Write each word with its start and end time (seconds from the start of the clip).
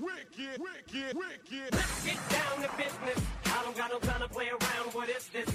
wicked, 0.00 0.60
wicked, 0.60 1.16
wicked, 1.16 1.16
wicked. 1.16 1.70
Get 2.04 2.28
down 2.28 2.62
to 2.62 2.76
business. 2.76 3.26
I 3.46 3.62
don't 3.62 3.76
got 3.76 3.90
no 3.90 3.98
time 3.98 4.20
to 4.20 4.28
play 4.28 4.48
around. 4.48 4.92
What 4.92 5.08
is 5.08 5.28
this? 5.28 5.48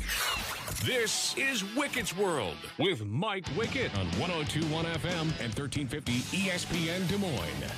This 0.85 1.35
is 1.37 1.63
Wicked's 1.75 2.15
World 2.15 2.55
with 2.77 3.05
Mike 3.05 3.45
Wickett 3.55 3.93
on 3.97 4.05
1021 4.19 4.85
FM 4.85 5.21
and 5.41 5.53
1350 5.53 6.19
ESPN 6.37 7.07
Des 7.09 7.17
Moines. 7.17 7.71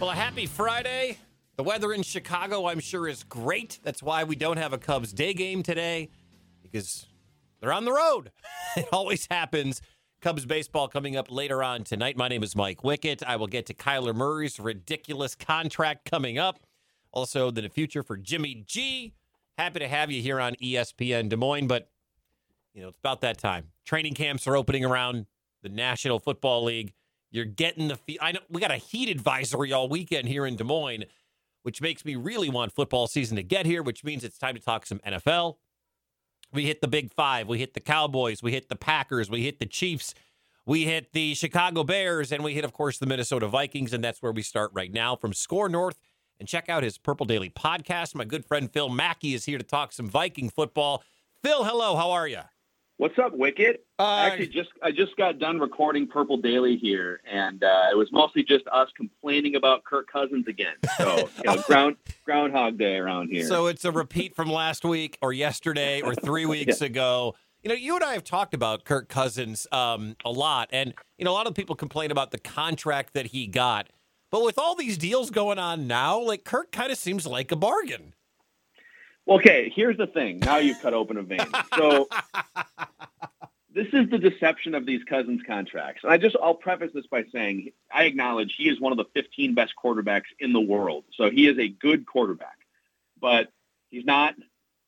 Well, 0.00 0.10
a 0.10 0.14
happy 0.14 0.46
Friday. 0.46 1.18
The 1.56 1.64
weather 1.64 1.92
in 1.92 2.02
Chicago, 2.02 2.68
I'm 2.68 2.80
sure, 2.80 3.08
is 3.08 3.24
great. 3.24 3.80
That's 3.82 4.02
why 4.02 4.24
we 4.24 4.36
don't 4.36 4.58
have 4.58 4.72
a 4.72 4.78
Cubs 4.78 5.12
day 5.12 5.34
game 5.34 5.62
today 5.62 6.08
because 6.62 7.06
they're 7.60 7.72
on 7.72 7.84
the 7.84 7.92
road. 7.92 8.30
it 8.76 8.88
always 8.92 9.26
happens. 9.30 9.82
Cubs 10.20 10.44
baseball 10.44 10.88
coming 10.88 11.16
up 11.16 11.30
later 11.30 11.62
on 11.62 11.84
tonight. 11.84 12.16
My 12.16 12.26
name 12.26 12.42
is 12.42 12.56
Mike 12.56 12.82
Wickett. 12.82 13.22
I 13.24 13.36
will 13.36 13.46
get 13.46 13.66
to 13.66 13.74
Kyler 13.74 14.12
Murray's 14.12 14.58
ridiculous 14.58 15.36
contract 15.36 16.10
coming 16.10 16.38
up. 16.38 16.58
Also, 17.12 17.52
the 17.52 17.68
future 17.68 18.02
for 18.02 18.16
Jimmy 18.16 18.64
G. 18.66 19.12
Happy 19.56 19.78
to 19.78 19.86
have 19.86 20.10
you 20.10 20.20
here 20.20 20.40
on 20.40 20.54
ESPN 20.56 21.28
Des 21.28 21.36
Moines, 21.36 21.68
but 21.68 21.88
you 22.74 22.82
know 22.82 22.88
it's 22.88 22.98
about 22.98 23.20
that 23.20 23.38
time. 23.38 23.68
Training 23.84 24.14
camps 24.14 24.48
are 24.48 24.56
opening 24.56 24.84
around 24.84 25.26
the 25.62 25.68
National 25.68 26.18
Football 26.18 26.64
League. 26.64 26.94
You're 27.30 27.44
getting 27.44 27.86
the. 27.86 27.96
Fe- 27.96 28.18
I 28.20 28.32
know 28.32 28.40
we 28.50 28.60
got 28.60 28.72
a 28.72 28.76
heat 28.76 29.08
advisory 29.08 29.72
all 29.72 29.88
weekend 29.88 30.26
here 30.26 30.46
in 30.46 30.56
Des 30.56 30.64
Moines, 30.64 31.04
which 31.62 31.80
makes 31.80 32.04
me 32.04 32.16
really 32.16 32.50
want 32.50 32.72
football 32.72 33.06
season 33.06 33.36
to 33.36 33.44
get 33.44 33.66
here. 33.66 33.84
Which 33.84 34.02
means 34.02 34.24
it's 34.24 34.38
time 34.38 34.56
to 34.56 34.60
talk 34.60 34.84
some 34.84 34.98
NFL. 35.06 35.56
We 36.52 36.64
hit 36.64 36.80
the 36.80 36.88
Big 36.88 37.12
Five. 37.12 37.48
We 37.48 37.58
hit 37.58 37.74
the 37.74 37.80
Cowboys. 37.80 38.42
We 38.42 38.52
hit 38.52 38.68
the 38.68 38.76
Packers. 38.76 39.30
We 39.30 39.42
hit 39.42 39.58
the 39.58 39.66
Chiefs. 39.66 40.14
We 40.64 40.84
hit 40.84 41.12
the 41.12 41.34
Chicago 41.34 41.84
Bears. 41.84 42.32
And 42.32 42.44
we 42.44 42.54
hit, 42.54 42.64
of 42.64 42.72
course, 42.72 42.98
the 42.98 43.06
Minnesota 43.06 43.48
Vikings. 43.48 43.92
And 43.92 44.02
that's 44.02 44.22
where 44.22 44.32
we 44.32 44.42
start 44.42 44.70
right 44.72 44.92
now 44.92 45.16
from 45.16 45.32
SKOR 45.32 45.68
North. 45.68 45.98
And 46.38 46.48
check 46.48 46.68
out 46.68 46.84
his 46.84 46.98
Purple 46.98 47.26
Daily 47.26 47.50
podcast. 47.50 48.14
My 48.14 48.24
good 48.24 48.44
friend 48.44 48.70
Phil 48.70 48.88
Mackey 48.88 49.34
is 49.34 49.44
here 49.44 49.58
to 49.58 49.64
talk 49.64 49.92
some 49.92 50.08
Viking 50.08 50.48
football. 50.48 51.02
Phil, 51.42 51.64
hello. 51.64 51.96
How 51.96 52.12
are 52.12 52.28
you? 52.28 52.40
What's 52.96 53.18
up, 53.18 53.36
Wicket? 53.36 53.87
Uh, 54.00 54.28
Actually, 54.30 54.46
just 54.46 54.70
I 54.80 54.92
just 54.92 55.16
got 55.16 55.40
done 55.40 55.58
recording 55.58 56.06
Purple 56.06 56.36
Daily 56.36 56.76
here, 56.76 57.20
and 57.28 57.64
uh, 57.64 57.86
it 57.90 57.96
was 57.96 58.08
mostly 58.12 58.44
just 58.44 58.64
us 58.70 58.88
complaining 58.96 59.56
about 59.56 59.82
Kirk 59.82 60.08
Cousins 60.10 60.46
again. 60.46 60.74
So, 60.96 61.28
you 61.38 61.44
know, 61.44 61.60
ground 61.62 61.96
Groundhog 62.24 62.78
Day 62.78 62.96
around 62.96 63.30
here. 63.30 63.44
So 63.44 63.66
it's 63.66 63.84
a 63.84 63.90
repeat 63.90 64.36
from 64.36 64.52
last 64.52 64.84
week 64.84 65.18
or 65.20 65.32
yesterday 65.32 66.00
or 66.00 66.14
three 66.14 66.46
weeks 66.46 66.80
ago. 66.80 67.34
You 67.64 67.70
know, 67.70 67.74
you 67.74 67.96
and 67.96 68.04
I 68.04 68.12
have 68.12 68.22
talked 68.22 68.54
about 68.54 68.84
Kirk 68.84 69.08
Cousins 69.08 69.66
um, 69.72 70.14
a 70.24 70.30
lot, 70.30 70.68
and 70.70 70.94
you 71.18 71.24
know, 71.24 71.32
a 71.32 71.34
lot 71.34 71.48
of 71.48 71.54
people 71.54 71.74
complain 71.74 72.12
about 72.12 72.30
the 72.30 72.38
contract 72.38 73.14
that 73.14 73.26
he 73.26 73.48
got. 73.48 73.88
But 74.30 74.44
with 74.44 74.60
all 74.60 74.76
these 74.76 74.96
deals 74.96 75.30
going 75.30 75.58
on 75.58 75.88
now, 75.88 76.20
like 76.20 76.44
Kirk 76.44 76.70
kind 76.70 76.92
of 76.92 76.98
seems 76.98 77.26
like 77.26 77.50
a 77.50 77.56
bargain. 77.56 78.14
Okay, 79.26 79.72
here's 79.74 79.96
the 79.96 80.06
thing. 80.06 80.38
Now 80.38 80.58
you've 80.58 80.80
cut 80.80 80.94
open 80.94 81.16
a 81.16 81.22
vein. 81.22 81.40
So 81.76 82.08
this 83.78 83.92
is 83.92 84.10
the 84.10 84.18
deception 84.18 84.74
of 84.74 84.84
these 84.84 85.04
Cousins 85.04 85.40
contracts. 85.46 86.02
And 86.02 86.12
I 86.12 86.16
just 86.16 86.36
I'll 86.42 86.54
preface 86.54 86.90
this 86.92 87.06
by 87.06 87.24
saying 87.32 87.70
I 87.92 88.04
acknowledge 88.04 88.54
he 88.56 88.68
is 88.68 88.80
one 88.80 88.92
of 88.92 88.98
the 88.98 89.04
15 89.14 89.54
best 89.54 89.72
quarterbacks 89.82 90.24
in 90.40 90.52
the 90.52 90.60
world. 90.60 91.04
So 91.14 91.30
he 91.30 91.46
is 91.46 91.58
a 91.58 91.68
good 91.68 92.04
quarterback. 92.04 92.58
But 93.20 93.52
he's 93.90 94.04
not 94.04 94.34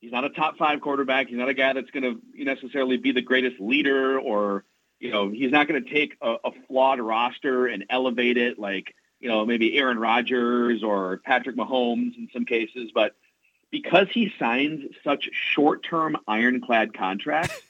he's 0.01 0.11
not 0.11 0.25
a 0.25 0.31
top 0.31 0.59
5 0.59 0.81
quarterback. 0.81 1.29
He's 1.29 1.39
not 1.39 1.49
a 1.49 1.55
guy 1.55 1.73
that's 1.73 1.91
going 1.91 2.03
to 2.03 2.45
necessarily 2.45 2.97
be 2.97 3.13
the 3.13 3.23
greatest 3.23 3.61
leader 3.61 4.19
or 4.19 4.65
you 4.99 5.11
know, 5.11 5.31
he's 5.31 5.51
not 5.51 5.67
going 5.67 5.83
to 5.83 5.91
take 5.91 6.17
a, 6.21 6.37
a 6.45 6.51
flawed 6.67 7.01
roster 7.01 7.67
and 7.67 7.87
elevate 7.89 8.37
it 8.37 8.59
like, 8.59 8.95
you 9.19 9.29
know, 9.29 9.47
maybe 9.47 9.79
Aaron 9.79 9.99
Rodgers 9.99 10.83
or 10.83 11.21
Patrick 11.25 11.57
Mahomes 11.57 12.17
in 12.19 12.29
some 12.33 12.45
cases, 12.45 12.91
but 12.95 13.15
because 13.71 14.09
he 14.11 14.33
signs 14.39 14.95
such 15.03 15.31
short-term 15.33 16.19
ironclad 16.29 16.93
contracts, 16.93 17.63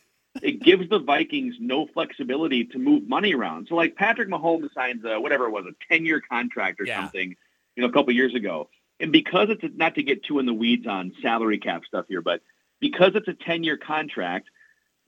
it 0.43 0.62
gives 0.62 0.89
the 0.89 0.99
Vikings 0.99 1.56
no 1.61 1.87
flexibility 1.87 2.65
to 2.65 2.78
move 2.78 3.09
money 3.09 3.34
around. 3.34 3.67
So, 3.69 3.75
like 3.75 3.97
Patrick 3.97 4.28
Mahomes 4.28 4.73
signs 4.75 5.05
a 5.05 5.21
whatever 5.21 5.47
it 5.47 5.51
was 5.51 5.67
a 5.67 5.75
ten-year 5.93 6.21
contract 6.21 6.81
or 6.81 6.84
Yeah. 6.84 7.01
something, 7.01 7.37
you 7.77 7.83
know, 7.83 7.89
a 7.89 7.93
couple 7.93 8.12
years 8.12 8.34
ago, 8.34 8.69
and 8.99 9.12
because 9.12 9.49
it's 9.51 9.65
not 9.77 9.95
to 9.97 10.03
get 10.03 10.25
too 10.25 10.39
in 10.39 10.47
the 10.47 10.55
weeds 10.55 10.87
on 10.87 11.12
salary 11.23 11.59
cap 11.59 11.84
stuff 11.84 12.06
here, 12.09 12.23
but 12.23 12.43
because 12.81 13.12
it's 13.15 13.28
a 13.28 13.34
ten-year 13.34 13.77
contract, 13.77 14.49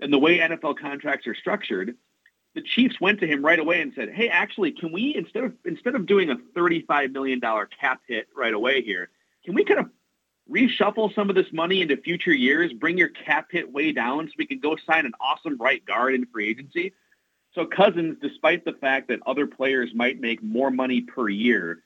and 0.01 0.13
the 0.13 0.19
way 0.19 0.39
NFL 0.39 0.79
contracts 0.79 1.27
are 1.27 1.35
structured, 1.35 1.97
the 2.55 2.63
Chiefs 2.63 3.01
went 3.01 3.21
to 3.21 3.27
him 3.27 3.45
right 3.45 3.59
away 3.59 3.81
and 3.81 3.93
said, 3.95 4.11
"Hey, 4.11 4.29
actually, 4.29 4.73
can 4.73 4.93
we 4.93 5.15
instead 5.15 5.45
of 5.45 5.55
instead 5.65 5.95
of 5.95 6.07
doing 6.07 6.31
a 6.31 6.37
thirty-five 6.55 7.13
million 7.13 7.41
dollar 7.41 7.67
cap 7.67 8.01
hit 8.07 8.29
right 8.37 8.53
away 8.53 8.83
here, 8.83 9.11
can 9.45 9.55
we 9.55 9.65
kind 9.65 9.81
of 9.81 9.91
reshuffle 10.51 11.15
some 11.15 11.31
of 11.31 11.37
this 11.37 11.53
money 11.53 11.83
into 11.83 11.97
future 11.97 12.33
years, 12.33 12.73
bring 12.73 12.99
your 12.99 13.09
cap 13.09 13.49
hit 13.51 13.73
way 13.73 13.93
down 13.93 14.27
so 14.27 14.33
we 14.39 14.47
can 14.47 14.59
go 14.59 14.77
sign 14.87 15.07
an 15.07 15.13
awesome 15.21 15.57
right 15.59 15.85
guard 15.85 16.15
in 16.15 16.27
free 16.27 16.49
agency. 16.49 16.93
So 17.55 17.67
Cousins, 17.67 18.17
despite 18.21 18.65
the 18.65 18.73
fact 18.73 19.09
that 19.09 19.21
other 19.27 19.47
players 19.47 19.91
might 19.95 20.21
make 20.21 20.43
more 20.43 20.71
money 20.71 21.03
per 21.03 21.29
year, 21.29 21.83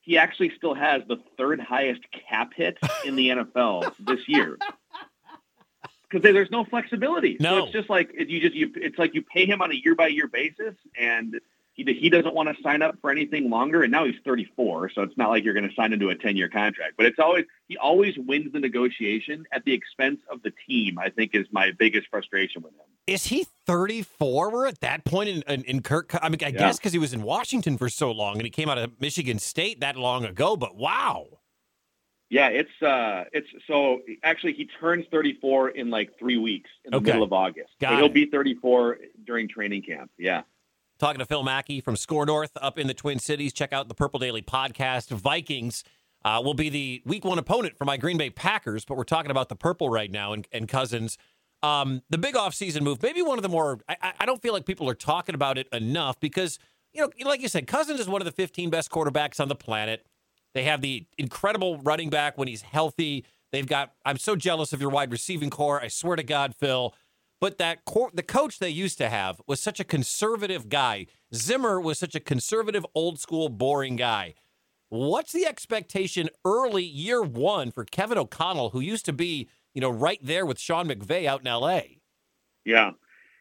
he 0.00 0.16
actually 0.16 0.52
still 0.56 0.74
has 0.74 1.02
the 1.06 1.18
third 1.36 1.60
highest 1.60 2.00
cap 2.30 2.52
hit 2.56 2.78
in 3.04 3.14
the 3.14 3.28
NFL 3.28 3.92
this 3.98 4.20
year. 4.28 4.58
Because 6.10 6.22
there's 6.22 6.50
no 6.50 6.64
flexibility. 6.64 7.36
No. 7.38 7.58
So 7.58 7.64
it's 7.64 7.72
just 7.74 7.90
like 7.90 8.14
you 8.16 8.40
just 8.40 8.54
you 8.54 8.72
it's 8.76 8.98
like 8.98 9.14
you 9.14 9.20
pay 9.20 9.44
him 9.44 9.60
on 9.60 9.70
a 9.70 9.74
year 9.74 9.94
by 9.94 10.06
year 10.06 10.26
basis 10.26 10.74
and 10.98 11.38
he, 11.86 11.94
he 11.94 12.10
doesn't 12.10 12.34
want 12.34 12.54
to 12.54 12.62
sign 12.62 12.82
up 12.82 12.96
for 13.00 13.10
anything 13.10 13.48
longer, 13.48 13.82
and 13.82 13.90
now 13.92 14.04
he's 14.04 14.16
34, 14.24 14.90
so 14.90 15.02
it's 15.02 15.16
not 15.16 15.30
like 15.30 15.44
you're 15.44 15.54
going 15.54 15.68
to 15.68 15.74
sign 15.74 15.92
into 15.92 16.10
a 16.10 16.14
10-year 16.14 16.48
contract. 16.48 16.94
But 16.96 17.06
it's 17.06 17.18
always 17.18 17.44
he 17.68 17.76
always 17.76 18.14
wins 18.18 18.52
the 18.52 18.60
negotiation 18.60 19.44
at 19.52 19.64
the 19.64 19.72
expense 19.72 20.20
of 20.30 20.42
the 20.42 20.52
team. 20.66 20.98
I 20.98 21.08
think 21.08 21.34
is 21.34 21.46
my 21.52 21.70
biggest 21.78 22.08
frustration 22.10 22.62
with 22.62 22.72
him. 22.72 22.80
Is 23.06 23.26
he 23.26 23.46
34? 23.66 24.50
We're 24.50 24.66
at 24.66 24.80
that 24.80 25.04
point 25.04 25.28
in, 25.30 25.42
in, 25.42 25.62
in 25.64 25.82
Kirk. 25.82 26.14
I 26.20 26.28
mean, 26.28 26.38
I 26.44 26.50
guess 26.50 26.76
because 26.78 26.92
he 26.92 26.98
was 26.98 27.14
in 27.14 27.22
Washington 27.22 27.78
for 27.78 27.88
so 27.88 28.10
long 28.10 28.34
and 28.34 28.42
he 28.42 28.50
came 28.50 28.68
out 28.68 28.76
of 28.78 29.00
Michigan 29.00 29.38
State 29.38 29.80
that 29.80 29.96
long 29.96 30.24
ago, 30.24 30.56
but 30.56 30.76
wow. 30.76 31.26
Yeah, 32.30 32.48
it's 32.48 32.82
uh, 32.82 33.24
it's 33.32 33.48
so 33.66 34.00
actually 34.22 34.52
he 34.52 34.66
turns 34.66 35.06
34 35.10 35.70
in 35.70 35.88
like 35.88 36.18
three 36.18 36.36
weeks 36.36 36.68
in 36.84 36.90
the 36.90 36.98
Okay. 36.98 37.06
middle 37.06 37.22
of 37.22 37.32
August. 37.32 37.70
So 37.80 37.88
he'll 37.96 38.10
be 38.10 38.26
34 38.26 38.98
during 39.24 39.48
training 39.48 39.82
camp. 39.82 40.10
Yeah. 40.18 40.42
Talking 40.98 41.20
to 41.20 41.26
Phil 41.26 41.44
Mackey 41.44 41.80
from 41.80 41.94
SKOR 41.96 42.26
North 42.26 42.50
up 42.60 42.76
in 42.76 42.88
the 42.88 42.94
Twin 42.94 43.20
Cities. 43.20 43.52
Check 43.52 43.72
out 43.72 43.88
the 43.88 43.94
Purple 43.94 44.18
Daily 44.18 44.42
podcast. 44.42 45.10
Vikings 45.10 45.84
uh, 46.24 46.40
will 46.44 46.54
be 46.54 46.68
the 46.70 47.02
week 47.06 47.24
one 47.24 47.38
opponent 47.38 47.78
for 47.78 47.84
my 47.84 47.96
Green 47.96 48.18
Bay 48.18 48.30
Packers, 48.30 48.84
but 48.84 48.96
we're 48.96 49.04
talking 49.04 49.30
about 49.30 49.48
the 49.48 49.54
Purple 49.54 49.88
right 49.90 50.10
now 50.10 50.32
and, 50.32 50.48
and 50.50 50.66
Cousins. 50.66 51.16
Um, 51.62 52.02
the 52.10 52.18
big 52.18 52.34
offseason 52.34 52.82
move, 52.82 53.00
maybe 53.00 53.22
one 53.22 53.38
of 53.38 53.42
the 53.44 53.48
more, 53.48 53.78
I, 53.88 53.96
I- 54.02 54.12
I 54.20 54.26
don't 54.26 54.42
feel 54.42 54.52
like 54.52 54.64
people 54.66 54.88
are 54.88 54.94
talking 54.94 55.36
about 55.36 55.56
it 55.56 55.68
enough 55.72 56.18
because, 56.18 56.58
you 56.92 57.00
know, 57.02 57.10
like 57.28 57.42
you 57.42 57.48
said, 57.48 57.68
Cousins 57.68 58.00
is 58.00 58.08
one 58.08 58.20
of 58.20 58.26
the 58.26 58.32
15 58.32 58.68
best 58.68 58.90
quarterbacks 58.90 59.38
on 59.38 59.46
the 59.46 59.54
planet. 59.54 60.04
They 60.54 60.64
have 60.64 60.80
the 60.80 61.06
incredible 61.16 61.78
running 61.78 62.10
back 62.10 62.36
when 62.36 62.48
he's 62.48 62.62
healthy. 62.62 63.24
They've 63.52 63.66
got, 63.66 63.92
I'm 64.04 64.18
so 64.18 64.34
jealous 64.34 64.72
of 64.72 64.80
your 64.80 64.90
wide 64.90 65.12
receiving 65.12 65.50
core. 65.50 65.80
I 65.80 65.86
swear 65.88 66.16
to 66.16 66.24
God, 66.24 66.56
Phil. 66.56 66.92
But 67.40 67.58
that 67.58 67.84
core, 67.84 68.10
the 68.12 68.22
coach 68.22 68.58
they 68.58 68.68
used 68.68 68.98
to 68.98 69.08
have 69.08 69.40
was 69.46 69.60
such 69.60 69.78
a 69.78 69.84
conservative 69.84 70.68
guy. 70.68 71.06
Zimmer 71.34 71.80
was 71.80 71.98
such 71.98 72.14
a 72.14 72.20
conservative, 72.20 72.84
old 72.94 73.20
school, 73.20 73.48
boring 73.48 73.96
guy. 73.96 74.34
What's 74.88 75.32
the 75.32 75.46
expectation 75.46 76.30
early 76.44 76.82
year 76.82 77.22
one 77.22 77.70
for 77.70 77.84
Kevin 77.84 78.18
O'Connell, 78.18 78.70
who 78.70 78.80
used 78.80 79.04
to 79.04 79.12
be, 79.12 79.48
you 79.74 79.80
know, 79.80 79.90
right 79.90 80.18
there 80.22 80.46
with 80.46 80.58
Sean 80.58 80.88
McVay 80.88 81.26
out 81.26 81.40
in 81.40 81.46
L.A.? 81.46 82.00
Yeah. 82.64 82.92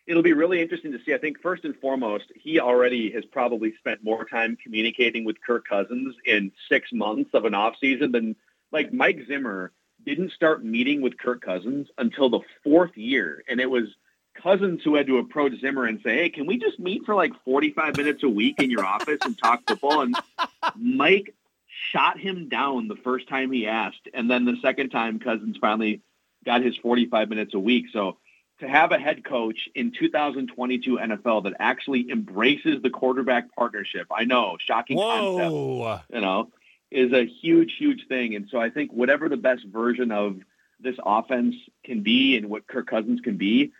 It'll 0.05 0.23
be 0.23 0.33
really 0.33 0.61
interesting 0.61 0.91
to 0.91 0.99
see. 1.05 1.13
I 1.13 1.17
think 1.17 1.41
first 1.41 1.65
and 1.65 1.75
foremost, 1.77 2.25
he 2.35 2.59
already 2.59 3.11
has 3.11 3.25
probably 3.25 3.73
spent 3.77 4.03
more 4.03 4.25
time 4.25 4.57
communicating 4.61 5.25
with 5.25 5.41
Kirk 5.45 5.67
Cousins 5.67 6.15
in 6.25 6.51
six 6.69 6.93
months 6.93 7.31
of 7.33 7.45
an 7.45 7.53
offseason 7.53 8.11
than 8.11 8.35
like 8.71 8.93
Mike 8.93 9.19
Zimmer 9.27 9.71
didn't 10.07 10.31
start 10.31 10.63
meeting 10.63 11.01
with 11.01 11.17
Kirk 11.17 11.41
Cousins 11.41 11.87
until 11.97 12.29
the 12.29 12.39
fourth 12.63 12.95
year. 12.95 13.43
And 13.49 13.59
it 13.59 13.69
was 13.69 13.83
Cousins 14.41 14.81
who 14.83 14.95
had 14.95 15.07
to 15.07 15.17
approach 15.17 15.59
Zimmer 15.59 15.85
and 15.85 15.99
say, 16.01 16.15
Hey, 16.15 16.29
can 16.29 16.45
we 16.45 16.57
just 16.57 16.79
meet 16.79 17.05
for 17.05 17.13
like 17.13 17.33
45 17.43 17.97
minutes 17.97 18.23
a 18.23 18.29
week 18.29 18.61
in 18.61 18.71
your 18.71 18.85
office 18.85 19.19
and 19.23 19.37
talk 19.37 19.63
football? 19.67 20.01
And 20.01 20.15
Mike 20.75 21.35
shot 21.91 22.19
him 22.19 22.47
down 22.47 22.87
the 22.87 22.95
first 22.95 23.27
time 23.27 23.51
he 23.51 23.67
asked. 23.67 24.07
And 24.13 24.31
then 24.31 24.45
the 24.45 24.55
second 24.61 24.89
time 24.89 25.19
Cousins 25.19 25.57
finally 25.59 26.01
got 26.45 26.61
his 26.61 26.77
45 26.77 27.29
minutes 27.29 27.53
a 27.53 27.59
week. 27.59 27.87
So 27.91 28.17
to 28.59 28.67
have 28.67 28.91
a 28.91 28.97
head 28.97 29.23
coach 29.23 29.67
in 29.75 29.91
2022 29.91 30.97
NFL 30.97 31.43
that 31.43 31.53
actually 31.59 32.09
embraces 32.09 32.81
the 32.81 32.89
quarterback 32.89 33.53
partnership, 33.55 34.07
I 34.09 34.23
know, 34.23 34.57
shocking 34.59 34.97
concept, 34.97 35.51
you 36.13 36.21
know, 36.21 36.49
is 36.91 37.11
a 37.13 37.25
huge, 37.25 37.75
huge 37.77 38.07
thing. 38.07 38.35
And 38.35 38.47
so 38.49 38.59
I 38.59 38.69
think 38.69 38.91
whatever 38.91 39.29
the 39.29 39.37
best 39.37 39.65
version 39.65 40.11
of 40.11 40.39
this 40.79 40.95
offense 41.03 41.55
can 41.83 42.01
be 42.01 42.37
and 42.37 42.49
what 42.49 42.67
Kirk 42.67 42.87
Cousins 42.87 43.21
can 43.21 43.37
be, 43.37 43.73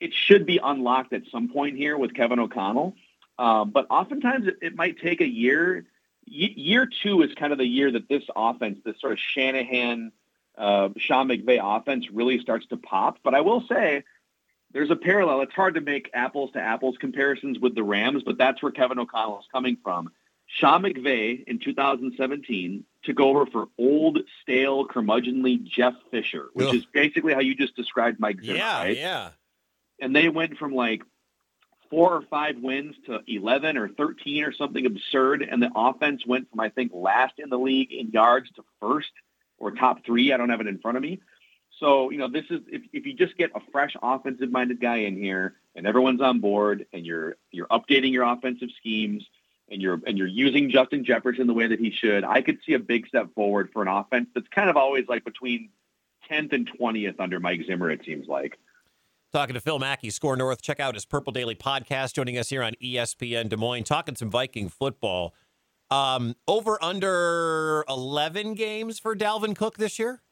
it 0.00 0.12
should 0.12 0.46
be 0.46 0.60
unlocked 0.62 1.12
at 1.12 1.22
some 1.30 1.48
point 1.48 1.76
here 1.76 1.96
with 1.96 2.14
Kevin 2.14 2.38
O'Connell. 2.38 2.94
Um, 3.38 3.70
but 3.70 3.86
oftentimes 3.90 4.46
it, 4.46 4.58
it 4.62 4.76
might 4.76 5.00
take 5.00 5.20
a 5.20 5.28
year, 5.28 5.86
year 6.26 6.88
two 7.02 7.22
is 7.22 7.34
kind 7.34 7.52
of 7.52 7.58
the 7.58 7.66
year 7.66 7.90
that 7.90 8.08
this 8.08 8.22
offense, 8.36 8.78
this 8.84 9.00
sort 9.00 9.14
of 9.14 9.18
Shanahan, 9.18 10.12
uh, 10.56 10.90
Sean 10.98 11.28
McVay 11.28 11.58
offense, 11.60 12.10
really 12.12 12.38
starts 12.38 12.66
to 12.66 12.76
pop. 12.76 13.18
But 13.24 13.34
I 13.34 13.40
will 13.40 13.64
say, 13.68 14.04
there's 14.72 14.90
a 14.90 14.96
parallel. 14.96 15.40
It's 15.42 15.54
hard 15.54 15.74
to 15.74 15.80
make 15.80 16.10
apples 16.14 16.50
to 16.52 16.60
apples 16.60 16.96
comparisons 16.98 17.58
with 17.60 17.74
the 17.74 17.84
Rams, 17.84 18.24
but 18.24 18.38
that's 18.38 18.60
where 18.62 18.72
Kevin 18.72 18.98
O'Connell 18.98 19.38
is 19.38 19.46
coming 19.52 19.78
from. 19.82 20.10
Sean 20.46 20.82
McVay 20.82 21.44
in 21.44 21.58
2017 21.58 22.84
took 23.02 23.20
over 23.20 23.46
for 23.46 23.68
old, 23.78 24.20
stale, 24.42 24.86
curmudgeonly 24.86 25.62
Jeff 25.64 25.94
Fisher, 26.10 26.48
which 26.52 26.68
Ugh. 26.68 26.74
is 26.76 26.86
basically 26.92 27.34
how 27.34 27.40
you 27.40 27.54
just 27.54 27.76
described 27.76 28.20
Mike 28.20 28.40
Zimmer, 28.40 28.58
yeah, 28.58 28.78
right? 28.78 28.96
Yeah, 28.96 29.30
And 30.00 30.14
they 30.14 30.28
went 30.28 30.56
from 30.58 30.74
like 30.74 31.02
four 31.90 32.14
or 32.14 32.22
five 32.22 32.56
wins 32.60 32.94
to 33.06 33.20
11 33.26 33.76
or 33.76 33.88
13 33.88 34.44
or 34.44 34.52
something 34.52 34.86
absurd. 34.86 35.42
And 35.42 35.62
the 35.62 35.70
offense 35.74 36.26
went 36.26 36.50
from, 36.50 36.60
I 36.60 36.68
think, 36.68 36.92
last 36.94 37.34
in 37.38 37.50
the 37.50 37.58
league 37.58 37.92
in 37.92 38.10
yards 38.10 38.50
to 38.56 38.64
first 38.80 39.12
or 39.58 39.70
top 39.72 40.04
three. 40.04 40.32
I 40.32 40.36
don't 40.36 40.50
have 40.50 40.60
it 40.60 40.66
in 40.66 40.78
front 40.78 40.96
of 40.96 41.02
me. 41.02 41.20
So, 41.80 42.10
you 42.10 42.18
know, 42.18 42.28
this 42.28 42.44
is 42.50 42.60
if, 42.68 42.82
if 42.92 43.06
you 43.06 43.14
just 43.14 43.36
get 43.36 43.50
a 43.54 43.60
fresh 43.72 43.96
offensive 44.00 44.50
minded 44.50 44.80
guy 44.80 44.98
in 44.98 45.16
here 45.16 45.54
and 45.74 45.86
everyone's 45.86 46.20
on 46.20 46.40
board 46.40 46.86
and 46.92 47.04
you're 47.04 47.36
you're 47.50 47.66
updating 47.66 48.12
your 48.12 48.24
offensive 48.24 48.68
schemes 48.78 49.24
and 49.70 49.80
you're 49.80 50.00
and 50.06 50.18
you're 50.18 50.26
using 50.26 50.70
Justin 50.70 51.04
Jefferson 51.04 51.46
the 51.46 51.54
way 51.54 51.66
that 51.66 51.80
he 51.80 51.90
should, 51.90 52.24
I 52.24 52.42
could 52.42 52.58
see 52.66 52.74
a 52.74 52.78
big 52.78 53.06
step 53.06 53.34
forward 53.34 53.70
for 53.72 53.82
an 53.82 53.88
offense 53.88 54.28
that's 54.34 54.48
kind 54.48 54.68
of 54.70 54.76
always 54.76 55.06
like 55.08 55.24
between 55.24 55.70
10th 56.30 56.52
and 56.52 56.70
20th 56.78 57.16
under 57.18 57.40
Mike 57.40 57.62
Zimmer, 57.66 57.90
it 57.90 58.04
seems 58.04 58.26
like. 58.28 58.58
Talking 59.32 59.54
to 59.54 59.60
Phil 59.60 59.78
Mackey, 59.78 60.10
SKOR 60.10 60.36
North. 60.36 60.62
Check 60.62 60.78
out 60.78 60.94
his 60.94 61.04
Purple 61.04 61.32
Daily 61.32 61.56
podcast. 61.56 62.14
Joining 62.14 62.38
us 62.38 62.50
here 62.50 62.62
on 62.62 62.74
ESPN 62.82 63.48
Des 63.48 63.56
Moines, 63.56 63.84
talking 63.84 64.14
some 64.14 64.30
Viking 64.30 64.68
football. 64.68 65.34
Um, 65.90 66.34
over 66.46 66.82
under 66.82 67.84
11 67.88 68.54
games 68.54 68.98
for 68.98 69.14
Dalvin 69.16 69.56
Cook 69.56 69.76
this 69.76 69.98
year? 69.98 70.22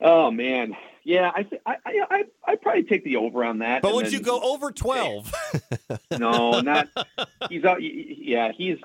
Oh 0.00 0.30
man, 0.30 0.76
yeah, 1.04 1.30
I 1.34 1.46
I 1.66 1.76
I 1.86 2.24
I 2.46 2.56
probably 2.56 2.84
take 2.84 3.02
the 3.04 3.16
over 3.16 3.44
on 3.44 3.58
that. 3.58 3.82
But 3.82 3.94
would 3.94 4.06
then, 4.06 4.12
you 4.12 4.20
go 4.20 4.40
over 4.40 4.70
twelve? 4.70 5.32
no, 6.18 6.60
not. 6.60 6.88
He's 7.48 7.64
out. 7.64 7.82
Yeah, 7.82 8.52
he's. 8.52 8.78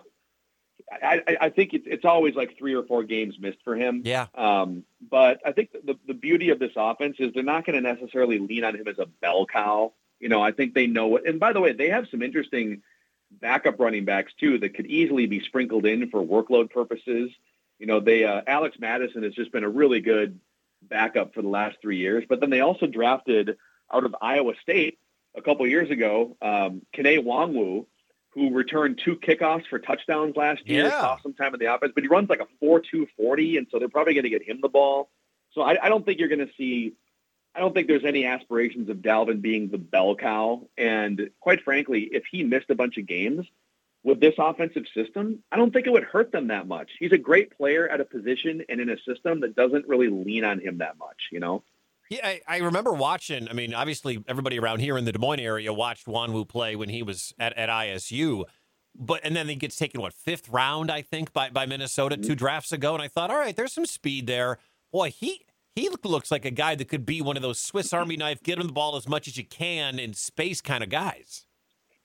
I, 0.92 1.38
I 1.42 1.50
think 1.50 1.74
it's 1.74 1.86
it's 1.88 2.06
always 2.06 2.36
like 2.36 2.58
three 2.58 2.76
or 2.76 2.84
four 2.84 3.04
games 3.04 3.36
missed 3.40 3.60
for 3.64 3.76
him. 3.76 4.04
Yeah. 4.06 4.28
Um, 4.36 4.84
but 5.10 5.42
I 5.46 5.52
think 5.52 5.72
the 5.72 5.98
the 6.08 6.14
beauty 6.14 6.50
of 6.50 6.60
this 6.60 6.72
offense 6.76 7.18
is 7.20 7.34
they're 7.34 7.44
not 7.44 7.66
going 7.66 7.82
to 7.82 7.94
necessarily 7.94 8.40
lean 8.40 8.64
on 8.64 8.76
him 8.76 8.88
as 8.88 9.00
a 9.00 9.06
bell 9.06 9.46
cow. 9.46 9.94
You 10.20 10.30
know, 10.30 10.42
I 10.42 10.52
think 10.52 10.74
they 10.74 10.88
know 10.88 11.08
what. 11.08 11.28
And 11.28 11.40
by 11.40 11.54
the 11.54 11.62
way, 11.62 11.74
they 11.74 11.90
have 11.90 12.08
some 12.10 12.22
interesting 12.22 12.82
backup 13.32 13.80
running 13.80 14.06
backs 14.06 14.32
too 14.40 14.60
that 14.60 14.76
could 14.76 14.86
easily 14.86 15.26
be 15.26 15.42
sprinkled 15.42 15.86
in 15.86 16.10
for 16.10 16.24
workload 16.24 16.70
purposes. 16.70 17.32
You 17.80 17.88
know, 17.88 18.00
they 18.00 18.24
uh, 18.24 18.42
Alex 18.48 18.78
Mattison 18.80 19.24
has 19.24 19.34
just 19.34 19.52
been 19.52 19.64
a 19.64 19.70
really 19.70 20.00
good 20.00 20.40
backup 20.90 21.34
for 21.34 21.42
the 21.42 21.50
last 21.50 21.78
three 21.82 21.98
years. 21.98 22.24
But 22.28 22.40
then 22.40 22.50
they 22.50 22.62
also 22.62 22.88
drafted 22.88 23.58
out 23.92 24.06
of 24.06 24.16
Iowa 24.22 24.54
State 24.62 25.00
a 25.36 25.42
couple 25.42 25.68
years 25.68 25.90
ago, 25.90 26.38
um, 26.42 26.82
Kene 26.96 27.24
Nwangwu, 27.24 27.86
who 28.30 28.52
returned 28.52 29.00
two 29.04 29.16
kickoffs 29.16 29.68
for 29.68 29.80
touchdowns 29.80 30.36
last 30.36 30.68
year, 30.68 30.86
yeah. 30.86 31.02
saw 31.02 31.18
some 31.22 31.34
time 31.34 31.54
in 31.54 31.60
the 31.60 31.74
offense, 31.74 31.92
but 31.94 32.04
he 32.04 32.08
runs 32.08 32.30
like 32.30 32.40
a 32.40 32.48
4 32.60 32.82
2 32.82 33.08
40, 33.16 33.58
and 33.58 33.68
so 33.72 33.80
they're 33.80 33.90
probably 33.90 34.14
going 34.14 34.24
to 34.24 34.30
get 34.30 34.44
him 34.44 34.60
the 34.62 34.70
ball. 34.70 35.10
So 35.54 35.62
I, 35.62 35.86
I 35.86 35.90
don't 35.90 36.06
think 36.06 36.20
you're 36.20 36.30
going 36.30 36.46
to 36.46 36.54
see, 36.58 36.94
I 37.54 37.60
don't 37.60 37.74
think 37.74 37.88
there's 37.88 38.06
any 38.06 38.26
aspirations 38.26 38.90
of 38.90 38.98
Dalvin 38.98 39.42
being 39.42 39.70
the 39.70 39.78
bell 39.78 40.16
cow. 40.16 40.68
And 40.78 41.30
quite 41.40 41.64
frankly, 41.64 42.10
if 42.12 42.24
he 42.32 42.44
missed 42.44 42.70
a 42.70 42.76
bunch 42.76 42.98
of 42.98 43.06
games, 43.06 43.46
with 44.04 44.20
this 44.20 44.36
offensive 44.38 44.84
system, 44.94 45.40
I 45.52 45.58
don't 45.58 45.72
think 45.72 45.88
it 45.88 45.94
would 45.94 46.04
hurt 46.04 46.32
them 46.32 46.48
that 46.50 46.68
much. 46.68 46.92
He's 47.00 47.14
a 47.14 47.18
great 47.18 47.56
player 47.58 47.88
at 47.88 48.02
a 48.02 48.06
position 48.06 48.64
and 48.68 48.82
in 48.82 48.90
a 48.90 48.98
system 49.08 49.40
that 49.42 49.56
doesn't 49.56 49.88
really 49.88 50.10
lean 50.10 50.44
on 50.44 50.60
him 50.60 50.80
that 50.80 50.98
much, 50.98 51.30
you 51.32 51.40
know? 51.40 51.64
Yeah, 52.10 52.20
I, 52.24 52.42
I 52.48 52.58
remember 52.58 52.92
watching. 52.92 53.48
I 53.48 53.54
mean, 53.54 53.74
obviously, 53.74 54.24
everybody 54.28 54.60
around 54.60 54.80
here 54.80 54.98
in 54.98 55.06
the 55.06 55.14
Des 55.14 55.20
Moines 55.20 55.40
area 55.40 55.74
watched 55.74 56.06
Nwangwu 56.06 56.48
play 56.48 56.76
when 56.76 56.90
he 56.90 57.02
was 57.02 57.34
at, 57.40 57.58
at 57.58 57.70
ISU. 57.70 58.44
But 58.96 59.22
and 59.24 59.36
then 59.36 59.48
he 59.48 59.56
gets 59.56 59.76
taken 59.76 60.02
what 60.02 60.14
fifth 60.14 60.50
round, 60.50 60.92
I 60.92 61.02
think, 61.02 61.34
by 61.34 61.50
by 61.50 61.66
Minnesota 61.66 62.16
mm-hmm. 62.16 62.28
two 62.28 62.36
drafts 62.36 62.72
ago. 62.72 62.94
And 62.94 63.02
I 63.02 63.08
thought, 63.08 63.32
all 63.32 63.38
right, 63.38 63.56
there's 63.56 63.74
some 63.74 63.88
speed 63.88 64.28
there. 64.28 64.60
Boy, 64.92 65.10
he 65.10 65.46
he 65.76 65.90
looks 66.04 66.30
like 66.30 66.46
a 66.46 66.52
guy 66.52 66.76
that 66.76 66.90
could 66.90 67.06
be 67.06 67.22
one 67.22 67.36
of 67.36 67.42
those 67.42 67.60
Swiss 67.60 67.94
Army 67.94 68.18
knife, 68.18 68.44
get 68.44 68.60
him 68.60 68.68
the 68.68 68.74
ball 68.74 68.96
as 68.96 69.08
much 69.08 69.28
as 69.28 69.38
you 69.38 69.46
can 69.46 69.98
in 69.98 70.14
space 70.14 70.62
kind 70.62 70.84
of 70.84 70.90
guys. 70.90 71.48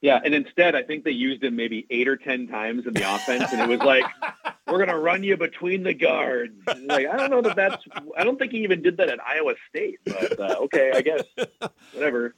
Yeah, 0.01 0.21
and 0.25 0.33
instead, 0.33 0.77
I 0.77 0.83
think 0.83 1.05
they 1.05 1.11
used 1.11 1.43
him 1.43 1.57
maybe 1.57 1.85
eight 1.91 2.07
or 2.07 2.17
ten 2.17 2.47
times 2.47 2.87
in 2.87 2.95
the 2.95 3.15
offense, 3.15 3.53
and 3.53 3.61
it 3.61 3.69
was 3.69 3.81
like, 3.81 4.05
"We're 4.69 4.79
going 4.79 4.89
to 4.91 4.99
run 4.99 5.25
you 5.25 5.37
between 5.37 5.83
the 5.83 5.93
guards." 5.93 6.55
Like, 6.67 7.07
I 7.09 7.17
don't 7.17 7.31
know 7.31 7.43
that 7.43 7.57
that's. 7.57 7.83
I 8.17 8.23
don't 8.23 8.39
think 8.39 8.53
he 8.53 8.59
even 8.59 8.81
did 8.81 8.97
that 8.99 9.09
at 9.09 9.19
Iowa 9.25 9.55
State, 9.69 9.99
but 10.05 10.39
uh, 10.39 10.57
okay, 10.61 10.93
I 10.95 11.01
guess 11.01 11.25
whatever. 11.93 12.37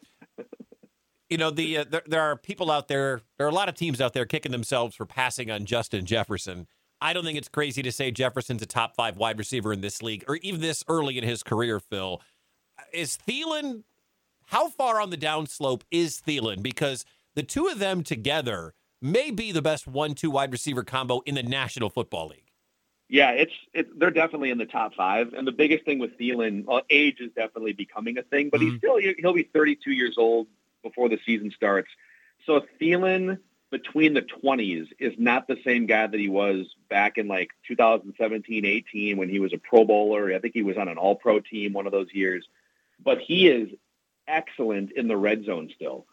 You 1.29 1.37
know, 1.37 1.51
the 1.51 1.79
uh, 1.79 1.85
there, 1.89 2.03
there 2.07 2.23
are 2.23 2.37
people 2.37 2.71
out 2.71 2.89
there. 2.89 3.21
There 3.37 3.47
are 3.47 3.51
a 3.51 3.55
lot 3.55 3.69
of 3.69 3.75
teams 3.75 4.01
out 4.01 4.15
there 4.15 4.25
kicking 4.25 4.53
themselves 4.53 4.97
for 4.97 5.05
passing 5.05 5.51
on 5.51 5.67
Justin 5.67 6.07
Jefferson. 6.07 6.67
I 7.03 7.13
don't 7.13 7.25
think 7.25 7.37
it's 7.37 7.49
crazy 7.49 7.83
to 7.83 7.93
say 7.93 8.11
Jefferson's 8.11 8.63
a 8.63 8.67
top 8.67 8.97
five 8.97 9.19
wide 9.19 9.39
receiver 9.39 9.71
in 9.71 9.83
this 9.83 10.03
league, 10.03 10.25
or 10.29 10.37
even 10.37 10.63
this 10.63 10.83
early 10.89 11.19
in 11.19 11.25
his 11.25 11.43
career. 11.43 11.79
Phil, 11.79 12.23
is 12.93 13.19
Thielen? 13.29 13.83
How 14.47 14.69
far 14.69 15.01
on 15.01 15.11
the 15.11 15.17
downslope 15.17 15.83
is 15.93 16.23
Thielen? 16.27 16.63
Because 16.63 17.05
the 17.41 17.47
two 17.47 17.69
of 17.69 17.79
them 17.79 18.03
together 18.03 18.75
may 19.01 19.31
be 19.31 19.51
the 19.51 19.63
best 19.63 19.87
one-two 19.87 20.31
wide 20.31 20.53
receiver 20.53 20.85
combo 20.85 21.21
in 21.21 21.37
the 21.37 21.43
National 21.43 21.89
Football 21.89 22.29
League. 22.29 22.53
Yeah, 23.09 23.31
it's 23.31 23.55
it's 23.73 23.89
they're 23.97 24.11
definitely 24.11 24.51
in 24.51 24.59
the 24.59 24.67
top 24.67 24.93
five. 24.95 25.33
And 25.33 25.49
the 25.49 25.53
biggest 25.53 25.87
thing 25.87 25.99
with 25.99 26.19
Thielen, 26.19 26.67
well, 26.67 26.83
age 26.91 27.19
is 27.19 27.33
definitely 27.33 27.73
becoming 27.73 28.19
a 28.19 28.23
thing, 28.23 28.51
but 28.51 28.61
mm-hmm. 28.61 28.73
he's 28.73 28.79
still 28.79 28.99
he'll 29.19 29.33
be 29.33 29.49
32 29.55 29.91
years 29.91 30.17
old 30.19 30.49
before 30.83 31.09
the 31.09 31.19
season 31.25 31.51
starts. 31.51 31.89
So 32.45 32.61
Thielen 32.79 33.39
between 33.71 34.13
the 34.13 34.23
20s 34.23 34.89
is 34.99 35.15
not 35.17 35.49
the 35.49 35.57
same 35.65 35.87
guy 35.87 36.07
that 36.09 36.21
he 36.21 36.29
was 36.29 36.67
back 36.91 37.17
in 37.17 37.27
like 37.27 37.53
2017, 37.69 38.67
18 38.67 39.17
when 39.17 39.31
he 39.31 39.41
was 39.41 39.55
a 39.55 39.59
Pro 39.59 39.87
Bowler. 39.87 40.35
I 40.35 40.41
think 40.41 40.53
he 40.53 40.63
was 40.63 40.77
on 40.77 40.89
an 40.89 40.99
All 40.99 41.15
Pro 41.15 41.41
team 41.41 41.73
one 41.73 41.87
of 41.87 41.93
those 41.93 42.13
years, 42.13 42.47
but 43.03 43.19
he 43.19 43.49
is 43.49 43.71
excellent 44.29 44.93
in 44.93 45.09
the 45.09 45.17
red 45.17 45.47
zone 45.47 45.71
still. 45.75 46.05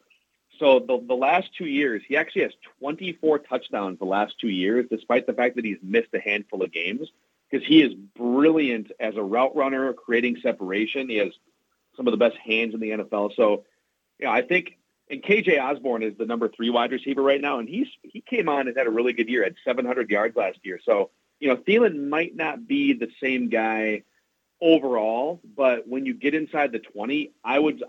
So 0.59 0.79
the, 0.79 1.03
the 1.05 1.15
last 1.15 1.49
two 1.57 1.65
years, 1.65 2.01
he 2.07 2.17
actually 2.17 2.43
has 2.43 2.51
24 2.79 3.39
touchdowns 3.39 3.99
the 3.99 4.05
last 4.05 4.39
two 4.39 4.49
years, 4.49 4.85
despite 4.89 5.27
the 5.27 5.33
fact 5.33 5.55
that 5.55 5.65
he's 5.65 5.77
missed 5.81 6.13
a 6.13 6.19
handful 6.19 6.63
of 6.63 6.71
games, 6.71 7.07
because 7.49 7.65
he 7.67 7.81
is 7.81 7.93
brilliant 7.93 8.91
as 8.99 9.15
a 9.15 9.23
route 9.23 9.55
runner, 9.55 9.93
creating 9.93 10.37
separation. 10.41 11.09
He 11.09 11.17
has 11.17 11.31
some 11.95 12.07
of 12.07 12.11
the 12.11 12.17
best 12.17 12.37
hands 12.37 12.73
in 12.73 12.79
the 12.79 12.91
NFL. 12.91 13.35
So, 13.35 13.65
you 14.19 14.25
know, 14.25 14.31
I 14.31 14.41
think, 14.41 14.77
and 15.09 15.23
KJ 15.23 15.61
Osborn 15.61 16.03
is 16.03 16.17
the 16.17 16.25
number 16.25 16.49
three 16.49 16.69
wide 16.69 16.91
receiver 16.91 17.21
right 17.21 17.39
now, 17.39 17.59
and 17.59 17.69
he's 17.69 17.87
he 18.03 18.21
came 18.21 18.49
on 18.49 18.67
and 18.67 18.75
had 18.75 18.87
a 18.87 18.91
really 18.91 19.13
good 19.13 19.29
year, 19.29 19.43
had 19.43 19.55
700 19.63 20.09
yards 20.09 20.35
last 20.35 20.59
year. 20.63 20.79
So, 20.83 21.11
you 21.39 21.47
know, 21.47 21.55
Thielen 21.55 22.09
might 22.09 22.35
not 22.35 22.67
be 22.67 22.93
the 22.93 23.09
same 23.21 23.49
guy 23.49 24.03
overall, 24.61 25.39
but 25.55 25.87
when 25.87 26.05
you 26.05 26.13
get 26.13 26.33
inside 26.33 26.71
the 26.71 26.79
20, 26.79 27.31
I 27.43 27.57
would 27.57 27.83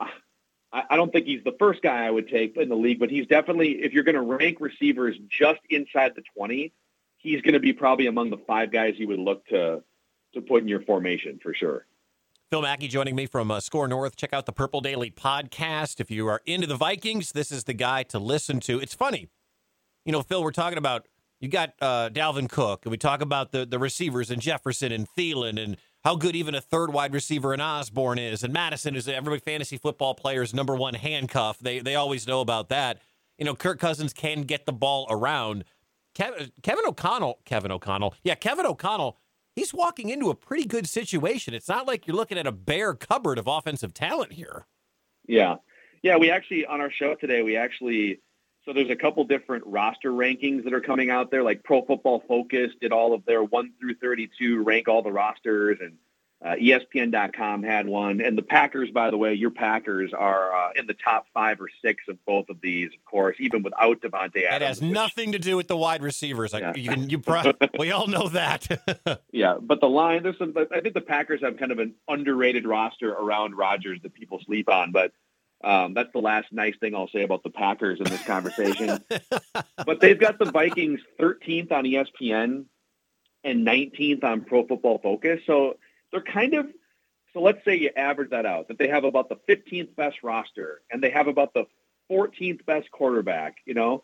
I, 0.73 0.97
don't 0.97 1.11
think 1.13 1.27
he's 1.27 1.43
the 1.45 1.57
first 1.59 1.83
guy 1.83 2.07
I 2.07 2.11
would 2.11 2.29
take 2.29 2.57
in 2.57 2.69
the 2.69 2.77
league, 2.77 2.99
but 2.99 3.11
he's 3.11 3.27
definitely, 3.27 3.83
if 3.83 3.93
you're 3.93 4.05
going 4.05 4.17
to 4.17 4.21
rank 4.21 4.59
receivers 4.61 5.17
just 5.29 5.61
inside 5.71 6.13
the 6.15 6.23
20, 6.37 6.73
he's 7.17 7.41
going 7.41 7.55
to 7.55 7.61
be 7.61 7.73
probably 7.73 8.07
among 8.07 8.31
the 8.31 8.39
five 8.47 8.71
guys 8.71 8.95
you 8.99 9.09
would 9.09 9.19
look 9.19 9.47
to 9.47 9.83
to 10.35 10.43
put 10.43 10.61
in 10.63 10.69
your 10.69 10.83
formation 10.83 11.41
for 11.43 11.55
sure. 11.55 11.87
Phil 12.51 12.61
Mackey 12.61 12.87
joining 12.89 13.15
me 13.17 13.27
from 13.27 13.51
uh, 13.51 13.61
SKOR 13.61 13.89
North. 13.89 14.17
Check 14.17 14.33
out 14.33 14.47
the 14.47 14.53
Purple 14.53 14.83
Daily 14.83 15.11
podcast. 15.11 16.01
If 16.01 16.11
you 16.11 16.27
are 16.29 16.43
into 16.45 16.67
the 16.67 16.77
Vikings, 16.77 17.33
this 17.33 17.51
is 17.51 17.65
the 17.65 17.75
guy 17.75 18.03
to 18.05 18.19
listen 18.19 18.61
to. 18.61 18.79
It's 18.79 18.95
funny. 18.95 19.29
You 20.05 20.13
know, 20.13 20.23
Phil, 20.23 20.43
we're 20.43 20.51
talking 20.51 20.79
about 20.79 21.07
you 21.41 21.49
got 21.49 21.75
uh, 21.81 22.11
Dalvin 22.11 22.49
Cook, 22.49 22.85
and 22.85 22.91
we 22.91 22.97
talk 22.97 23.21
about 23.21 23.53
the, 23.53 23.65
the 23.67 23.79
receivers 23.79 24.31
and 24.31 24.41
Jefferson 24.41 24.93
and 24.93 25.07
Thielen 25.17 25.63
and 25.63 25.77
how 26.05 26.17
good 26.17 26.37
even 26.37 26.55
a 26.55 26.61
third 26.61 26.93
wide 26.93 27.13
receiver 27.13 27.53
in 27.53 27.61
Osborn 27.61 28.19
is. 28.19 28.43
And 28.43 28.53
Mattison 28.53 28.95
is 28.97 29.09
every 29.09 29.39
fantasy 29.39 29.77
football 29.77 30.15
player's 30.15 30.55
number 30.55 30.75
one 30.75 30.95
handcuff. 30.95 31.59
They 31.59 31.81
they 31.81 31.95
always 31.95 32.27
know 32.27 32.41
about 32.41 32.69
that. 32.69 33.01
You 33.39 33.45
know, 33.45 33.55
Kirk 33.55 33.79
Cousins 33.79 34.13
can 34.13 34.43
get 34.43 34.67
the 34.67 34.73
ball 34.73 35.07
around. 35.11 35.65
Kevin, 36.15 36.51
Kevin 36.63 36.85
O'Connell, 36.87 37.39
Kevin 37.45 37.71
O'Connell, 37.71 38.15
yeah, 38.25 38.35
Kevin 38.35 38.67
O'Connell. 38.67 39.19
He's 39.55 39.75
walking 39.75 40.09
into 40.09 40.31
a 40.31 40.35
pretty 40.35 40.65
good 40.65 40.89
situation. 40.89 41.53
It's 41.53 41.69
not 41.69 41.87
like 41.87 42.07
you're 42.07 42.17
looking 42.17 42.39
at 42.39 42.47
a 42.47 42.53
bare 42.53 42.95
cupboard 42.95 43.39
of 43.39 43.47
offensive 43.47 43.93
talent 43.93 44.33
here. 44.33 44.67
Yeah, 45.27 45.57
yeah. 46.03 46.17
We 46.17 46.31
actually 46.31 46.65
on 46.65 46.81
our 46.81 46.91
show 46.91 47.15
today, 47.15 47.43
we 47.43 47.57
actually 47.57 48.21
so 48.69 48.75
there's 48.75 48.91
a 48.91 48.97
couple 48.97 49.25
different 49.25 49.65
roster 49.67 50.13
rankings 50.13 50.65
that 50.65 50.75
are 50.75 50.81
coming 50.83 51.09
out 51.09 51.31
there. 51.31 51.43
Like 51.43 51.65
Pro 51.65 51.83
Football 51.87 52.23
Focus 52.29 52.71
did 52.83 52.93
all 52.93 53.15
of 53.15 53.25
their 53.25 53.43
one 53.43 53.73
through 53.81 53.95
32 53.95 54.63
rank 54.63 54.89
all 54.89 55.03
the 55.03 55.11
rosters, 55.11 55.79
and 55.81 55.97
Uh, 56.41 56.55
ESPN.com 56.55 57.65
had 57.65 57.89
one, 57.89 58.21
and 58.21 58.39
the 58.39 58.43
Packers, 58.43 58.93
by 58.93 59.11
the 59.11 59.17
way, 59.17 59.35
your 59.35 59.51
Packers 59.51 60.13
are 60.13 60.55
uh, 60.55 60.71
in 60.77 60.87
the 60.87 60.95
top 60.95 61.27
five 61.35 61.61
or 61.61 61.69
six 61.83 62.05
of 62.09 62.17
both 62.27 62.49
of 62.49 62.61
these, 62.61 62.91
of 62.95 63.05
course, 63.05 63.37
even 63.41 63.65
without 63.65 64.01
Davante 64.01 64.45
Adams. 64.45 64.63
It 64.63 64.63
has 64.63 64.81
which, 64.81 64.93
nothing 64.93 65.33
to 65.33 65.41
do 65.41 65.57
with 65.57 65.67
the 65.67 65.77
wide 65.77 66.01
receivers. 66.01 66.53
Yeah. 66.53 66.75
You 66.77 66.91
can, 66.91 67.11
you 67.11 67.19
pro- 67.31 67.55
we 67.77 67.91
all 67.91 68.07
know 68.07 68.29
that. 68.29 68.69
yeah, 69.33 69.57
but 69.61 69.81
the 69.81 69.89
line, 69.89 70.23
there's 70.23 70.39
some. 70.39 70.55
I 70.73 70.81
think 70.81 70.95
the 70.95 71.01
Packers 71.01 71.41
have 71.41 71.57
kind 71.57 71.73
of 71.73 71.81
an 71.81 71.95
underrated 72.07 72.69
roster 72.69 73.11
around 73.13 73.57
Rodgers 73.57 73.99
that 74.03 74.15
people 74.15 74.39
sleep 74.47 74.69
on, 74.69 74.93
but 74.93 75.11
um, 75.65 75.95
that's 75.95 76.13
the 76.13 76.21
last 76.21 76.53
nice 76.53 76.75
thing 76.79 76.95
I'll 76.95 77.09
say 77.09 77.23
about 77.23 77.43
the 77.43 77.51
Packers 77.51 77.99
in 77.99 78.05
this 78.05 78.23
conversation. 78.23 79.03
but 79.87 80.01
they've 80.01 80.19
got 80.19 80.39
the 80.39 80.51
Vikings 80.51 81.01
13th 81.21 81.73
on 81.73 81.85
ESPN 81.85 82.65
and 83.45 83.67
19th 83.67 84.25
on 84.25 84.43
Pro 84.43 84.67
Football 84.67 84.99
Focus, 84.99 85.41
so 85.47 85.77
they're 86.13 86.23
kind 86.23 86.55
of 86.55 86.67
so 87.33 87.41
let's 87.41 87.65
say 87.65 87.77
you 87.77 87.91
average 87.97 88.31
that 88.31 88.47
out 88.47 88.69
that 88.69 88.79
they 88.79 88.89
have 88.89 89.05
about 89.05 89.29
the 89.29 89.37
15th 89.49 89.95
best 89.97 90.23
roster 90.23 90.81
and 90.91 91.03
they 91.03 91.11
have 91.11 91.29
about 91.29 91.55
the 91.55 91.65
14th 92.11 92.65
best 92.65 92.91
quarterback 92.91 93.57
you 93.67 93.75
know 93.75 94.03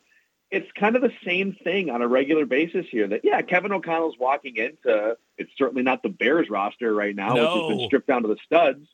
it's 0.50 0.70
kind 0.78 0.94
of 0.94 1.02
the 1.02 1.12
same 1.24 1.56
thing 1.64 1.90
on 1.90 2.02
a 2.02 2.08
regular 2.08 2.46
basis 2.46 2.86
here 2.90 3.08
that 3.08 3.22
yeah 3.24 3.40
kevin 3.42 3.72
o'connell's 3.72 4.18
walking 4.18 4.56
into 4.56 5.16
it's 5.38 5.50
certainly 5.56 5.82
not 5.82 6.02
the 6.02 6.08
bears 6.08 6.50
roster 6.50 6.94
right 6.94 7.16
now 7.16 7.34
no. 7.34 7.42
which 7.42 7.62
has 7.62 7.78
been 7.78 7.86
stripped 7.86 8.06
down 8.06 8.22
to 8.22 8.28
the 8.28 8.36
studs 8.44 8.86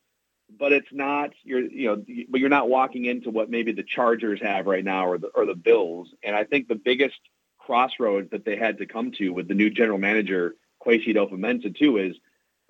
but 0.58 0.72
it's 0.72 0.92
not 0.92 1.30
you're 1.42 1.60
you 1.60 1.86
know 1.86 2.04
but 2.28 2.40
you're 2.40 2.48
not 2.48 2.68
walking 2.68 3.04
into 3.04 3.30
what 3.30 3.50
maybe 3.50 3.72
the 3.72 3.82
chargers 3.82 4.40
have 4.40 4.66
right 4.66 4.84
now 4.84 5.06
or 5.06 5.18
the 5.18 5.28
or 5.28 5.46
the 5.46 5.54
bills 5.54 6.08
and 6.22 6.34
i 6.34 6.44
think 6.44 6.68
the 6.68 6.74
biggest 6.74 7.18
crossroads 7.58 8.30
that 8.30 8.44
they 8.44 8.56
had 8.56 8.78
to 8.78 8.86
come 8.86 9.12
to 9.12 9.30
with 9.30 9.48
the 9.48 9.54
new 9.54 9.70
general 9.70 9.98
manager 9.98 10.54
Kwesi 10.84 11.08
Adofo-Mensah 11.08 11.76
too 11.76 11.98
is 11.98 12.16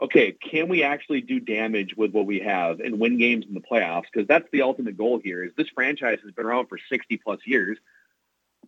okay, 0.01 0.33
can 0.33 0.69
we 0.69 0.83
actually 0.83 1.21
do 1.21 1.41
damage 1.41 1.95
with 1.97 2.13
what 2.13 2.27
we 2.27 2.41
have 2.41 2.81
and 2.81 2.99
win 2.99 3.19
games 3.19 3.45
in 3.47 3.55
the 3.55 3.61
playoffs? 3.61 4.05
Because 4.13 4.27
that's 4.27 4.49
the 4.51 4.63
ultimate 4.63 4.97
goal 4.97 5.21
here. 5.23 5.45
Is 5.45 5.53
this 5.57 5.69
franchise 5.75 6.19
has 6.25 6.33
been 6.33 6.47
around 6.47 6.69
for 6.69 6.79
60 6.89 7.19
plus 7.19 7.41
years. 7.45 7.79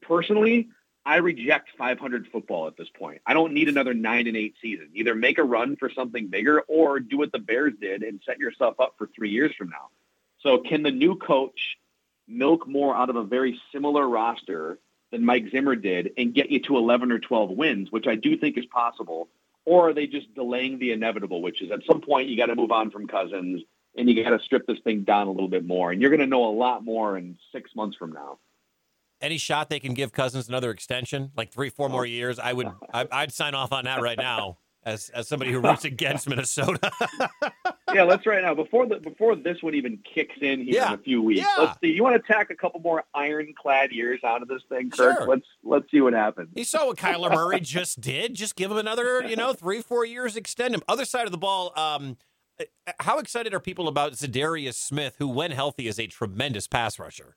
Personally, 0.03 0.69
I 1.05 1.17
reject 1.17 1.71
500 1.77 2.29
football 2.29 2.69
at 2.69 2.77
this 2.77 2.89
point. 2.89 3.23
I 3.27 3.35
don't 3.35 3.53
need 3.53 3.69
another 3.69 3.93
nine 3.93 4.29
and 4.29 4.37
eight 4.37 4.55
season. 4.63 4.89
Either 4.95 5.15
make 5.15 5.39
a 5.39 5.43
run 5.43 5.77
for 5.77 5.91
something 5.91 6.29
bigger 6.29 6.61
or 6.69 7.01
do 7.01 7.19
what 7.19 7.33
the 7.33 7.39
Bears 7.39 7.75
did 7.81 8.03
and 8.03 8.21
set 8.25 8.39
yourself 8.39 8.79
up 8.79 8.95
for 8.99 9.09
three 9.09 9.31
years 9.31 9.53
from 9.57 9.71
now. 9.71 9.89
So, 10.41 10.59
can 10.59 10.83
the 10.83 10.91
new 10.91 11.17
coach 11.17 11.77
milk 12.29 12.67
more 12.67 12.95
out 12.95 13.11
of 13.11 13.17
a 13.17 13.25
very 13.25 13.61
similar 13.73 14.09
roster 14.09 14.79
than 15.11 15.25
Mike 15.25 15.51
Zimmer 15.51 15.77
did 15.77 16.13
and 16.17 16.35
get 16.35 16.51
you 16.51 16.61
to 16.61 16.77
11 16.77 17.13
or 17.13 17.19
12 17.19 17.51
wins, 17.51 17.93
which 17.93 18.07
I 18.07 18.15
do 18.15 18.37
think 18.37 18.57
is 18.57 18.67
possible? 18.67 19.29
or 19.65 19.89
are 19.89 19.95
they 19.95 20.07
just 20.07 20.35
delaying 20.35 20.79
the 20.79 20.93
inevitable, 20.93 21.41
which 21.43 21.63
is 21.63 21.71
at 21.71 21.85
some 21.87 22.01
point 22.01 22.29
you 22.29 22.37
got 22.37 22.47
to 22.47 22.57
move 22.57 22.73
on 22.73 22.91
from 22.91 23.07
Cousins 23.07 23.63
and 23.97 24.09
you 24.09 24.23
got 24.23 24.31
to 24.31 24.41
strip 24.41 24.67
this 24.67 24.79
thing 24.81 25.03
down 25.03 25.29
a 25.29 25.31
little 25.31 25.49
bit 25.49 25.67
more, 25.67 25.93
and 25.93 26.01
you're 26.01 26.11
going 26.11 26.21
to 26.21 26.27
know 26.27 26.47
a 26.47 26.55
lot 26.57 26.83
more 26.83 27.19
in 27.19 27.37
six 27.53 27.75
months 27.77 27.97
from 27.97 28.13
now. 28.13 28.39
Any 29.23 29.39
shot 29.39 29.71
they 29.71 29.81
can 29.81 29.95
give 29.95 30.13
Cousins 30.13 30.49
another 30.49 30.71
extension, 30.71 31.31
like 31.37 31.53
three, 31.53 31.71
four 31.71 31.89
more 31.89 32.05
years, 32.05 32.39
I 32.39 32.53
would, 32.53 32.71
I'd 32.93 33.33
sign 33.33 33.55
off 33.55 33.73
on 33.73 33.85
that 33.85 34.03
right 34.03 34.19
now 34.19 34.59
as 34.85 35.11
as 35.11 35.29
somebody 35.29 35.53
who 35.53 35.61
roots 35.61 35.85
against 35.85 36.29
Minnesota. 36.29 36.91
yeah, 37.95 38.03
let's 38.03 38.27
right 38.27 38.43
now 38.43 38.55
before 38.55 38.87
the 38.87 38.97
before 38.97 39.37
this 39.37 39.63
one 39.63 39.75
even 39.75 39.99
kicks 40.15 40.35
in 40.41 40.65
here 40.65 40.75
yeah. 40.75 40.89
in 40.89 40.95
a 40.95 41.03
few 41.03 41.23
weeks. 41.23 41.41
Yeah. 41.41 41.65
Let's 41.65 41.81
see. 41.81 41.93
You 41.93 42.03
want 42.03 42.21
to 42.21 42.33
tack 42.33 42.51
a 42.51 42.55
couple 42.55 42.81
more 42.81 43.05
ironclad 43.15 43.93
years 43.93 44.21
out 44.25 44.43
of 44.43 44.49
this 44.49 44.63
thing, 44.69 44.91
Kirk? 44.91 45.19
Sure. 45.19 45.27
Let's 45.27 45.47
let's 45.63 45.91
see 45.91 46.01
what 46.01 46.13
happens. 46.13 46.49
You 46.55 46.65
saw 46.65 46.87
what 46.87 46.97
Kyler 46.97 47.33
Murray 47.33 47.61
just 47.61 48.01
did. 48.01 48.35
Just 48.35 48.57
give 48.57 48.71
him 48.71 48.79
another, 48.79 49.23
you 49.23 49.37
know, 49.37 49.53
three 49.53 49.83
four 49.83 50.05
years, 50.05 50.37
extend 50.37 50.75
him. 50.75 50.83
Other 50.89 51.05
side 51.05 51.27
of 51.27 51.33
the 51.33 51.39
ball. 51.39 51.73
Um, 51.77 52.17
how 53.01 53.19
excited 53.19 53.55
are 53.55 53.61
people 53.61 53.89
about 53.89 54.13
Za'Darius 54.13 54.75
Smith, 54.75 55.17
who, 55.19 55.27
when 55.27 55.51
healthy, 55.51 55.89
is 55.89 55.99
a 55.99 56.07
tremendous 56.07 56.69
pass 56.69 56.99
rusher? 56.99 57.37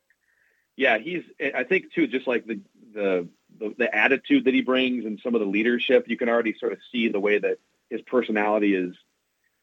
Yeah, 0.75 0.97
he's. 0.97 1.23
I 1.55 1.63
think 1.63 1.93
too, 1.93 2.07
just 2.07 2.27
like 2.27 2.45
the 2.45 2.59
the 2.93 3.27
the, 3.59 3.73
the 3.77 3.95
attitude 3.95 4.45
that 4.45 4.53
he 4.53 4.61
brings 4.61 5.05
and 5.05 5.19
some 5.23 5.35
of 5.35 5.41
the 5.41 5.47
leadership, 5.47 6.05
you 6.07 6.17
can 6.17 6.29
already 6.29 6.55
sort 6.59 6.73
of 6.73 6.79
see 6.91 7.07
the 7.07 7.19
way 7.19 7.37
that 7.39 7.59
his 7.89 8.01
personality 8.01 8.75
is 8.75 8.95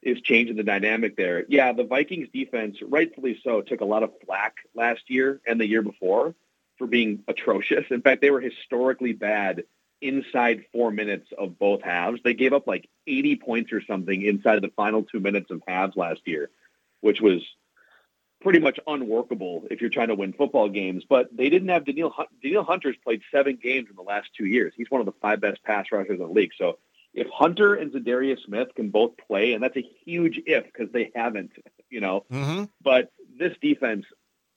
is 0.03 0.21
changing 0.21 0.57
the 0.57 0.65
dynamic 0.65 1.17
there. 1.17 1.45
Yeah, 1.49 1.73
the 1.73 1.85
Vikings 1.85 2.29
defense, 2.33 2.77
rightfully 2.83 3.41
so, 3.45 3.61
took 3.61 3.81
a 3.81 3.85
lot 3.85 4.03
of 4.03 4.11
flack 4.27 4.57
last 4.75 5.03
year 5.09 5.41
and 5.47 5.61
the 5.61 5.67
year 5.67 5.83
before 5.83 6.35
for 6.77 6.87
being 6.87 7.23
atrocious. 7.29 7.85
In 7.91 8.03
fact, 8.03 8.21
they 8.21 8.31
were 8.31 8.41
historically 8.41 9.13
bad 9.13 9.63
inside 10.01 10.65
four 10.73 10.91
minutes 10.91 11.29
of 11.39 11.59
both 11.59 11.83
halves. 11.83 12.21
They 12.25 12.35
gave 12.35 12.53
up 12.53 12.67
like 12.67 12.89
80 13.07 13.37
points 13.37 13.73
or 13.73 13.81
something 13.81 14.23
inside 14.23 14.57
of 14.57 14.63
the 14.63 14.73
final 14.75 15.05
two 15.05 15.21
minutes 15.21 15.53
of 15.53 15.63
halves 15.69 15.97
last 15.97 16.23
year, 16.25 16.51
which 17.01 17.21
was 17.21 17.41
pretty 18.43 18.59
much 18.59 18.79
unworkable 18.87 19.65
if 19.71 19.81
you're 19.81 19.91
trying 19.91 20.09
to 20.09 20.15
win 20.15 20.33
football 20.33 20.69
games. 20.69 21.05
But 21.09 21.35
they 21.37 21.49
didn't 21.49 21.69
have 21.69 21.85
Danielle. 21.85 22.15
Danielle 22.43 22.65
Hunter's 22.65 22.97
played 23.03 23.23
seven 23.31 23.59
games 23.63 23.89
in 23.91 23.97
the 23.97 24.03
last 24.03 24.31
two 24.37 24.47
years. 24.47 24.73
He's 24.77 24.91
one 24.91 25.01
of 25.01 25.07
the 25.07 25.15
five 25.21 25.41
best 25.41 25.63
pass 25.63 25.87
rushers 25.93 26.21
in 26.21 26.27
the 26.27 26.33
league. 26.33 26.53
So 26.57 26.79
if 27.15 27.29
Hunter 27.29 27.75
and 27.75 27.93
Za'Darius 27.93 28.45
Smith 28.45 28.69
can 28.75 28.91
both 28.91 29.13
play, 29.17 29.53
and 29.53 29.63
that's 29.63 29.77
a 29.77 29.89
huge 30.05 30.41
if 30.47 30.65
because 30.65 30.91
they 30.93 31.11
haven't, 31.15 31.53
you 31.91 32.01
know. 32.01 32.25
Mm-hmm. 32.33 32.65
But 32.83 33.13
this 33.39 33.55
defense, 33.61 34.07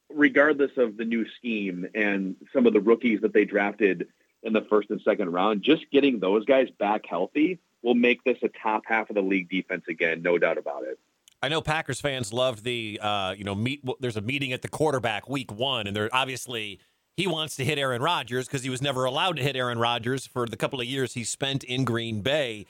regardless 0.10 0.72
of 0.78 0.98
the 0.98 1.06
new 1.06 1.26
scheme 1.38 1.88
and 1.94 2.36
some 2.54 2.66
of 2.66 2.74
the 2.74 2.82
rookies 2.82 3.22
that 3.22 3.34
they 3.34 3.46
drafted 3.46 4.08
in 4.44 4.54
the 4.54 4.62
first 4.62 4.90
and 4.90 5.02
second 5.02 5.32
round, 5.32 5.64
just 5.64 5.90
getting 5.92 6.20
those 6.20 6.46
guys 6.46 6.70
back 6.80 7.06
healthy 7.08 7.60
will 7.82 7.96
make 7.96 8.24
this 8.24 8.38
a 8.42 8.50
top 8.50 8.84
half 8.86 9.10
of 9.10 9.16
the 9.16 9.22
league 9.22 9.50
defense 9.50 9.84
again, 9.90 10.22
no 10.22 10.38
doubt 10.38 10.58
about 10.58 10.84
it. 10.84 11.00
I 11.42 11.50
know 11.50 11.62
Packers 11.62 12.02
fans 12.02 12.34
loved 12.34 12.64
the, 12.64 13.00
uh, 13.02 13.36
you 13.38 13.44
know, 13.44 13.56
meet. 13.56 13.82
There's 14.00 14.18
a 14.18 14.22
meeting 14.22 14.54
at 14.54 14.62
the 14.62 14.68
quarterback 14.68 15.30
week 15.30 15.52
one, 15.52 15.88
and 15.88 15.96
they're 15.96 16.14
obviously 16.14 16.80
he 17.16 17.28
wants 17.28 17.56
to 17.58 17.66
hit 17.66 17.78
Aaron 17.78 18.02
Rodgers 18.02 18.48
because 18.48 18.64
he 18.64 18.70
was 18.70 18.82
never 18.82 19.06
allowed 19.06 19.38
to 19.38 19.44
hit 19.44 19.56
Aaron 19.56 19.80
Rodgers 19.80 20.28
for 20.28 20.46
the 20.46 20.58
couple 20.58 20.82
of 20.82 20.88
years 20.88 21.14
he 21.14 21.24
spent 21.24 21.64
in 21.64 21.86
Green 21.86 22.22
Bay. 22.22 22.66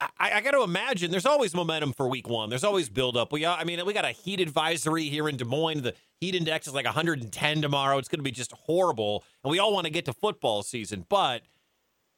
I, 0.00 0.32
I 0.34 0.40
got 0.40 0.50
to 0.52 0.62
imagine 0.62 1.10
there's 1.10 1.26
always 1.26 1.54
momentum 1.54 1.92
for 1.92 2.08
week 2.08 2.28
one. 2.28 2.50
There's 2.50 2.64
always 2.64 2.88
buildup. 2.88 3.32
We, 3.32 3.46
I 3.46 3.62
mean, 3.64 3.84
we 3.86 3.92
got 3.92 4.04
a 4.04 4.10
heat 4.10 4.40
advisory 4.40 5.04
here 5.04 5.28
in 5.28 5.36
Des 5.36 5.44
Moines. 5.44 5.82
The 5.82 5.94
heat 6.20 6.34
index 6.34 6.66
is 6.66 6.74
like 6.74 6.84
110 6.84 7.62
tomorrow. 7.62 7.98
It's 7.98 8.08
going 8.08 8.18
to 8.18 8.24
be 8.24 8.32
just 8.32 8.52
horrible, 8.52 9.24
and 9.44 9.50
we 9.50 9.58
all 9.58 9.72
want 9.72 9.86
to 9.86 9.92
get 9.92 10.04
to 10.06 10.12
football 10.12 10.62
season. 10.62 11.06
But 11.08 11.42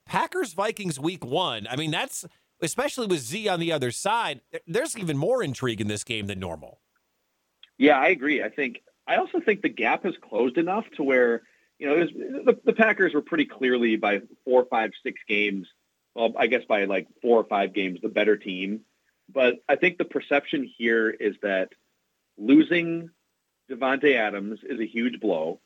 Packers 0.06 0.54
Vikings 0.54 0.98
week 0.98 1.24
one. 1.24 1.66
I 1.68 1.76
mean, 1.76 1.90
that's 1.90 2.24
especially 2.62 3.06
with 3.06 3.20
Z 3.20 3.48
on 3.48 3.60
the 3.60 3.72
other 3.72 3.90
side, 3.90 4.40
there's 4.66 4.96
even 4.96 5.16
more 5.16 5.42
intrigue 5.42 5.80
in 5.80 5.88
this 5.88 6.04
game 6.04 6.26
than 6.26 6.38
normal. 6.40 6.80
Yeah, 7.78 7.98
I 7.98 8.08
agree. 8.08 8.42
I 8.42 8.48
think 8.48 8.82
I 9.06 9.16
also 9.16 9.40
think 9.40 9.62
the 9.62 9.68
gap 9.68 10.04
has 10.04 10.14
closed 10.28 10.58
enough 10.58 10.84
to 10.96 11.02
where 11.02 11.42
you 11.78 11.88
know 11.88 11.96
was, 11.96 12.10
the, 12.10 12.58
the 12.64 12.72
Packers 12.72 13.14
were 13.14 13.22
pretty 13.22 13.44
clearly 13.44 13.96
by 13.96 14.22
four, 14.44 14.66
five, 14.70 14.90
six 15.02 15.20
games. 15.28 15.66
Well, 16.14 16.32
I 16.38 16.46
guess 16.46 16.62
by 16.66 16.86
like 16.86 17.06
four 17.20 17.38
or 17.38 17.44
five 17.44 17.74
games, 17.74 18.00
the 18.02 18.08
better 18.08 18.36
team. 18.36 18.80
But 19.32 19.56
I 19.68 19.76
think 19.76 19.98
the 19.98 20.04
perception 20.04 20.70
here 20.78 21.10
is 21.10 21.36
that 21.42 21.70
losing 22.38 23.10
Davante 23.70 24.14
Adams 24.14 24.60
is 24.62 24.80
a 24.80 24.86
huge 24.86 25.20
blow. 25.20 25.60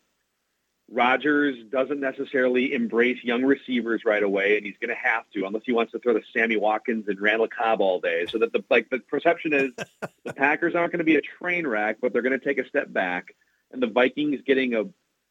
Rodgers 0.92 1.56
doesn't 1.70 2.00
necessarily 2.00 2.74
embrace 2.74 3.22
young 3.22 3.44
receivers 3.44 4.02
right 4.04 4.22
away, 4.22 4.56
and 4.56 4.66
he's 4.66 4.76
going 4.80 4.94
to 4.94 5.00
have 5.00 5.22
to 5.34 5.46
unless 5.46 5.62
he 5.64 5.70
wants 5.70 5.92
to 5.92 6.00
throw 6.00 6.14
to 6.14 6.20
Sammy 6.32 6.56
Watkins 6.56 7.06
and 7.06 7.20
Randall 7.20 7.46
Cobb 7.46 7.80
all 7.80 8.00
day. 8.00 8.26
So 8.28 8.38
that 8.38 8.52
the 8.52 8.64
like 8.68 8.90
the 8.90 8.98
perception 8.98 9.52
is 9.52 9.70
the 10.24 10.32
Packers 10.32 10.74
aren't 10.74 10.90
going 10.90 10.98
to 10.98 11.04
be 11.04 11.14
a 11.14 11.20
train 11.20 11.64
wreck, 11.66 11.98
but 12.02 12.12
they're 12.12 12.22
going 12.22 12.38
to 12.38 12.44
take 12.44 12.58
a 12.58 12.68
step 12.68 12.92
back, 12.92 13.36
and 13.70 13.80
the 13.80 13.86
Vikings 13.86 14.40
getting 14.44 14.74
a 14.74 14.84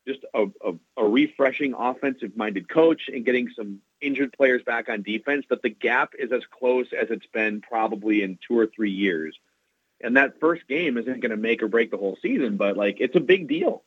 just 0.07 0.23
a, 0.33 0.45
a, 0.65 0.73
a 0.95 1.05
refreshing 1.05 1.73
offensive-minded 1.77 2.69
coach 2.69 3.09
and 3.13 3.25
getting 3.25 3.49
some 3.53 3.79
injured 3.99 4.31
players 4.31 4.63
back 4.63 4.87
on 4.87 5.03
defense. 5.03 5.45
That 5.49 5.61
the 5.61 5.69
gap 5.69 6.13
is 6.17 6.31
as 6.31 6.43
close 6.57 6.87
as 6.97 7.09
it's 7.09 7.27
been 7.27 7.59
probably 7.59 8.23
in 8.23 8.39
two 8.47 8.57
or 8.57 8.67
three 8.67 8.91
years, 8.91 9.37
and 9.99 10.15
that 10.15 10.39
first 10.39 10.65
game 10.69 10.97
isn't 10.97 11.19
going 11.19 11.31
to 11.31 11.37
make 11.37 11.61
or 11.61 11.67
break 11.67 11.91
the 11.91 11.97
whole 11.97 12.17
season, 12.21 12.55
but 12.55 12.77
like 12.77 13.01
it's 13.01 13.17
a 13.17 13.21
big 13.21 13.49
deal 13.49 13.83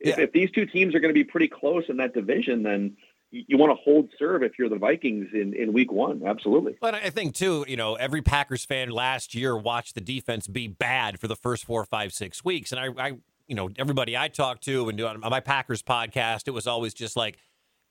yeah. 0.00 0.20
if 0.20 0.32
these 0.32 0.50
two 0.50 0.66
teams 0.66 0.94
are 0.94 1.00
going 1.00 1.12
to 1.12 1.18
be 1.18 1.24
pretty 1.24 1.48
close 1.48 1.84
in 1.88 1.96
that 1.98 2.14
division, 2.14 2.62
then 2.62 2.96
you, 3.30 3.44
you 3.48 3.58
want 3.58 3.70
to 3.70 3.82
hold 3.82 4.10
serve 4.18 4.42
if 4.42 4.58
you're 4.58 4.68
the 4.68 4.78
Vikings 4.78 5.28
in, 5.32 5.54
in 5.54 5.72
week 5.72 5.92
one. 5.92 6.22
Absolutely. 6.26 6.76
But 6.80 6.94
I 6.94 7.10
think, 7.10 7.34
too, 7.34 7.64
you 7.68 7.76
know, 7.76 7.94
every 7.94 8.22
Packers 8.22 8.64
fan 8.64 8.90
last 8.90 9.34
year 9.34 9.56
watched 9.56 9.94
the 9.94 10.00
defense 10.00 10.46
be 10.46 10.68
bad 10.68 11.20
for 11.20 11.28
the 11.28 11.36
first 11.36 11.64
four, 11.64 11.84
five, 11.84 12.12
six 12.12 12.44
weeks. 12.44 12.72
And 12.72 12.80
I, 12.80 13.06
I 13.08 13.12
you 13.46 13.54
know, 13.54 13.70
everybody 13.78 14.16
I 14.16 14.28
talked 14.28 14.62
to 14.64 14.88
and 14.88 15.00
on 15.00 15.20
my 15.20 15.40
Packers 15.40 15.82
podcast, 15.82 16.46
it 16.46 16.52
was 16.52 16.66
always 16.66 16.94
just 16.94 17.16
like 17.16 17.38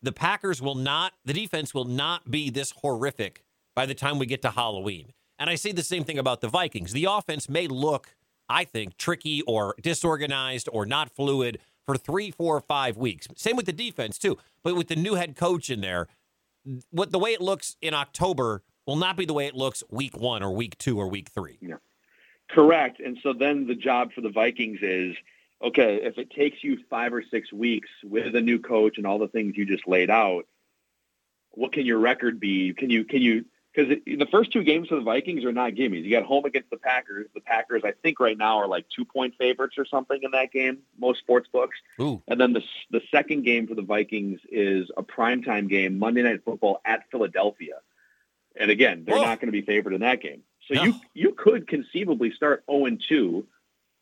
the 0.01 0.11
Packers 0.11 0.61
will 0.61 0.75
not, 0.75 1.13
the 1.25 1.33
defense 1.33 1.73
will 1.73 1.85
not 1.85 2.29
be 2.29 2.49
this 2.49 2.71
horrific 2.83 3.43
by 3.75 3.85
the 3.85 3.95
time 3.95 4.19
we 4.19 4.27
get 4.27 4.41
to 4.43 4.51
Halloween. 4.51 5.13
And 5.39 5.49
I 5.49 5.55
say 5.55 5.71
the 5.71 5.83
same 5.83 6.03
thing 6.03 6.17
about 6.17 6.41
the 6.41 6.47
Vikings. 6.47 6.93
The 6.93 7.05
offense 7.05 7.49
may 7.49 7.67
look, 7.67 8.15
I 8.47 8.63
think, 8.63 8.97
tricky 8.97 9.41
or 9.43 9.75
disorganized 9.81 10.69
or 10.71 10.85
not 10.85 11.09
fluid 11.09 11.59
for 11.87 11.97
three, 11.97 12.29
four, 12.29 12.59
five 12.61 12.97
weeks. 12.97 13.27
Same 13.35 13.55
with 13.55 13.65
the 13.65 13.73
defense 13.73 14.19
too. 14.19 14.37
But 14.61 14.75
with 14.75 14.89
the 14.89 14.95
new 14.95 15.15
head 15.15 15.35
coach 15.35 15.71
in 15.71 15.81
there, 15.81 16.07
what 16.91 17.11
the 17.11 17.17
way 17.17 17.31
it 17.31 17.41
looks 17.41 17.77
in 17.81 17.93
October, 17.93 18.61
will 18.85 18.97
not 18.97 19.17
be 19.17 19.25
the 19.25 19.33
way 19.33 19.47
it 19.47 19.55
looks 19.55 19.83
week 19.89 20.17
one 20.17 20.43
or 20.43 20.51
week 20.51 20.77
two 20.77 20.99
or 20.99 21.07
week 21.07 21.29
three. 21.29 21.57
Yeah. 21.61 21.75
Correct. 22.49 22.99
And 22.99 23.17
so 23.23 23.33
then 23.33 23.67
the 23.67 23.75
job 23.75 24.13
for 24.13 24.21
the 24.21 24.29
Vikings 24.29 24.79
is 24.81 25.15
okay, 25.63 26.01
if 26.03 26.17
it 26.17 26.29
takes 26.29 26.63
you 26.63 26.77
five 26.89 27.13
or 27.13 27.23
six 27.23 27.51
weeks 27.51 27.89
with 28.03 28.35
a 28.35 28.41
new 28.41 28.59
coach 28.59 28.97
and 28.97 29.07
all 29.07 29.17
the 29.17 29.27
things 29.27 29.57
you 29.57 29.65
just 29.65 29.87
laid 29.87 30.09
out, 30.09 30.45
what 31.51 31.73
can 31.73 31.85
your 31.85 31.97
record 31.97 32.39
be? 32.39 32.73
Can 32.73 32.89
you, 32.89 33.03
can 33.03 33.21
you, 33.21 33.45
because 33.77 33.97
the 34.05 34.27
first 34.31 34.51
two 34.51 34.63
games 34.63 34.87
for 34.87 34.95
the 34.95 35.01
Vikings 35.01 35.45
are 35.45 35.51
not 35.51 35.73
gimmies. 35.73 36.03
You 36.03 36.09
got 36.09 36.23
home 36.23 36.45
against 36.45 36.69
the 36.71 36.77
Packers. 36.77 37.27
The 37.35 37.41
Packers, 37.41 37.83
I 37.85 37.91
think, 37.91 38.19
right 38.19 38.37
now 38.37 38.57
are 38.57 38.67
like 38.67 38.85
two 38.89 39.05
point 39.05 39.35
favorites 39.37 39.75
or 39.77 39.85
something 39.85 40.19
in 40.23 40.31
that 40.31 40.51
game. 40.51 40.79
Most 40.99 41.19
sports 41.19 41.47
books. 41.51 41.77
Ooh. 42.01 42.21
And 42.27 42.41
then 42.41 42.53
the 42.53 42.63
the 42.89 43.01
second 43.11 43.43
game 43.43 43.67
for 43.67 43.75
the 43.75 43.83
Vikings 43.83 44.39
is 44.51 44.89
a 44.97 45.03
primetime 45.03 45.69
game, 45.69 45.99
Monday 45.99 46.23
Night 46.23 46.43
Football 46.43 46.81
at 46.85 47.03
Philadelphia. 47.11 47.75
And 48.59 48.71
again, 48.71 49.03
they're 49.05 49.15
Whoa. 49.15 49.25
not 49.25 49.39
going 49.39 49.49
to 49.49 49.51
be 49.51 49.61
favored 49.61 49.93
in 49.93 50.01
that 50.01 50.21
game. 50.21 50.41
So 50.67 50.73
No. 50.73 50.83
you 50.83 50.93
you 51.13 51.33
could 51.33 51.67
conceivably 51.67 52.31
start 52.31 52.63
0 52.69 52.85
and 52.85 53.03
2, 53.07 53.45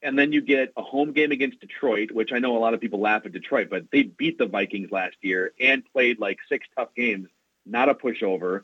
and 0.01 0.17
then 0.17 0.31
you 0.31 0.39
get 0.41 0.71
a 0.77 0.81
home 0.81 1.11
game 1.11 1.31
against 1.31 1.59
Detroit, 1.59 2.11
which 2.11 2.31
I 2.31 2.39
know 2.39 2.55
a 2.55 2.59
lot 2.59 2.73
of 2.73 2.79
people 2.79 3.01
laugh 3.01 3.23
at 3.25 3.33
Detroit, 3.33 3.67
but 3.69 3.91
they 3.91 4.03
beat 4.03 4.37
the 4.37 4.45
Vikings 4.45 4.89
last 4.91 5.17
year 5.21 5.51
and 5.59 5.83
played 5.91 6.17
like 6.19 6.37
six 6.47 6.65
tough 6.77 6.95
games, 6.95 7.27
not 7.65 7.89
a 7.89 7.93
pushover. 7.93 8.63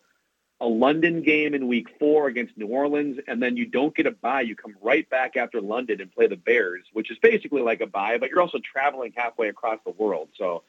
A 0.62 0.68
London 0.68 1.24
game 1.24 1.54
in 1.56 1.68
week 1.68 1.88
four 2.00 2.28
against 2.28 2.56
New 2.56 2.68
Orleans, 2.68 3.18
and 3.28 3.42
then 3.42 3.58
you 3.58 3.66
don't 3.66 3.96
get 3.96 4.06
a 4.06 4.12
bye. 4.12 4.42
You 4.42 4.56
come 4.56 4.76
right 4.82 5.10
back 5.10 5.36
after 5.36 5.60
London 5.60 6.00
and 6.00 6.12
play 6.12 6.28
the 6.28 6.36
Bears, 6.36 6.84
which 6.94 7.10
is 7.10 7.18
basically 7.18 7.64
like 7.64 7.82
a 7.82 7.88
bye, 7.88 8.18
but 8.20 8.30
you're 8.30 8.42
also 8.42 8.60
traveling 8.60 9.12
halfway 9.16 9.50
across 9.50 9.80
the 9.84 9.92
world. 9.92 10.30
So, 10.38 10.62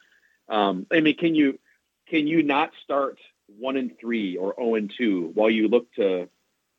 um, 0.48 0.86
I 0.90 1.00
mean, 1.00 1.16
can 1.16 1.34
you 1.34 1.58
can 2.08 2.26
you 2.26 2.42
not 2.42 2.70
start 2.82 3.18
one 3.58 3.76
and 3.76 3.92
three 4.00 4.36
or 4.36 4.54
zero 4.58 4.74
and 4.76 4.90
two 4.96 5.30
while 5.34 5.50
you 5.50 5.68
look 5.68 5.92
to 5.96 6.28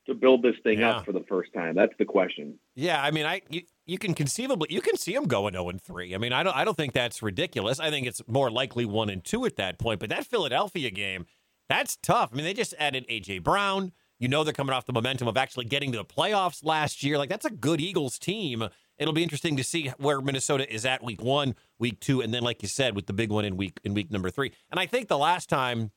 to 0.08 0.13
build 0.13 0.41
this 0.41 0.55
thing 0.63 0.79
Yeah. 0.79 0.98
up 0.98 1.05
for 1.05 1.12
the 1.12 1.24
first 1.29 1.53
time? 1.53 1.75
That's 1.75 1.93
the 2.00 2.05
question. 2.05 2.58
Yeah, 2.75 3.00
I 3.01 3.12
mean, 3.12 3.27
I 3.27 3.41
you, 3.50 3.62
you 3.86 4.00
can 4.00 4.15
conceivably 4.15 4.70
you 4.72 4.82
can 4.82 4.98
see 4.98 5.13
them 5.13 5.25
going 5.25 5.53
zero 5.53 5.70
and 5.70 5.79
three. 5.79 6.15
I 6.15 6.17
mean, 6.17 6.34
I 6.34 6.41
don't 6.41 6.55
I 6.55 6.65
don't 6.65 6.75
think 6.75 6.93
that's 6.93 7.22
ridiculous. 7.22 7.79
I 7.79 7.91
think 7.91 8.08
it's 8.08 8.22
more 8.27 8.50
likely 8.50 8.86
one 8.86 9.12
and 9.12 9.24
two 9.24 9.46
at 9.46 9.55
that 9.58 9.77
point. 9.77 10.00
But 10.00 10.10
that 10.10 10.25
Philadelphia 10.25 10.89
game, 10.89 11.27
that's 11.74 11.96
tough. 11.98 12.30
I 12.32 12.36
mean, 12.36 12.46
they 12.46 12.53
just 12.53 12.74
added 12.80 13.06
AJ 13.10 13.44
Brown. 13.44 13.92
You 14.20 14.27
know, 14.27 14.44
they're 14.44 14.53
coming 14.53 14.74
off 14.74 14.86
the 14.86 14.94
momentum 14.94 15.27
of 15.27 15.36
actually 15.36 15.65
getting 15.65 15.92
to 15.92 15.98
the 15.98 16.06
playoffs 16.06 16.63
last 16.63 17.03
year. 17.03 17.18
Like 17.18 17.30
that's 17.30 17.46
a 17.46 17.50
good 17.50 17.82
Eagles 17.82 18.18
team. 18.20 18.68
It'll 18.98 19.13
be 19.13 19.24
interesting 19.24 19.58
to 19.58 19.63
see 19.63 19.92
where 19.98 20.22
Minnesota 20.22 20.72
is 20.72 20.86
at 20.86 21.03
week 21.03 21.22
one, 21.22 21.56
week 21.80 22.00
two, 22.00 22.22
and 22.22 22.34
then, 22.34 22.44
like 22.44 22.62
you 22.62 22.68
said, 22.68 22.96
with 22.96 23.08
the 23.08 23.13
big 23.13 23.32
one 23.32 23.44
in 23.44 23.58
week 23.58 23.80
in 23.84 23.94
week 23.94 24.12
number 24.12 24.30
three. 24.30 24.53
And 24.72 24.80
I 24.80 24.86
think 24.86 25.08
the 25.08 25.18
last 25.18 25.50
time, 25.50 25.92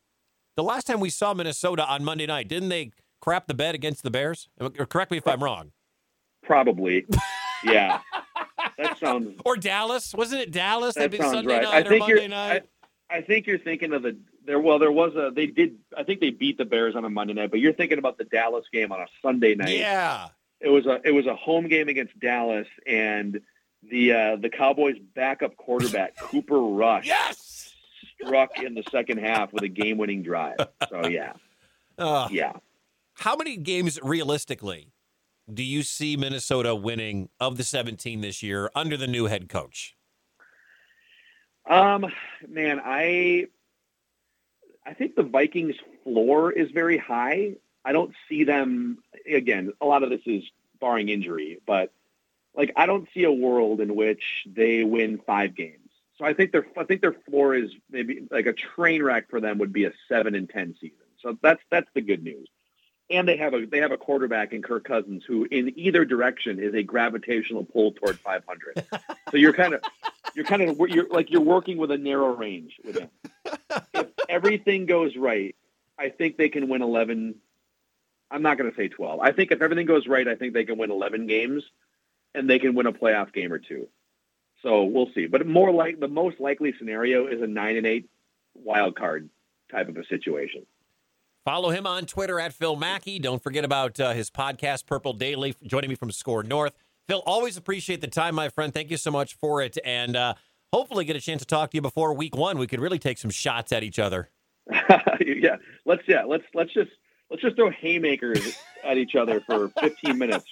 the 0.57 0.63
last 0.65 0.87
time 0.87 0.99
we 0.99 1.11
saw 1.11 1.35
Minnesota 1.35 1.87
on 1.87 2.03
Monday 2.05 2.27
night, 2.27 2.49
didn't 2.49 2.71
they 2.71 2.91
crap 3.21 3.47
the 3.47 3.55
bed 3.55 3.75
against 3.75 4.03
the 4.03 4.11
Bears? 4.11 4.49
Correct 4.89 5.11
me 5.11 5.19
if 5.19 5.27
I'm 5.29 5.43
wrong. 5.45 5.73
Probably, 6.43 7.07
yeah. 7.65 8.01
That 8.79 8.99
sounds 8.99 9.41
Or 9.45 9.57
Dallas? 9.57 10.13
Wasn't 10.15 10.41
it 10.41 10.51
Dallas? 10.53 10.95
that 10.97 11.11
That'd 11.11 11.21
sounds 11.21 11.33
Sunday 11.33 11.55
right. 11.55 11.63
night 11.63 11.75
I 11.75 11.81
or 11.81 11.89
think 11.89 12.01
Monday 12.01 12.21
you're. 12.21 12.29
night. 12.29 12.63
I, 13.11 13.17
I 13.17 13.21
think 13.23 13.47
you're 13.47 13.59
thinking 13.59 13.93
of 13.95 14.03
the 14.03 14.19
there. 14.47 14.59
Well, 14.61 14.79
there 14.79 14.93
was 14.93 15.15
a 15.15 15.31
they 15.35 15.47
did. 15.47 15.77
I 15.97 16.03
think 16.05 16.21
they 16.21 16.31
beat 16.31 16.59
the 16.59 16.65
Bears 16.65 16.97
on 16.97 17.05
a 17.05 17.11
Monday 17.11 17.35
night, 17.35 17.51
but 17.51 17.61
you're 17.61 17.73
thinking 17.73 17.99
about 17.99 18.19
the 18.19 18.25
Dallas 18.25 18.65
game 18.73 18.93
on 18.93 19.01
a 19.01 19.07
Sunday 19.23 19.55
night. 19.55 19.77
yeah. 19.79 20.29
it 20.61 20.69
was 20.71 20.87
a 20.87 21.01
it 21.05 21.11
was 21.13 21.27
a 21.27 21.35
home 21.37 21.69
game 21.69 21.89
against 21.89 22.19
Dallas, 22.19 22.67
and 22.87 23.41
the 23.91 24.13
uh, 24.13 24.37
the 24.37 24.49
Cowboys' 24.49 24.97
backup 25.15 25.57
quarterback 25.57 26.17
Cooper 26.21 26.59
Rush 26.61 27.07
Yes. 27.07 27.75
struck 28.21 28.59
in 28.63 28.75
the 28.75 28.83
second 28.91 29.19
half 29.19 29.53
with 29.53 29.63
a 29.63 29.69
game 29.69 29.99
winning 29.99 30.23
drive. 30.23 30.57
So 30.89 31.07
yeah, 31.07 31.35
Uh, 31.99 32.29
yeah. 32.31 32.53
how 33.15 33.37
many 33.37 33.57
games 33.57 33.99
realistically 34.03 34.93
do 35.53 35.63
you 35.63 35.83
see 35.85 36.17
Minnesota 36.17 36.75
winning 36.75 37.29
of 37.39 37.57
the 37.57 37.63
17 37.65 38.21
this 38.21 38.43
year 38.43 38.69
under 38.75 38.97
the 38.97 39.07
new 39.07 39.27
head 39.27 39.49
coach? 39.49 39.95
Um, 41.69 42.07
man, 42.49 42.81
I 42.85 43.47
I 44.87 44.95
think 44.95 45.17
the 45.17 45.23
Vikings' 45.23 45.77
floor 46.05 46.53
is 46.53 46.71
very 46.71 46.97
high. 46.97 47.57
I 47.85 47.93
don't 47.93 48.15
see 48.29 48.45
them 48.45 48.99
again. 49.31 49.73
A 49.81 49.87
lot 49.87 50.03
of 50.03 50.11
this 50.11 50.21
is 50.27 50.45
barring 50.81 51.09
injury, 51.09 51.61
but 51.67 51.93
like 52.55 52.73
I 52.77 52.87
don't 52.87 53.09
see 53.13 53.25
a 53.25 53.33
world 53.33 53.81
in 53.81 53.97
which 53.97 54.47
they 54.47 54.85
win 54.85 55.19
five 55.27 55.55
games. 55.55 55.81
So 56.19 56.25
I 56.25 56.33
think 56.33 56.53
their 56.53 56.67
I 56.77 56.85
think 56.85 57.01
their 57.01 57.13
floor 57.13 57.55
is 57.55 57.71
maybe 57.91 58.27
like 58.31 58.47
a 58.47 58.53
train 58.53 59.03
wreck 59.03 59.29
for 59.29 59.41
them 59.41 59.59
would 59.59 59.73
be 59.73 59.85
a 59.85 59.93
seven 60.09 60.35
and 60.35 60.49
ten 60.49 60.75
season. 60.81 60.97
So 61.21 61.37
that's 61.43 61.61
that's 61.71 61.89
the 61.95 62.01
good 62.01 62.23
news. 62.23 62.49
And 63.11 63.29
they 63.29 63.37
have 63.37 63.55
a 63.55 63.67
they 63.67 63.79
have 63.79 63.93
a 63.93 63.97
quarterback 63.97 64.53
in 64.53 64.63
Kirk 64.63 64.85
Cousins 64.85 65.25
who 65.27 65.47
in 65.51 65.79
either 65.79 66.05
direction 66.05 66.59
is 66.59 66.75
a 66.75 66.83
gravitational 66.83 67.65
pull 67.65 67.93
toward 67.93 68.19
500. 68.19 68.87
so 69.31 69.37
you're 69.37 69.53
kind 69.53 69.75
of 69.75 69.83
you're 70.35 70.45
kind 70.45 70.63
of 70.63 70.79
you're 70.89 71.09
like 71.09 71.31
you're 71.31 71.41
working 71.41 71.77
with 71.77 71.91
a 71.91 71.99
narrow 71.99 72.35
range 72.35 72.81
with 72.85 72.99
him. 72.99 73.11
If 73.95 74.06
everything 74.29 74.87
goes 74.87 75.17
right, 75.17 75.55
I 75.99 76.11
think 76.11 76.37
they 76.37 76.49
can 76.49 76.69
win 76.69 76.83
11. 76.83 77.37
I'm 78.31 78.43
not 78.43 78.59
going 78.59 78.71
to 78.71 78.77
say 78.77 78.89
12. 78.89 79.21
I 79.21 79.33
think 79.33 79.53
if 79.53 79.63
everything 79.63 79.87
goes 79.87 80.07
right, 80.07 80.27
I 80.27 80.35
think 80.35 80.53
they 80.55 80.65
can 80.65 80.79
win 80.79 80.91
11 80.91 81.27
games, 81.27 81.63
and 82.35 82.49
they 82.49 82.59
can 82.59 82.75
win 82.75 82.87
a 82.87 82.93
playoff 82.93 83.33
game 83.33 83.53
or 83.53 83.59
two. 83.59 83.89
So 84.63 84.85
we'll 84.85 85.11
see. 85.15 85.27
But 85.27 85.47
more 85.47 85.73
like 85.73 86.01
the 86.01 86.09
most 86.09 86.41
likely 86.41 86.75
scenario 86.79 87.27
is 87.27 87.41
a 87.41 87.47
nine 87.47 87.77
and 87.77 87.87
eight 87.87 88.09
wild 88.55 88.97
card 88.97 89.29
type 89.71 89.89
of 89.89 89.97
a 89.97 90.05
situation. 90.07 90.67
Follow 91.45 91.71
him 91.71 91.87
on 91.87 92.07
Twitter 92.07 92.41
at 92.41 92.53
Phil 92.53 92.75
Mackey. 92.75 93.21
Don't 93.21 93.41
forget 93.41 93.65
about 93.65 94.01
uh, 94.01 94.13
his 94.13 94.31
podcast, 94.31 94.87
Purple 94.87 95.13
Daily, 95.13 95.55
joining 95.65 95.89
me 95.89 95.95
from 95.95 96.11
SKOR 96.11 96.43
North. 96.43 96.73
Phil, 97.07 97.23
always 97.25 97.57
appreciate 97.57 98.01
the 98.01 98.09
time, 98.09 98.35
my 98.35 98.49
friend. 98.49 98.75
Thank 98.75 98.91
you 98.91 98.97
so 98.97 99.13
much 99.13 99.35
for 99.35 99.63
it. 99.63 99.79
And 99.85 100.17
uh, 100.17 100.35
hopefully 100.73 101.05
get 101.05 101.17
a 101.17 101.21
chance 101.21 101.41
to 101.43 101.47
talk 101.47 101.71
to 101.71 101.77
you 101.77 101.83
before 101.83 102.13
week 102.15 102.37
one. 102.37 102.59
We 102.59 102.67
could 102.67 102.81
really 102.81 102.99
take 102.99 103.19
some 103.19 103.31
shots 103.31 103.73
at 103.73 103.83
each 103.83 103.99
other. 103.99 104.31
yeah, 105.21 105.57
let's 105.85 106.03
yeah, 106.07 106.25
let's 106.25 106.45
let's 106.55 106.73
just 106.73 106.91
let's 107.31 107.43
just 107.43 107.57
throw 107.57 107.71
haymakers 107.71 108.59
at 108.85 108.99
each 108.99 109.15
other 109.15 109.41
for 109.41 109.71
15 109.81 110.19
minutes 110.19 110.47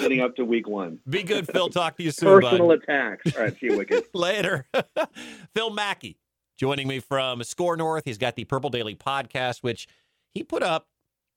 leading 0.00 0.20
up 0.20 0.36
to 0.36 0.44
week 0.44 0.68
one. 0.68 0.98
Be 1.08 1.22
good, 1.22 1.46
Phil. 1.46 1.68
Talk 1.68 1.96
to 1.98 2.02
you 2.02 2.10
soon. 2.10 2.40
Personal 2.40 2.68
bud. 2.68 2.82
attacks. 2.82 3.36
All 3.36 3.42
right, 3.42 3.52
see 3.58 3.66
you, 3.66 3.78
Wicked. 3.78 4.04
Later. 4.14 4.66
Phil 5.54 5.70
Mackey 5.70 6.18
joining 6.58 6.88
me 6.88 7.00
from 7.00 7.42
SKOR 7.42 7.76
North. 7.76 8.04
He's 8.04 8.18
got 8.18 8.36
the 8.36 8.44
Purple 8.44 8.70
Daily 8.70 8.94
podcast, 8.94 9.58
which 9.62 9.88
he 10.32 10.42
put 10.42 10.62
up. 10.62 10.86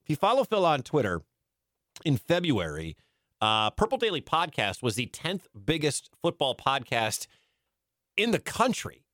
If 0.03 0.09
you 0.09 0.15
follow 0.15 0.43
Phil 0.43 0.65
on 0.65 0.83
Twitter 0.83 1.21
in 2.03 2.17
February, 2.17 2.95
uh, 3.41 3.71
Purple 3.71 3.97
Daily 3.97 4.21
podcast 4.21 4.83
was 4.83 4.95
the 4.95 5.07
10th 5.07 5.41
biggest 5.65 6.09
football 6.21 6.55
podcast 6.55 7.27
in 8.17 8.31
the 8.31 8.39
country 8.39 9.05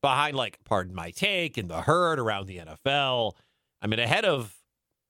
behind, 0.00 0.36
like, 0.36 0.58
pardon 0.64 0.94
my 0.94 1.10
take, 1.10 1.56
and 1.56 1.68
the 1.68 1.82
herd 1.82 2.18
around 2.18 2.46
the 2.46 2.58
NFL. 2.58 3.32
I 3.82 3.86
mean, 3.86 3.98
ahead 3.98 4.24
of 4.24 4.56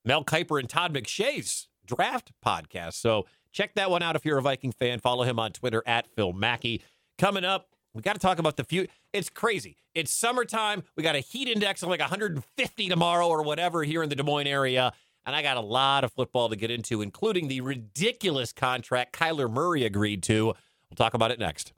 Mel 0.05 0.25
Kiper 0.25 0.59
and 0.59 0.69
Todd 0.69 0.95
McShay's 0.95 1.69
draft 1.87 2.33
podcast. 2.45 2.95
So 2.95 3.27
check 3.53 3.75
that 3.75 3.91
one 3.91 4.03
out 4.03 4.17
if 4.17 4.25
you're 4.25 4.39
a 4.39 4.43
Viking 4.43 4.73
fan. 4.73 5.01
Follow 5.01 5.25
him 5.25 5.39
on 5.39 5.53
Twitter 5.53 5.83
at 5.87 6.07
Phil 6.15 6.33
Mackey. 6.33 6.83
Coming 7.19 7.45
up, 7.45 7.69
we 7.95 8.03
got 8.03 8.13
to 8.13 8.19
talk 8.19 8.39
about 8.39 8.57
the 8.57 8.65
few. 8.65 8.87
It's 9.13 9.31
crazy. 9.31 9.77
It's 9.95 10.13
summertime. 10.13 10.83
We 10.97 11.03
got 11.03 11.17
a 11.17 11.21
heat 11.21 11.49
index 11.49 11.83
of 11.83 11.89
like 11.89 12.01
150 12.01 12.89
tomorrow 12.89 13.27
or 13.29 13.43
whatever 13.43 13.83
here 13.83 14.03
in 14.03 14.09
the 14.09 14.17
Des 14.17 14.23
Moines 14.23 14.47
area. 14.47 14.93
And 15.25 15.35
I 15.35 15.43
got 15.43 15.57
a 15.57 15.61
lot 15.61 16.05
of 16.05 16.13
football 16.13 16.49
to 16.51 16.57
get 16.57 16.71
into, 16.71 17.03
including 17.03 17.49
the 17.49 17.61
ridiculous 17.63 18.53
contract 18.53 19.19
Kyler 19.19 19.51
Murray 19.51 19.85
agreed 19.85 20.23
to. 20.25 20.45
We'll 20.45 20.97
talk 20.97 21.15
about 21.15 21.31
it 21.31 21.39
next. 21.39 21.73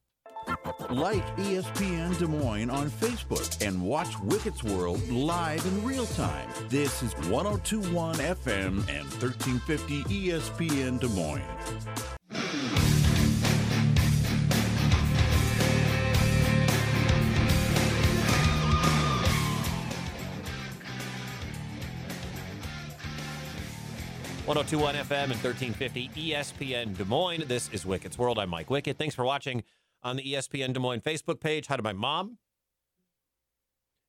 Like 0.90 1.24
ESPN 1.36 2.18
Des 2.18 2.26
Moines 2.26 2.70
on 2.70 2.88
Facebook 2.88 3.66
and 3.66 3.82
watch 3.82 4.14
Wicket's 4.24 4.64
World 4.64 5.06
live 5.10 5.64
in 5.66 5.84
real 5.84 6.06
time. 6.06 6.48
This 6.68 7.02
is 7.02 7.14
1021 7.28 8.16
FM 8.16 8.78
and 8.88 9.06
1350 9.20 10.04
ESPN 10.04 10.98
Des 10.98 11.08
Moines. 11.08 11.42
One 24.46 24.56
zero 24.56 24.66
two 24.66 24.78
one 24.78 24.94
FM 24.94 25.24
and 25.24 25.42
1350 25.42 26.08
ESPN 26.16 26.96
Des 26.96 27.04
Moines. 27.04 27.44
This 27.46 27.68
is 27.70 27.84
Wicket's 27.84 28.16
World. 28.16 28.38
I'm 28.38 28.48
Mike 28.48 28.68
Wickett. 28.68 28.96
Thanks 28.96 29.14
for 29.14 29.26
watching 29.26 29.62
on 30.02 30.16
the 30.16 30.22
ESPN 30.22 30.72
Des 30.72 30.80
Moines 30.80 31.00
Facebook 31.00 31.40
page. 31.40 31.66
Hi 31.66 31.76
to 31.76 31.82
my 31.82 31.92
mom. 31.92 32.38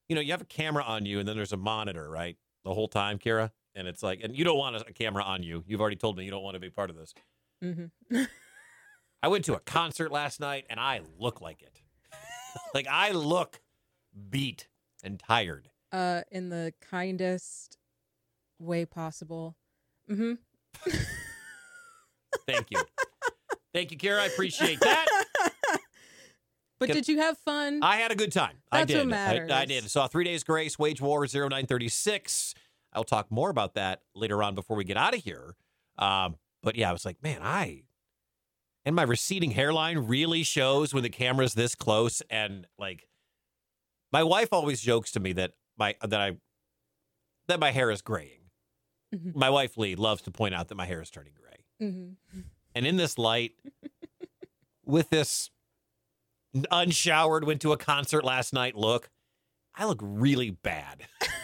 You 0.07 0.15
know, 0.15 0.21
you 0.21 0.31
have 0.31 0.41
a 0.41 0.45
camera 0.45 0.83
on 0.83 1.05
you 1.05 1.19
and 1.19 1.27
then 1.27 1.35
there's 1.35 1.53
a 1.53 1.57
monitor, 1.57 2.09
right? 2.09 2.37
The 2.63 2.73
whole 2.73 2.87
time, 2.87 3.19
Kira. 3.19 3.51
And 3.75 3.87
it's 3.87 4.01
like, 4.01 4.21
and 4.23 4.35
you 4.35 4.43
don't 4.43 4.57
want 4.57 4.75
a 4.75 4.79
a 4.87 4.93
camera 4.93 5.23
on 5.23 5.43
you. 5.43 5.63
You've 5.67 5.81
already 5.81 5.95
told 5.95 6.17
me 6.17 6.25
you 6.25 6.31
don't 6.31 6.43
want 6.43 6.55
to 6.55 6.59
be 6.59 6.69
part 6.69 6.89
of 6.89 6.95
this. 6.95 7.13
Mm-hmm. 7.63 8.23
I 9.23 9.27
went 9.27 9.45
to 9.45 9.53
a 9.53 9.59
concert 9.59 10.11
last 10.11 10.39
night 10.39 10.65
and 10.69 10.79
I 10.79 11.01
look 11.17 11.41
like 11.41 11.61
it. 11.61 11.81
like 12.73 12.87
I 12.89 13.11
look 13.11 13.61
beat 14.29 14.67
and 15.03 15.19
tired. 15.19 15.69
Uh, 15.91 16.21
in 16.31 16.49
the 16.49 16.73
kindest 16.89 17.77
way 18.59 18.85
possible. 18.85 19.55
Mm-hmm. 20.09 20.33
Thank 22.47 22.67
you. 22.71 22.81
Thank 23.73 23.91
you, 23.91 23.97
Kara. 23.97 24.23
I 24.23 24.25
appreciate 24.25 24.79
that. 24.81 25.25
But 26.79 26.91
did 26.91 27.07
you 27.07 27.17
have 27.17 27.37
fun? 27.37 27.79
I 27.81 27.97
had 27.97 28.11
a 28.11 28.15
good 28.15 28.31
time. 28.31 28.57
I 28.71 28.79
That's 28.79 28.91
did. 28.91 28.97
what 28.99 29.07
matters. 29.07 29.51
I, 29.51 29.61
I 29.61 29.65
did. 29.65 29.89
Saw 29.89 30.07
Three 30.07 30.23
Days 30.23 30.43
Grace, 30.43 30.79
Wage 30.79 31.01
War 31.01 31.25
0936. 31.25 32.53
I'll 32.93 33.03
talk 33.03 33.29
more 33.29 33.49
about 33.49 33.75
that 33.75 34.01
later 34.15 34.41
on 34.41 34.55
before 34.55 34.77
we 34.77 34.83
get 34.83 34.97
out 34.97 35.13
of 35.13 35.23
here. 35.23 35.55
Um, 35.97 36.37
but 36.63 36.75
yeah, 36.75 36.89
I 36.89 36.93
was 36.93 37.05
like, 37.05 37.21
man, 37.21 37.39
I 37.43 37.83
and 38.85 38.95
my 38.95 39.03
receding 39.03 39.51
hairline 39.51 39.99
really 39.99 40.43
shows 40.43 40.93
when 40.93 41.03
the 41.03 41.09
camera's 41.09 41.53
this 41.53 41.75
close. 41.75 42.21
And 42.29 42.65
like, 42.77 43.07
my 44.11 44.23
wife 44.23 44.49
always 44.51 44.81
jokes 44.81 45.11
to 45.11 45.19
me 45.19 45.33
that 45.33 45.51
my 45.77 45.95
that 46.01 46.19
I 46.19 46.37
that 47.47 47.59
my 47.59 47.71
hair 47.71 47.91
is 47.91 48.01
graying. 48.01 48.49
Mhm. 49.13 49.35
My 49.35 49.49
wife 49.49 49.77
Lee 49.77 49.95
loves 49.95 50.21
to 50.23 50.31
point 50.31 50.55
out 50.55 50.69
that 50.69 50.75
my 50.75 50.85
hair 50.85 51.01
is 51.01 51.09
turning 51.09 51.33
gray. 51.33 51.87
mm-hmm. 51.87 52.39
And 52.75 52.85
in 52.85 52.97
this 52.97 53.17
light, 53.17 53.53
with 54.85 55.09
this 55.09 55.49
unshowered, 56.71 57.43
went 57.45 57.61
to 57.61 57.71
a 57.71 57.77
concert 57.77 58.23
last 58.23 58.53
night 58.53 58.75
look, 58.75 59.09
I 59.75 59.85
look 59.85 59.99
really 60.01 60.51
bad. 60.51 61.03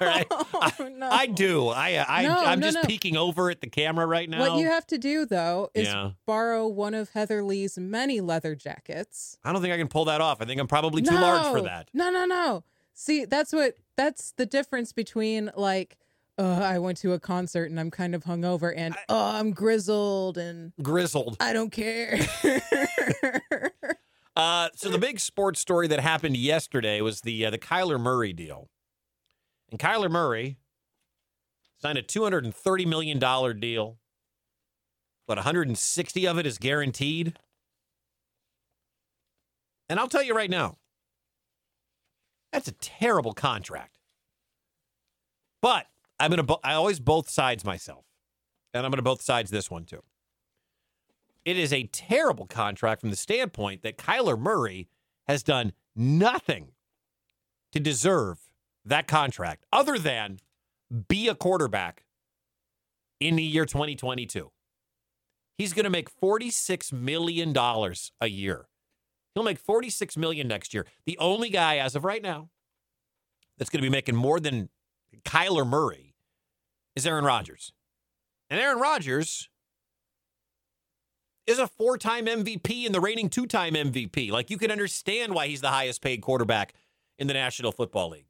Right. 0.00 0.26
I, 0.30 0.72
Oh, 0.78 0.88
no. 0.88 1.08
I 1.10 1.26
do. 1.26 1.68
I, 1.68 2.04
I 2.08 2.22
No, 2.22 2.36
I'm 2.38 2.60
no, 2.60 2.70
just 2.70 2.86
peeking 2.86 3.16
over 3.16 3.50
at 3.50 3.60
the 3.60 3.68
camera 3.68 4.06
right 4.06 4.28
now. 4.28 4.40
What 4.40 4.58
you 4.58 4.66
have 4.66 4.86
to 4.88 4.98
do 4.98 5.26
though 5.26 5.70
is 5.74 5.88
Yeah. 5.88 6.12
borrow 6.26 6.66
one 6.66 6.94
of 6.94 7.10
Heather 7.10 7.42
Lee's 7.42 7.76
many 7.78 8.20
leather 8.20 8.54
jackets. 8.54 9.36
I 9.44 9.52
don't 9.52 9.60
think 9.60 9.74
I 9.74 9.76
can 9.76 9.88
pull 9.88 10.06
that 10.06 10.20
off. 10.20 10.40
I 10.40 10.44
think 10.46 10.60
I'm 10.60 10.68
probably 10.68 11.02
too 11.02 11.14
large 11.14 11.46
for 11.52 11.62
that. 11.62 11.90
No, 11.92 12.10
no, 12.10 12.24
no. 12.24 12.64
See, 12.94 13.24
that's 13.24 13.52
what 13.52 13.76
that's 13.96 14.32
the 14.32 14.46
difference 14.46 14.92
between 14.92 15.50
like, 15.56 15.98
uh, 16.38 16.60
I 16.64 16.78
went 16.78 16.98
to 16.98 17.12
a 17.12 17.20
concert 17.20 17.70
and 17.70 17.78
I'm 17.78 17.90
kind 17.90 18.14
of 18.14 18.24
hungover, 18.24 18.72
and 18.74 18.94
oh, 19.08 19.30
I'm 19.32 19.52
grizzled 19.52 20.38
and 20.38 20.72
Grizzled. 20.82 21.36
I 21.40 21.52
don't 21.52 21.70
care. 21.70 22.18
Uh, 24.36 24.68
so 24.74 24.88
the 24.88 24.98
big 24.98 25.20
sports 25.20 25.60
story 25.60 25.86
that 25.86 26.00
happened 26.00 26.36
yesterday 26.36 27.00
was 27.00 27.20
the 27.20 27.46
uh, 27.46 27.50
the 27.50 27.58
Kyler 27.58 28.00
Murray 28.00 28.32
deal, 28.32 28.68
and 29.70 29.78
Kyler 29.78 30.10
Murray 30.10 30.58
signed 31.80 31.98
a 31.98 32.02
two 32.02 32.24
hundred 32.24 32.44
and 32.44 32.54
thirty 32.54 32.84
million 32.84 33.20
dollar 33.20 33.54
deal, 33.54 33.98
but 35.28 35.36
one 35.36 35.44
hundred 35.44 35.68
and 35.68 35.78
sixty 35.78 36.26
of 36.26 36.36
it 36.38 36.46
is 36.46 36.58
guaranteed. 36.58 37.38
And 39.88 40.00
I'll 40.00 40.08
tell 40.08 40.22
you 40.22 40.34
right 40.34 40.50
now, 40.50 40.78
that's 42.52 42.66
a 42.66 42.72
terrible 42.72 43.34
contract. 43.34 43.98
But 45.62 45.86
I'm 46.18 46.30
gonna 46.30 46.56
I 46.64 46.74
always 46.74 46.98
both 46.98 47.28
sides 47.28 47.64
myself, 47.64 48.04
and 48.72 48.84
I'm 48.84 48.90
gonna 48.90 49.02
both 49.02 49.22
sides 49.22 49.50
this 49.52 49.70
one 49.70 49.84
too. 49.84 50.02
It 51.44 51.58
is 51.58 51.72
a 51.72 51.84
terrible 51.84 52.46
contract 52.46 53.00
from 53.00 53.10
the 53.10 53.16
standpoint 53.16 53.82
that 53.82 53.98
Kyler 53.98 54.38
Murray 54.38 54.88
has 55.28 55.42
done 55.42 55.72
nothing 55.94 56.68
to 57.72 57.80
deserve 57.80 58.38
that 58.84 59.06
contract 59.06 59.64
other 59.72 59.98
than 59.98 60.38
be 61.08 61.28
a 61.28 61.34
quarterback 61.34 62.04
in 63.20 63.36
the 63.36 63.42
year 63.42 63.64
2022. 63.66 64.50
He's 65.56 65.72
going 65.72 65.84
to 65.84 65.90
make 65.90 66.08
$46 66.20 66.92
million 66.92 67.54
a 68.20 68.26
year. 68.28 68.66
He'll 69.34 69.44
make 69.44 69.58
46 69.58 70.16
million 70.16 70.48
next 70.48 70.74
year. 70.74 70.86
The 71.06 71.18
only 71.18 71.48
guy 71.48 71.78
as 71.78 71.94
of 71.94 72.04
right 72.04 72.22
now 72.22 72.50
that's 73.58 73.70
going 73.70 73.82
to 73.82 73.86
be 73.86 73.92
making 73.92 74.16
more 74.16 74.40
than 74.40 74.68
Kyler 75.24 75.66
Murray 75.66 76.14
is 76.96 77.06
Aaron 77.06 77.24
Rodgers. 77.24 77.72
And 78.50 78.60
Aaron 78.60 78.78
Rodgers 78.78 79.48
is 81.46 81.58
a 81.58 81.66
four 81.66 81.98
time 81.98 82.26
MVP 82.26 82.86
and 82.86 82.94
the 82.94 83.00
reigning 83.00 83.28
two 83.28 83.46
time 83.46 83.74
MVP. 83.74 84.30
Like, 84.30 84.50
you 84.50 84.58
can 84.58 84.70
understand 84.70 85.34
why 85.34 85.46
he's 85.48 85.60
the 85.60 85.70
highest 85.70 86.02
paid 86.02 86.22
quarterback 86.22 86.74
in 87.18 87.26
the 87.26 87.34
National 87.34 87.72
Football 87.72 88.10
League. 88.10 88.26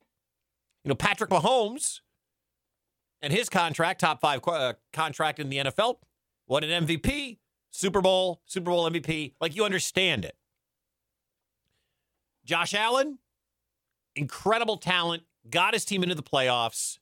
You 0.84 0.90
know, 0.90 0.94
Patrick 0.94 1.30
Mahomes 1.30 2.00
and 3.22 3.32
his 3.32 3.48
contract, 3.48 4.00
top 4.00 4.20
five 4.20 4.40
uh, 4.46 4.74
contract 4.92 5.38
in 5.38 5.48
the 5.48 5.58
NFL, 5.58 5.96
what 6.46 6.62
an 6.62 6.86
MVP, 6.86 7.38
Super 7.70 8.00
Bowl, 8.00 8.42
Super 8.44 8.70
Bowl 8.70 8.88
MVP. 8.88 9.32
Like, 9.40 9.56
you 9.56 9.64
understand 9.64 10.24
it. 10.24 10.36
Josh 12.44 12.74
Allen, 12.74 13.18
incredible 14.14 14.76
talent, 14.76 15.22
got 15.48 15.72
his 15.72 15.84
team 15.84 16.02
into 16.02 16.14
the 16.14 16.22
playoffs. 16.22 16.98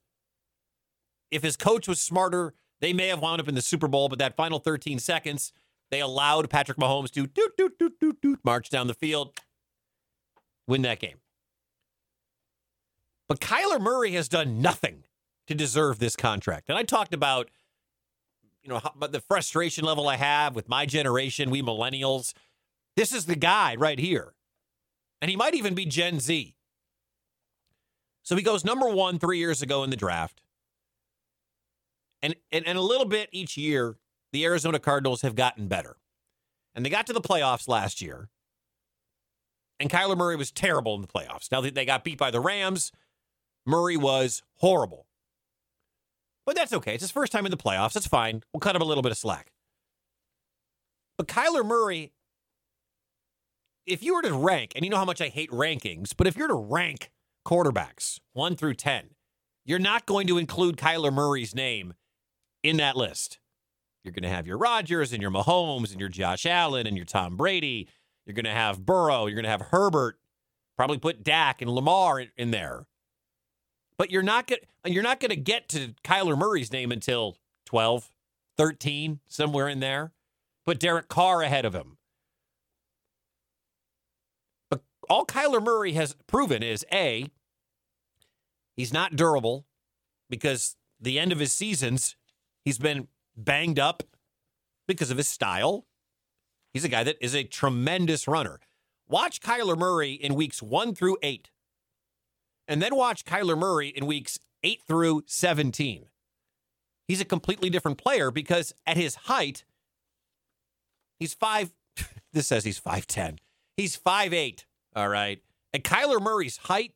If 1.33 1.43
his 1.43 1.57
coach 1.57 1.89
was 1.89 2.01
smarter, 2.01 2.55
they 2.81 2.93
may 2.93 3.09
have 3.09 3.21
wound 3.21 3.41
up 3.41 3.49
in 3.49 3.55
the 3.55 3.63
Super 3.63 3.89
Bowl, 3.89 4.09
but 4.09 4.19
that 4.19 4.37
final 4.37 4.59
13 4.59 4.99
seconds, 4.99 5.53
they 5.93 6.01
allowed 6.01 6.49
Patrick 6.49 6.79
Mahomes 6.79 7.11
to 7.11 7.27
doot, 7.27 7.55
doot, 7.57 7.79
doot, 7.79 8.01
doot, 8.01 8.21
doot, 8.23 8.41
march 8.43 8.71
down 8.71 8.87
the 8.87 8.95
field, 8.95 9.39
win 10.67 10.81
that 10.83 10.99
game. 10.99 11.19
But 13.29 13.41
Kyler 13.41 13.79
Murray 13.79 14.13
has 14.13 14.27
done 14.27 14.63
nothing 14.63 15.05
to 15.49 15.55
deserve 15.55 15.99
this 15.99 16.17
contract. 16.17 16.71
And 16.71 16.79
I 16.79 16.83
talked 16.83 17.13
about, 17.13 17.51
you 18.63 18.71
know, 18.71 18.81
about 18.97 19.13
the 19.13 19.21
frustration 19.21 19.85
level 19.85 20.09
I 20.09 20.17
have 20.17 20.55
with 20.55 20.67
my 20.67 20.87
generation, 20.87 21.51
we 21.51 21.61
millennials. 21.61 22.33
This 22.97 23.13
is 23.13 23.27
the 23.27 23.37
guy 23.37 23.77
right 23.77 23.99
here. 23.99 24.33
And 25.21 25.31
he 25.31 25.37
might 25.37 25.55
even 25.55 25.75
be 25.75 25.85
Gen 25.85 26.21
Z. 26.21 26.55
So 28.23 28.35
he 28.35 28.43
goes 28.43 28.65
number 28.65 28.89
one 28.89 29.19
three 29.19 29.39
years 29.39 29.61
ago 29.61 29.85
in 29.85 29.91
the 29.91 29.97
draft. 29.97 30.41
And, 32.23 32.35
and, 32.51 32.67
and 32.67 32.79
a 32.79 32.83
little 32.83 33.07
bit 33.07 33.29
each 33.31 33.59
year, 33.59 33.97
the 34.33 34.45
Arizona 34.45 34.79
Cardinals 34.79 35.23
have 35.23 35.35
gotten 35.35 35.69
better. 35.69 35.97
And 36.75 36.85
they 36.85 36.91
got 36.91 37.07
to 37.07 37.13
the 37.13 37.21
playoffs 37.21 37.69
last 37.69 38.01
year. 38.01 38.29
And 39.79 39.91
Kyler 39.91 40.17
Murray 40.17 40.37
was 40.37 40.51
terrible 40.51 40.95
in 40.95 41.03
the 41.03 41.09
playoffs. 41.09 41.51
Now 41.51 41.61
that 41.61 41.75
they 41.75 41.85
got 41.85 42.05
beat 42.05 42.19
by 42.19 42.31
the 42.31 42.41
Rams, 42.41 42.93
Murray 43.67 43.97
was 43.97 44.43
horrible. 44.57 45.07
But 46.47 46.57
that's 46.57 46.73
okay. 46.73 46.95
It's 46.95 47.03
his 47.03 47.11
first 47.11 47.33
time 47.33 47.47
in 47.47 47.51
the 47.51 47.57
playoffs. 47.57 47.93
That's 47.93 48.07
fine. 48.07 48.43
We'll 48.53 48.61
cut 48.61 48.75
him 48.75 48.83
a 48.83 48.87
little 48.87 49.03
bit 49.03 49.13
of 49.13 49.19
slack. 49.19 49.53
But 51.19 51.29
Kyler 51.29 51.65
Murray, 51.65 52.13
if 53.87 54.03
you 54.03 54.15
were 54.15 54.23
to 54.23 54.35
rank, 54.35 54.73
and 54.75 54.85
you 54.85 54.91
know 54.91 54.97
how 54.97 55.05
much 55.05 55.21
I 55.21 55.29
hate 55.29 55.51
rankings, 55.51 56.15
but 56.17 56.27
if 56.27 56.37
you're 56.37 56.49
to 56.49 56.55
rank 56.55 57.11
quarterbacks 57.47 58.19
one 58.33 58.57
through 58.57 58.75
10, 58.75 59.11
you're 59.65 59.79
not 59.79 60.07
going 60.07 60.27
to 60.27 60.39
include 60.39 60.77
Kyler 60.77 61.13
Murray's 61.13 61.55
name 61.55 61.95
in 62.63 62.77
that 62.79 62.97
list. 62.97 63.39
You're 64.05 64.13
going 64.13 64.23
to 64.25 64.29
have 64.29 64.47
your 64.47 64.59
Rodgers 64.59 65.13
and 65.13 65.23
your 65.23 65.31
Mahomes 65.31 65.93
and 65.93 66.01
your 66.01 66.09
Josh 66.09 66.45
Allen 66.45 66.87
and 66.87 66.97
your 66.97 67.07
Tom 67.07 67.37
Brady. 67.37 67.89
You're 68.27 68.35
going 68.35 68.45
to 68.45 68.51
have 68.51 68.85
Burrow. 68.85 69.27
You're 69.27 69.37
going 69.37 69.45
to 69.45 69.51
have 69.51 69.69
Herbert. 69.71 70.19
Probably 70.77 70.99
put 70.99 71.23
Dak 71.23 71.63
and 71.63 71.71
Lamar 71.71 72.25
in, 72.37 72.51
there. 72.51 72.87
But 73.99 74.11
you're 74.11 74.23
not 74.23 74.47
going 74.47 74.61
you're 74.85 75.03
not 75.03 75.21
going 75.21 75.31
to 75.31 75.37
get 75.37 75.69
to 75.71 75.95
Kyler 76.03 76.37
Murray's 76.37 76.73
name 76.73 76.91
until 76.91 77.37
12, 77.67 78.11
13, 78.57 79.21
somewhere 79.29 79.69
in 79.69 79.81
there. 79.81 80.13
Put 80.65 80.81
Derek 80.81 81.09
Carr 81.09 81.43
ahead 81.43 81.65
of 81.65 81.75
him. 81.75 81.99
But 84.71 84.83
all 85.09 85.27
Kyler 85.27 85.63
Murray 85.63 85.93
has 85.93 86.17
proven 86.27 86.63
is 86.63 86.85
A, 86.93 87.29
he's 88.75 88.93
not 88.93 89.15
durable 89.15 89.67
because 90.31 90.77
the 91.01 91.19
end 91.19 91.31
of 91.31 91.39
his 91.39 91.53
seasons, 91.53 92.17
he's 92.65 92.79
been 92.79 93.09
banged 93.37 93.79
up 93.79 94.03
because 94.87 95.11
of 95.11 95.17
his 95.17 95.29
style. 95.29 95.87
He's 96.73 96.85
a 96.85 96.89
guy 96.89 97.05
that 97.05 97.17
is 97.21 97.35
a 97.35 97.45
tremendous 97.45 98.27
runner. 98.27 98.61
Watch 99.09 99.41
Kyler 99.41 99.77
Murray 99.77 100.13
in 100.13 100.35
weeks 100.35 100.63
one 100.63 100.95
through 100.95 101.19
eight, 101.23 101.51
and 102.67 102.81
then 102.81 102.95
watch 102.95 103.25
Kyler 103.25 103.59
Murray 103.59 103.89
in 103.89 104.07
weeks 104.07 104.39
eight 104.63 104.83
through 104.87 105.25
17. 105.27 106.07
He's 107.09 107.21
a 107.21 107.27
completely 107.27 107.69
different 107.69 107.99
player 107.99 108.31
because 108.31 108.73
at 108.87 108.97
his 108.97 109.15
height, 109.15 109.65
he's 111.19 111.35
five. 111.35 111.73
This 112.33 112.47
says 112.47 112.65
he's 112.65 112.81
5'10. 112.81 113.41
He's 113.77 113.95
5'8. 113.95 114.65
All 114.97 115.09
right. 115.11 115.43
And 115.75 115.85
Kyler 115.85 116.19
Murray's 116.19 116.57
height 116.57 116.95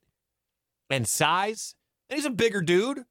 and 0.88 1.06
size, 1.06 1.74
and 2.08 2.16
he's 2.16 2.24
a 2.24 2.30
bigger 2.30 2.62
dude, 2.62 3.04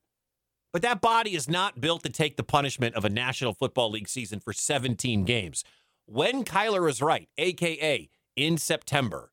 but 0.76 0.82
that 0.82 1.00
body 1.00 1.36
is 1.36 1.48
not 1.48 1.80
built 1.80 2.04
to 2.04 2.10
take 2.10 2.36
the 2.36 2.44
punishment 2.44 2.96
of 2.96 3.06
a 3.06 3.10
National 3.10 3.54
Football 3.54 3.92
League 3.92 4.10
season 4.10 4.42
for 4.42 4.52
17 4.52 5.24
games. 5.24 5.64
When 6.06 6.44
Kyler 6.44 6.90
is 6.90 7.02
right, 7.02 7.30
AKA 7.38 8.10
in 8.36 8.58
September, 8.58 9.32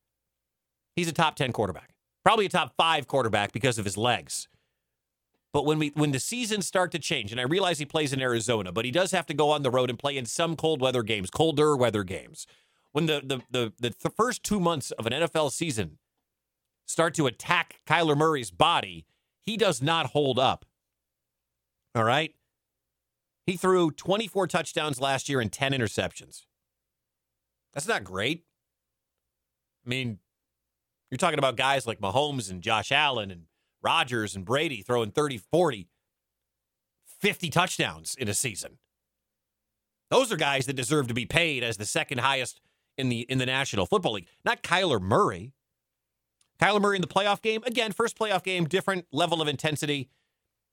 he's 0.94 1.08
a 1.08 1.12
top 1.12 1.34
10 1.34 1.50
quarterback, 1.50 1.94
probably 2.24 2.46
a 2.46 2.48
top 2.48 2.74
five 2.76 3.08
quarterback 3.08 3.50
because 3.50 3.76
of 3.76 3.84
his 3.84 3.96
legs. 3.96 4.46
But 5.52 5.66
when 5.66 5.80
we 5.80 5.88
when 5.96 6.12
the 6.12 6.20
seasons 6.20 6.68
start 6.68 6.92
to 6.92 7.00
change, 7.00 7.32
and 7.32 7.40
I 7.40 7.44
realize 7.44 7.80
he 7.80 7.86
plays 7.86 8.12
in 8.12 8.22
Arizona, 8.22 8.70
but 8.70 8.84
he 8.84 8.92
does 8.92 9.10
have 9.10 9.26
to 9.26 9.34
go 9.34 9.50
on 9.50 9.64
the 9.64 9.70
road 9.72 9.90
and 9.90 9.98
play 9.98 10.16
in 10.16 10.26
some 10.26 10.54
cold 10.54 10.80
weather 10.80 11.02
games, 11.02 11.28
colder 11.28 11.76
weather 11.76 12.04
games. 12.04 12.46
When 12.92 13.06
the 13.06 13.20
the 13.20 13.40
the, 13.50 13.72
the, 13.80 13.94
the 14.00 14.10
first 14.10 14.44
two 14.44 14.60
months 14.60 14.92
of 14.92 15.06
an 15.06 15.12
NFL 15.12 15.50
season 15.50 15.98
start 16.86 17.14
to 17.14 17.26
attack 17.26 17.80
Kyler 17.84 18.16
Murray's 18.16 18.52
body, 18.52 19.06
he 19.40 19.56
does 19.56 19.82
not 19.82 20.10
hold 20.10 20.38
up. 20.38 20.66
All 21.94 22.04
right. 22.04 22.34
He 23.46 23.56
threw 23.56 23.90
24 23.90 24.46
touchdowns 24.46 25.00
last 25.00 25.28
year 25.28 25.40
and 25.40 25.52
10 25.52 25.72
interceptions. 25.72 26.42
That's 27.74 27.88
not 27.88 28.04
great. 28.04 28.44
I 29.84 29.88
mean, 29.88 30.18
you're 31.10 31.18
talking 31.18 31.38
about 31.38 31.56
guys 31.56 31.86
like 31.86 32.00
Mahomes 32.00 32.50
and 32.50 32.62
Josh 32.62 32.92
Allen 32.92 33.30
and 33.30 33.42
Rodgers 33.82 34.36
and 34.36 34.44
Brady 34.44 34.82
throwing 34.82 35.10
30, 35.10 35.38
40, 35.38 35.88
50 37.20 37.50
touchdowns 37.50 38.14
in 38.14 38.28
a 38.28 38.34
season. 38.34 38.78
Those 40.10 40.30
are 40.30 40.36
guys 40.36 40.66
that 40.66 40.74
deserve 40.74 41.08
to 41.08 41.14
be 41.14 41.26
paid 41.26 41.62
as 41.62 41.78
the 41.78 41.84
second 41.84 42.18
highest 42.18 42.60
in 42.98 43.08
the 43.08 43.20
in 43.22 43.38
the 43.38 43.46
National 43.46 43.86
Football 43.86 44.12
League, 44.12 44.28
not 44.44 44.62
Kyler 44.62 45.00
Murray. 45.00 45.52
Kyler 46.60 46.80
Murray 46.80 46.96
in 46.96 47.02
the 47.02 47.08
playoff 47.08 47.42
game, 47.42 47.62
again, 47.64 47.92
first 47.92 48.16
playoff 48.16 48.42
game, 48.44 48.66
different 48.66 49.06
level 49.10 49.40
of 49.42 49.48
intensity. 49.48 50.10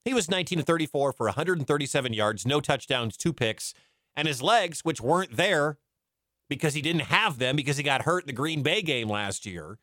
He 0.04 0.14
was 0.14 0.30
19 0.30 0.58
to 0.58 0.64
34 0.64 1.12
for 1.12 1.26
137 1.26 2.12
yards, 2.12 2.46
no 2.46 2.60
touchdowns, 2.60 3.16
two 3.16 3.32
picks, 3.32 3.74
and 4.16 4.26
his 4.26 4.42
legs, 4.42 4.80
which 4.80 5.00
weren't 5.00 5.36
there 5.36 5.78
because 6.48 6.74
he 6.74 6.82
didn't 6.82 7.02
have 7.02 7.38
them 7.38 7.56
because 7.56 7.76
he 7.76 7.82
got 7.82 8.02
hurt 8.02 8.24
in 8.24 8.26
the 8.26 8.32
Green 8.32 8.62
Bay 8.62 8.82
game 8.82 9.08
last 9.08 9.46
year, 9.46 9.78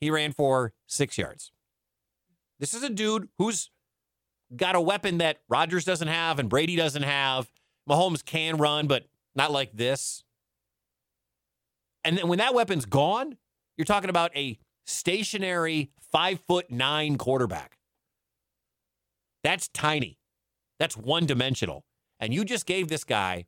he 0.00 0.10
ran 0.10 0.32
for 0.32 0.72
six 0.86 1.16
yards. 1.16 1.52
This 2.58 2.74
is 2.74 2.82
a 2.82 2.90
dude 2.90 3.28
who's 3.38 3.70
got 4.54 4.74
a 4.74 4.80
weapon 4.80 5.18
that 5.18 5.38
Rodgers 5.48 5.84
doesn't 5.84 6.08
have 6.08 6.38
and 6.38 6.48
Brady 6.48 6.76
doesn't 6.76 7.04
have. 7.04 7.50
Mahomes 7.88 8.24
can 8.24 8.56
run, 8.56 8.86
but 8.86 9.06
not 9.34 9.52
like 9.52 9.72
this. 9.72 10.24
And 12.04 12.18
then 12.18 12.28
when 12.28 12.38
that 12.38 12.54
weapon's 12.54 12.84
gone, 12.84 13.36
you're 13.76 13.84
talking 13.84 14.10
about 14.10 14.36
a 14.36 14.58
stationary 14.84 15.90
five 16.10 16.40
foot 16.40 16.70
nine 16.70 17.16
quarterback. 17.16 17.78
That's 19.42 19.68
tiny. 19.68 20.18
That's 20.78 20.96
one 20.96 21.26
dimensional. 21.26 21.84
And 22.18 22.32
you 22.32 22.44
just 22.44 22.66
gave 22.66 22.88
this 22.88 23.04
guy 23.04 23.46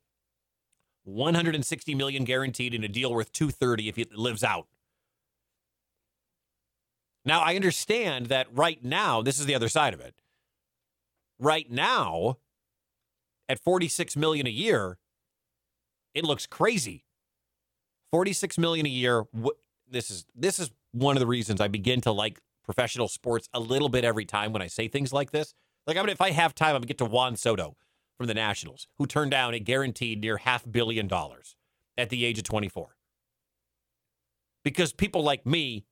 160 1.03 1.95
million 1.95 2.23
guaranteed 2.23 2.73
in 2.73 2.83
a 2.83 2.87
deal 2.87 3.13
worth 3.13 3.31
230 3.31 3.89
if 3.89 3.95
he 3.95 4.05
lives 4.13 4.43
out. 4.43 4.67
Now 7.23 7.41
I 7.41 7.55
understand 7.55 8.27
that 8.27 8.47
right 8.53 8.83
now, 8.83 9.21
this 9.21 9.39
is 9.39 9.45
the 9.45 9.55
other 9.55 9.69
side 9.69 9.93
of 9.93 9.99
it. 9.99 10.15
Right 11.39 11.69
now, 11.69 12.37
at 13.49 13.59
46 13.59 14.15
million 14.15 14.47
a 14.47 14.51
year, 14.51 14.97
it 16.13 16.23
looks 16.23 16.45
crazy. 16.45 17.03
46 18.11 18.57
million 18.57 18.85
a 18.85 18.89
year. 18.89 19.25
This 19.89 20.09
is 20.09 20.25
this 20.35 20.59
is 20.59 20.71
one 20.91 21.15
of 21.15 21.19
the 21.19 21.27
reasons 21.27 21.59
I 21.59 21.67
begin 21.67 22.01
to 22.01 22.11
like 22.11 22.39
professional 22.63 23.07
sports 23.07 23.49
a 23.53 23.59
little 23.59 23.89
bit 23.89 24.05
every 24.05 24.25
time 24.25 24.53
when 24.53 24.61
I 24.61 24.67
say 24.67 24.87
things 24.87 25.11
like 25.11 25.31
this. 25.31 25.53
Like 25.87 25.97
I 25.97 26.01
mean, 26.01 26.09
if 26.09 26.21
I 26.21 26.31
have 26.31 26.55
time, 26.55 26.69
I'm 26.69 26.81
gonna 26.81 26.87
get 26.87 26.97
to 26.99 27.05
Juan 27.05 27.35
Soto 27.35 27.75
from 28.17 28.27
the 28.27 28.33
Nationals, 28.33 28.87
who 28.97 29.05
turned 29.05 29.31
down 29.31 29.53
a 29.53 29.59
guaranteed 29.59 30.21
near 30.21 30.37
half 30.37 30.69
billion 30.69 31.07
dollars 31.07 31.55
at 31.97 32.09
the 32.09 32.25
age 32.25 32.37
of 32.37 32.43
24. 32.43 32.95
Because 34.63 34.93
people 34.93 35.23
like 35.23 35.45
me 35.45 35.85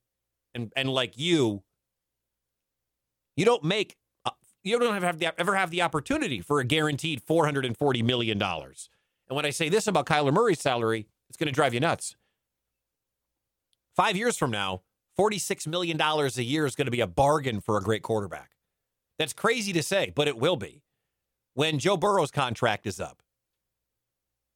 and 0.56 0.72
and 0.76 0.90
like 0.90 1.18
you, 1.18 1.64
you 3.36 3.46
don't 3.46 3.64
make 3.64 3.98
uh, 4.26 4.32
you 4.64 4.80
don't 4.80 5.02
have, 5.02 5.20
the, 5.20 5.40
ever 5.40 5.56
have 5.56 5.70
the 5.70 5.82
opportunity 5.82 6.42
for 6.42 6.60
a 6.60 6.64
guaranteed 6.64 7.26
$440 7.26 8.04
million. 8.04 8.42
And 8.42 9.36
when 9.36 9.46
I 9.46 9.50
say 9.50 9.70
this 9.70 9.88
about 9.88 10.06
Kyler 10.06 10.34
Murray's 10.34 10.62
salary, 10.62 11.08
it's 11.30 11.38
going 11.38 11.48
to 11.48 11.54
drive 11.54 11.74
you 11.74 11.80
nuts. 11.80 12.16
Five 13.96 14.16
years 14.16 14.38
from 14.38 14.52
now, 14.52 14.82
$46 15.20 15.68
million 15.68 16.00
a 16.02 16.42
year 16.42 16.66
is 16.66 16.76
going 16.76 16.86
to 16.86 16.92
be 16.92 17.02
a 17.02 17.08
bargain 17.08 17.60
for 17.60 17.78
a 17.78 17.82
great 17.82 18.02
quarterback. 18.02 18.53
That's 19.20 19.34
crazy 19.34 19.74
to 19.74 19.84
say, 19.84 20.12
but 20.16 20.28
it 20.28 20.38
will 20.38 20.56
be. 20.56 20.82
When 21.54 21.80
Joe 21.80 21.98
Burrow's 21.98 22.32
contract 22.32 22.88
is 22.88 23.00
up, 23.00 23.22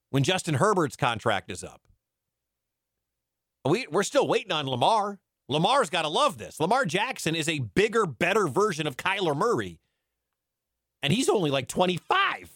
when 0.10 0.24
Justin 0.24 0.56
Herbert's 0.56 0.96
contract 0.96 1.52
is 1.52 1.64
up, 1.64 1.82
we, 3.66 3.86
we're 3.92 4.04
still 4.04 4.28
waiting 4.28 4.52
on 4.52 4.66
Lamar. 4.68 5.20
Lamar's 5.50 5.90
got 5.90 6.02
to 6.04 6.08
love 6.08 6.38
this. 6.38 6.60
Lamar 6.60 6.86
Jackson 6.86 7.36
is 7.36 7.48
a 7.48 7.60
bigger, 7.60 8.06
better 8.06 8.48
version 8.48 8.88
of 8.88 8.98
Kyler 8.98 9.36
Murray 9.36 9.80
and 11.04 11.14
he's 11.14 11.30
only 11.30 11.52
like 11.52 11.68
25. 11.68 12.52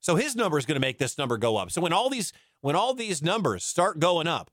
So 0.00 0.16
his 0.16 0.34
number 0.34 0.58
is 0.58 0.66
going 0.66 0.76
to 0.76 0.80
make 0.80 0.98
this 0.98 1.18
number 1.18 1.36
go 1.36 1.56
up. 1.56 1.70
So 1.70 1.80
when 1.80 1.92
all 1.92 2.10
these 2.10 2.32
when 2.60 2.76
all 2.76 2.94
these 2.94 3.22
numbers 3.22 3.64
start 3.64 3.98
going 3.98 4.26
up, 4.26 4.50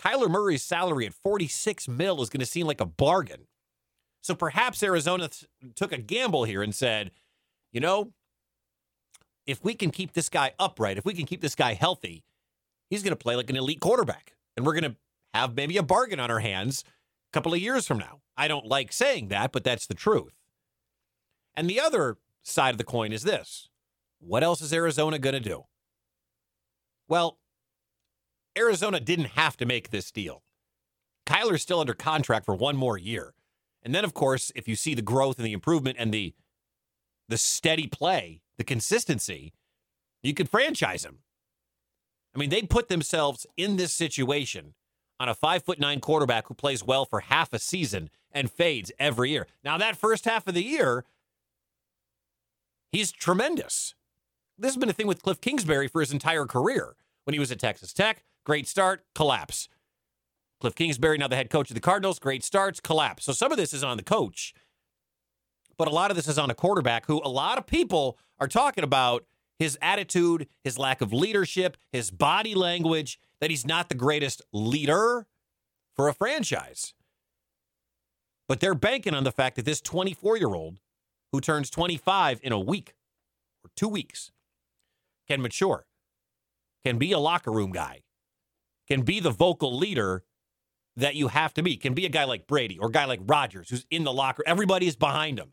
Kyler 0.00 0.30
Murray's 0.30 0.62
salary 0.62 1.06
at 1.06 1.14
46 1.14 1.88
mil 1.88 2.22
is 2.22 2.28
going 2.28 2.40
to 2.40 2.46
seem 2.46 2.66
like 2.66 2.80
a 2.80 2.86
bargain. 2.86 3.46
So 4.22 4.34
perhaps 4.34 4.82
Arizona 4.82 5.28
th- 5.28 5.74
took 5.74 5.92
a 5.92 5.98
gamble 5.98 6.44
here 6.44 6.62
and 6.62 6.74
said, 6.74 7.10
you 7.72 7.80
know, 7.80 8.12
if 9.46 9.62
we 9.64 9.74
can 9.74 9.90
keep 9.90 10.12
this 10.12 10.28
guy 10.28 10.52
upright, 10.58 10.96
if 10.96 11.04
we 11.04 11.14
can 11.14 11.26
keep 11.26 11.40
this 11.40 11.56
guy 11.56 11.74
healthy, 11.74 12.24
he's 12.88 13.02
going 13.02 13.12
to 13.12 13.16
play 13.16 13.36
like 13.36 13.50
an 13.50 13.56
elite 13.56 13.80
quarterback. 13.80 14.34
And 14.56 14.64
we're 14.64 14.78
going 14.78 14.92
to 14.92 14.96
have 15.34 15.56
maybe 15.56 15.76
a 15.76 15.82
bargain 15.82 16.20
on 16.20 16.30
our 16.30 16.38
hands 16.40 16.84
a 16.86 17.32
couple 17.32 17.52
of 17.52 17.60
years 17.60 17.86
from 17.86 17.98
now. 17.98 18.20
I 18.36 18.48
don't 18.48 18.66
like 18.66 18.92
saying 18.92 19.28
that, 19.28 19.50
but 19.52 19.64
that's 19.64 19.86
the 19.86 19.94
truth. 19.94 20.34
And 21.56 21.68
the 21.68 21.80
other 21.80 22.16
side 22.42 22.70
of 22.70 22.78
the 22.78 22.84
coin 22.84 23.12
is 23.12 23.22
this 23.22 23.68
what 24.20 24.44
else 24.44 24.60
is 24.60 24.72
Arizona 24.72 25.18
going 25.18 25.34
to 25.34 25.40
do? 25.40 25.64
Well, 27.08 27.38
Arizona 28.56 29.00
didn't 29.00 29.30
have 29.30 29.56
to 29.56 29.66
make 29.66 29.90
this 29.90 30.12
deal. 30.12 30.44
Kyler's 31.26 31.62
still 31.62 31.80
under 31.80 31.94
contract 31.94 32.46
for 32.46 32.54
one 32.54 32.76
more 32.76 32.96
year. 32.96 33.34
And 33.82 33.94
then, 33.94 34.04
of 34.04 34.14
course, 34.14 34.52
if 34.54 34.68
you 34.68 34.76
see 34.76 34.94
the 34.94 35.02
growth 35.02 35.38
and 35.38 35.46
the 35.46 35.52
improvement 35.52 35.96
and 35.98 36.12
the 36.12 36.34
the 37.28 37.38
steady 37.38 37.86
play, 37.86 38.42
the 38.58 38.64
consistency, 38.64 39.52
you 40.22 40.34
could 40.34 40.48
franchise 40.48 41.04
him. 41.04 41.18
I 42.34 42.38
mean, 42.38 42.50
they 42.50 42.62
put 42.62 42.88
themselves 42.88 43.46
in 43.56 43.76
this 43.76 43.92
situation 43.92 44.74
on 45.18 45.28
a 45.28 45.34
five 45.34 45.62
foot 45.62 45.78
nine 45.78 46.00
quarterback 46.00 46.48
who 46.48 46.54
plays 46.54 46.84
well 46.84 47.04
for 47.04 47.20
half 47.20 47.52
a 47.52 47.58
season 47.58 48.10
and 48.32 48.50
fades 48.50 48.92
every 48.98 49.30
year. 49.30 49.46
Now, 49.64 49.78
that 49.78 49.96
first 49.96 50.24
half 50.24 50.46
of 50.46 50.54
the 50.54 50.64
year, 50.64 51.04
He's 52.92 53.10
tremendous. 53.10 53.94
This 54.58 54.72
has 54.72 54.76
been 54.76 54.90
a 54.90 54.92
thing 54.92 55.06
with 55.06 55.22
Cliff 55.22 55.40
Kingsbury 55.40 55.88
for 55.88 56.00
his 56.00 56.12
entire 56.12 56.44
career. 56.44 56.94
When 57.24 57.32
he 57.32 57.40
was 57.40 57.50
at 57.50 57.58
Texas 57.58 57.94
Tech, 57.94 58.22
great 58.44 58.68
start, 58.68 59.02
collapse. 59.14 59.68
Cliff 60.62 60.76
Kingsbury, 60.76 61.18
now 61.18 61.26
the 61.26 61.34
head 61.34 61.50
coach 61.50 61.70
of 61.70 61.74
the 61.74 61.80
Cardinals, 61.80 62.20
great 62.20 62.44
starts, 62.44 62.78
collapse. 62.78 63.24
So 63.24 63.32
some 63.32 63.50
of 63.50 63.58
this 63.58 63.74
is 63.74 63.82
on 63.82 63.96
the 63.96 64.02
coach, 64.04 64.54
but 65.76 65.88
a 65.88 65.90
lot 65.90 66.12
of 66.12 66.16
this 66.16 66.28
is 66.28 66.38
on 66.38 66.50
a 66.50 66.54
quarterback 66.54 67.06
who 67.06 67.20
a 67.24 67.28
lot 67.28 67.58
of 67.58 67.66
people 67.66 68.16
are 68.38 68.46
talking 68.46 68.84
about 68.84 69.24
his 69.58 69.76
attitude, 69.82 70.46
his 70.62 70.78
lack 70.78 71.00
of 71.00 71.12
leadership, 71.12 71.76
his 71.90 72.12
body 72.12 72.54
language, 72.54 73.18
that 73.40 73.50
he's 73.50 73.66
not 73.66 73.88
the 73.88 73.96
greatest 73.96 74.40
leader 74.52 75.26
for 75.96 76.06
a 76.06 76.14
franchise. 76.14 76.94
But 78.46 78.60
they're 78.60 78.76
banking 78.76 79.14
on 79.14 79.24
the 79.24 79.32
fact 79.32 79.56
that 79.56 79.64
this 79.64 79.80
24 79.80 80.36
year 80.36 80.54
old 80.54 80.78
who 81.32 81.40
turns 81.40 81.70
25 81.70 82.38
in 82.44 82.52
a 82.52 82.60
week 82.60 82.94
or 83.64 83.70
two 83.74 83.88
weeks 83.88 84.30
can 85.26 85.42
mature, 85.42 85.86
can 86.84 86.98
be 86.98 87.10
a 87.10 87.18
locker 87.18 87.50
room 87.50 87.72
guy, 87.72 88.02
can 88.86 89.02
be 89.02 89.18
the 89.18 89.30
vocal 89.32 89.76
leader 89.76 90.22
that 90.96 91.14
you 91.14 91.28
have 91.28 91.54
to 91.54 91.62
be, 91.62 91.76
can 91.76 91.94
be 91.94 92.04
a 92.04 92.10
guy 92.10 92.24
like 92.24 92.46
Brady 92.46 92.78
or 92.78 92.88
a 92.88 92.92
guy 92.92 93.04
like 93.04 93.20
Rodgers 93.24 93.70
who's 93.70 93.86
in 93.90 94.04
the 94.04 94.12
locker. 94.12 94.42
Everybody 94.46 94.86
is 94.86 94.96
behind 94.96 95.38
him. 95.38 95.52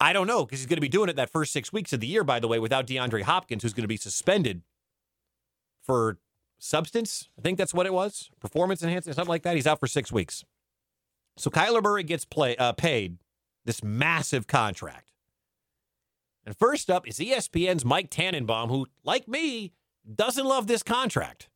I 0.00 0.12
don't 0.12 0.26
know 0.26 0.44
because 0.44 0.60
he's 0.60 0.66
going 0.66 0.76
to 0.76 0.82
be 0.82 0.88
doing 0.88 1.08
it 1.08 1.16
that 1.16 1.30
first 1.30 1.52
six 1.52 1.72
weeks 1.72 1.92
of 1.92 2.00
the 2.00 2.06
year, 2.06 2.24
by 2.24 2.40
the 2.40 2.48
way, 2.48 2.58
without 2.58 2.86
DeAndre 2.86 3.22
Hopkins, 3.22 3.62
who's 3.62 3.72
going 3.72 3.84
to 3.84 3.88
be 3.88 3.96
suspended 3.96 4.62
for 5.82 6.18
substance. 6.58 7.28
I 7.38 7.42
think 7.42 7.58
that's 7.58 7.72
what 7.72 7.86
it 7.86 7.92
was, 7.92 8.30
performance 8.40 8.82
enhancing, 8.82 9.12
something 9.12 9.28
like 9.28 9.42
that. 9.44 9.54
He's 9.54 9.66
out 9.66 9.80
for 9.80 9.86
six 9.86 10.10
weeks. 10.12 10.44
So 11.36 11.50
Kyler 11.50 11.82
Murray 11.82 12.02
gets 12.02 12.24
play, 12.24 12.56
uh, 12.56 12.72
paid 12.72 13.18
this 13.64 13.82
massive 13.82 14.46
contract. 14.46 15.10
And 16.44 16.56
first 16.56 16.90
up 16.90 17.08
is 17.08 17.18
ESPN's 17.18 17.84
Mike 17.84 18.10
Tannenbaum, 18.10 18.68
who, 18.68 18.86
like 19.04 19.26
me, 19.26 19.72
doesn't 20.12 20.44
love 20.44 20.66
this 20.66 20.82
contract. 20.82 21.48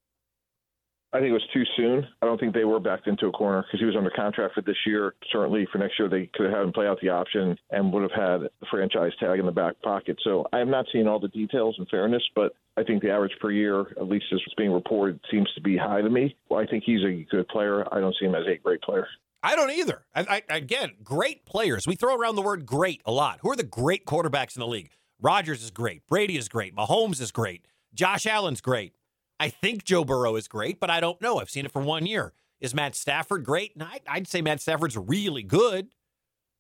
I 1.13 1.21
think 1.21 1.31
it 1.31 1.33
was 1.33 1.49
too 1.55 1.65
soon. 1.77 2.07
I 2.21 2.27
don't 2.27 2.39
think 2.39 2.53
they 2.53 2.67
were 2.67 2.81
backed 2.81 3.07
into 3.07 3.27
a 3.27 3.33
corner 3.33 3.63
because 3.63 3.81
he 3.81 3.87
was 3.87 3.97
under 3.97 4.11
contract 4.11 4.55
for 4.55 4.61
this 4.61 4.77
year. 4.87 5.15
Certainly 5.33 5.67
for 5.73 5.79
next 5.79 5.99
year, 5.99 6.09
they 6.09 6.29
could 6.35 6.47
have 6.47 6.55
had 6.55 6.65
him 6.65 6.73
play 6.73 6.87
out 6.87 6.99
the 7.01 7.09
option 7.09 7.57
and 7.71 7.93
would 7.93 8.03
have 8.03 8.13
had 8.13 8.51
the 8.61 8.67
franchise 8.71 9.13
tag 9.19 9.39
in 9.39 9.47
the 9.47 9.53
back 9.53 9.81
pocket. 9.81 10.19
So 10.23 10.47
I 10.53 10.59
have 10.59 10.69
not 10.69 10.85
seen 10.93 11.09
all 11.09 11.19
the 11.19 11.29
details 11.29 11.77
in 11.79 11.87
fairness, 11.87 12.23
but 12.35 12.53
I 12.77 12.83
think 12.83 13.03
the 13.03 13.11
average 13.11 13.33
per 13.41 13.51
year, 13.51 13.87
at 13.97 14.07
least 14.07 14.27
as 14.33 14.41
it's 14.45 14.55
being 14.57 14.71
reported, 14.71 15.19
seems 15.31 15.51
to 15.55 15.63
be 15.63 15.79
high 15.79 16.03
to 16.03 16.11
me. 16.11 16.37
Well, 16.51 16.61
I 16.61 16.67
think 16.67 16.85
he's 16.85 17.03
a 17.03 17.27
good 17.31 17.49
player. 17.49 17.87
I 17.93 18.01
don't 18.01 18.15
see 18.21 18.27
him 18.27 18.35
as 18.35 18.45
a 18.47 18.57
great 18.63 18.83
player. 18.83 19.07
I 19.43 19.57
don't 19.57 19.71
either. 19.71 20.05
I, 20.15 20.43
I, 20.51 20.57
again, 20.57 20.93
great 21.03 21.47
players. 21.47 21.87
We 21.87 21.95
throw 21.95 22.17
around 22.17 22.37
the 22.37 22.43
word 22.43 22.67
great 22.67 23.01
a 23.07 23.13
lot. 23.13 23.39
Who 23.43 23.51
are 23.51 23.57
the 23.57 23.63
great 23.63 24.05
quarterbacks 24.05 24.57
in 24.57 24.61
the 24.61 24.67
league? 24.67 24.91
Rodgers 25.21 25.63
is 25.63 25.71
great. 25.71 26.07
Brady 26.07 26.37
is 26.37 26.49
great. 26.49 26.77
Mahomes 26.77 27.21
is 27.21 27.33
great. 27.33 27.65
Josh 27.95 28.27
Allen's 28.27 28.61
great. 28.61 28.93
I 29.41 29.49
think 29.51 29.85
Joe 29.85 30.05
Burrow 30.05 30.37
is 30.37 30.49
great, 30.49 30.81
but 30.81 30.91
I 30.91 31.01
don't 31.01 31.21
know. 31.21 31.39
I've 31.41 31.51
seen 31.51 31.65
it 31.65 31.73
for 31.73 31.83
one 31.83 32.07
year. 32.07 32.33
Is 32.61 32.75
Matt 32.75 32.95
Stafford 32.97 33.45
great? 33.45 33.73
I'd 34.07 34.27
say 34.27 34.43
Matt 34.43 34.61
Stafford's 34.61 34.97
really 34.97 35.43
good. 35.43 35.89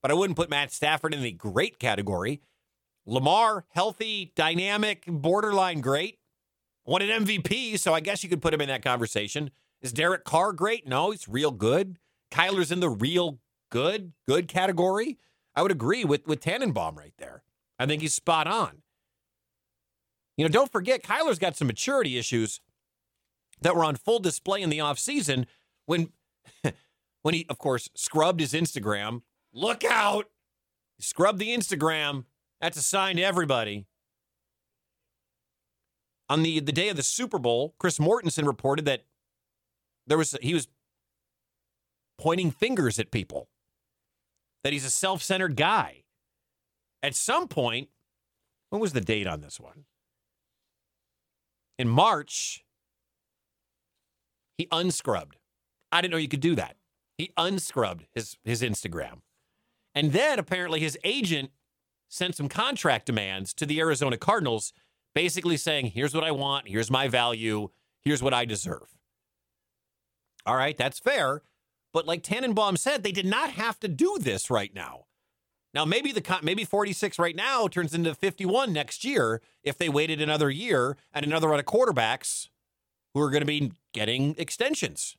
but 0.00 0.10
I 0.10 0.14
wouldn't 0.14 0.36
put 0.36 0.50
Matt 0.50 0.72
Stafford 0.72 1.12
in 1.12 1.22
the 1.22 1.32
great 1.32 1.78
category. 1.78 2.40
Lamar, 3.06 3.64
healthy, 3.70 4.32
dynamic, 4.36 5.04
borderline 5.08 5.80
great. 5.80 6.18
Won 6.84 7.02
an 7.02 7.24
MVP, 7.24 7.78
so 7.78 7.92
I 7.94 8.00
guess 8.00 8.22
you 8.22 8.28
could 8.28 8.42
put 8.42 8.54
him 8.54 8.60
in 8.60 8.68
that 8.68 8.84
conversation. 8.84 9.50
Is 9.82 9.92
Derek 9.92 10.24
Carr 10.24 10.52
great? 10.52 10.86
No, 10.86 11.10
he's 11.10 11.28
real 11.28 11.50
good. 11.50 11.98
Kyler's 12.30 12.70
in 12.70 12.80
the 12.80 12.88
real 12.90 13.38
good, 13.70 14.12
good 14.26 14.48
category. 14.48 15.18
I 15.54 15.62
would 15.62 15.72
agree 15.72 16.04
with, 16.04 16.26
with 16.26 16.40
Tannenbaum 16.40 16.96
right 16.96 17.14
there. 17.18 17.42
I 17.78 17.86
think 17.86 18.02
he's 18.02 18.14
spot 18.14 18.46
on. 18.46 18.82
You 20.36 20.44
know, 20.44 20.50
don't 20.50 20.70
forget, 20.70 21.02
Kyler's 21.02 21.38
got 21.38 21.56
some 21.56 21.66
maturity 21.66 22.18
issues 22.18 22.60
that 23.62 23.74
were 23.74 23.84
on 23.84 23.96
full 23.96 24.18
display 24.18 24.62
in 24.62 24.70
the 24.70 24.78
offseason 24.78 25.46
when 25.86 26.12
when 27.22 27.34
he, 27.34 27.46
of 27.48 27.58
course, 27.58 27.88
scrubbed 27.94 28.40
his 28.40 28.52
Instagram. 28.52 29.22
Look 29.52 29.84
out! 29.84 30.26
He 30.96 31.02
scrubbed 31.02 31.38
the 31.38 31.48
Instagram. 31.48 32.24
That's 32.60 32.76
a 32.76 32.82
sign 32.82 33.16
to 33.16 33.22
everybody. 33.22 33.86
On 36.28 36.42
the, 36.42 36.60
the 36.60 36.72
day 36.72 36.88
of 36.88 36.96
the 36.96 37.02
Super 37.02 37.38
Bowl, 37.38 37.74
Chris 37.78 37.98
Mortensen 37.98 38.46
reported 38.46 38.84
that 38.84 39.04
there 40.06 40.18
was 40.18 40.36
he 40.42 40.54
was 40.54 40.68
pointing 42.18 42.50
fingers 42.50 42.98
at 42.98 43.10
people. 43.10 43.48
That 44.64 44.72
he's 44.72 44.84
a 44.84 44.90
self-centered 44.90 45.56
guy. 45.56 46.02
At 47.02 47.14
some 47.14 47.46
point, 47.46 47.88
what 48.70 48.80
was 48.80 48.92
the 48.92 49.00
date 49.00 49.26
on 49.26 49.40
this 49.40 49.60
one? 49.60 49.84
In 51.78 51.88
March, 51.88 52.64
he 54.58 54.66
unscrubbed. 54.72 55.36
I 55.90 56.02
didn't 56.02 56.12
know 56.12 56.18
you 56.18 56.28
could 56.28 56.40
do 56.40 56.56
that. 56.56 56.76
He 57.16 57.32
unscrubbed 57.36 58.06
his 58.14 58.36
his 58.44 58.60
Instagram. 58.60 59.20
And 59.94 60.12
then 60.12 60.38
apparently 60.38 60.80
his 60.80 60.98
agent 61.02 61.50
sent 62.08 62.36
some 62.36 62.48
contract 62.48 63.06
demands 63.06 63.54
to 63.54 63.66
the 63.66 63.80
Arizona 63.80 64.16
Cardinals, 64.16 64.72
basically 65.14 65.56
saying, 65.56 65.86
here's 65.86 66.14
what 66.14 66.24
I 66.24 66.30
want, 66.30 66.68
here's 66.68 66.90
my 66.90 67.08
value, 67.08 67.68
here's 68.00 68.22
what 68.22 68.34
I 68.34 68.44
deserve. 68.44 68.96
All 70.46 70.56
right, 70.56 70.76
that's 70.76 70.98
fair. 70.98 71.42
But 71.92 72.06
like 72.06 72.22
Tannenbaum 72.22 72.76
said, 72.76 73.02
they 73.02 73.12
did 73.12 73.26
not 73.26 73.50
have 73.50 73.80
to 73.80 73.88
do 73.88 74.18
this 74.20 74.50
right 74.50 74.74
now. 74.74 75.06
Now 75.74 75.84
maybe 75.84 76.12
the 76.12 76.38
maybe 76.42 76.64
46 76.64 77.18
right 77.18 77.36
now 77.36 77.68
turns 77.68 77.94
into 77.94 78.14
51 78.14 78.72
next 78.72 79.04
year 79.04 79.42
if 79.62 79.76
they 79.76 79.88
waited 79.88 80.20
another 80.20 80.50
year 80.50 80.96
and 81.12 81.26
another 81.26 81.48
run 81.48 81.60
of 81.60 81.66
quarterbacks 81.66 82.48
who 83.14 83.20
are 83.20 83.30
going 83.30 83.42
to 83.42 83.46
be 83.46 83.72
getting 83.92 84.34
extensions. 84.38 85.16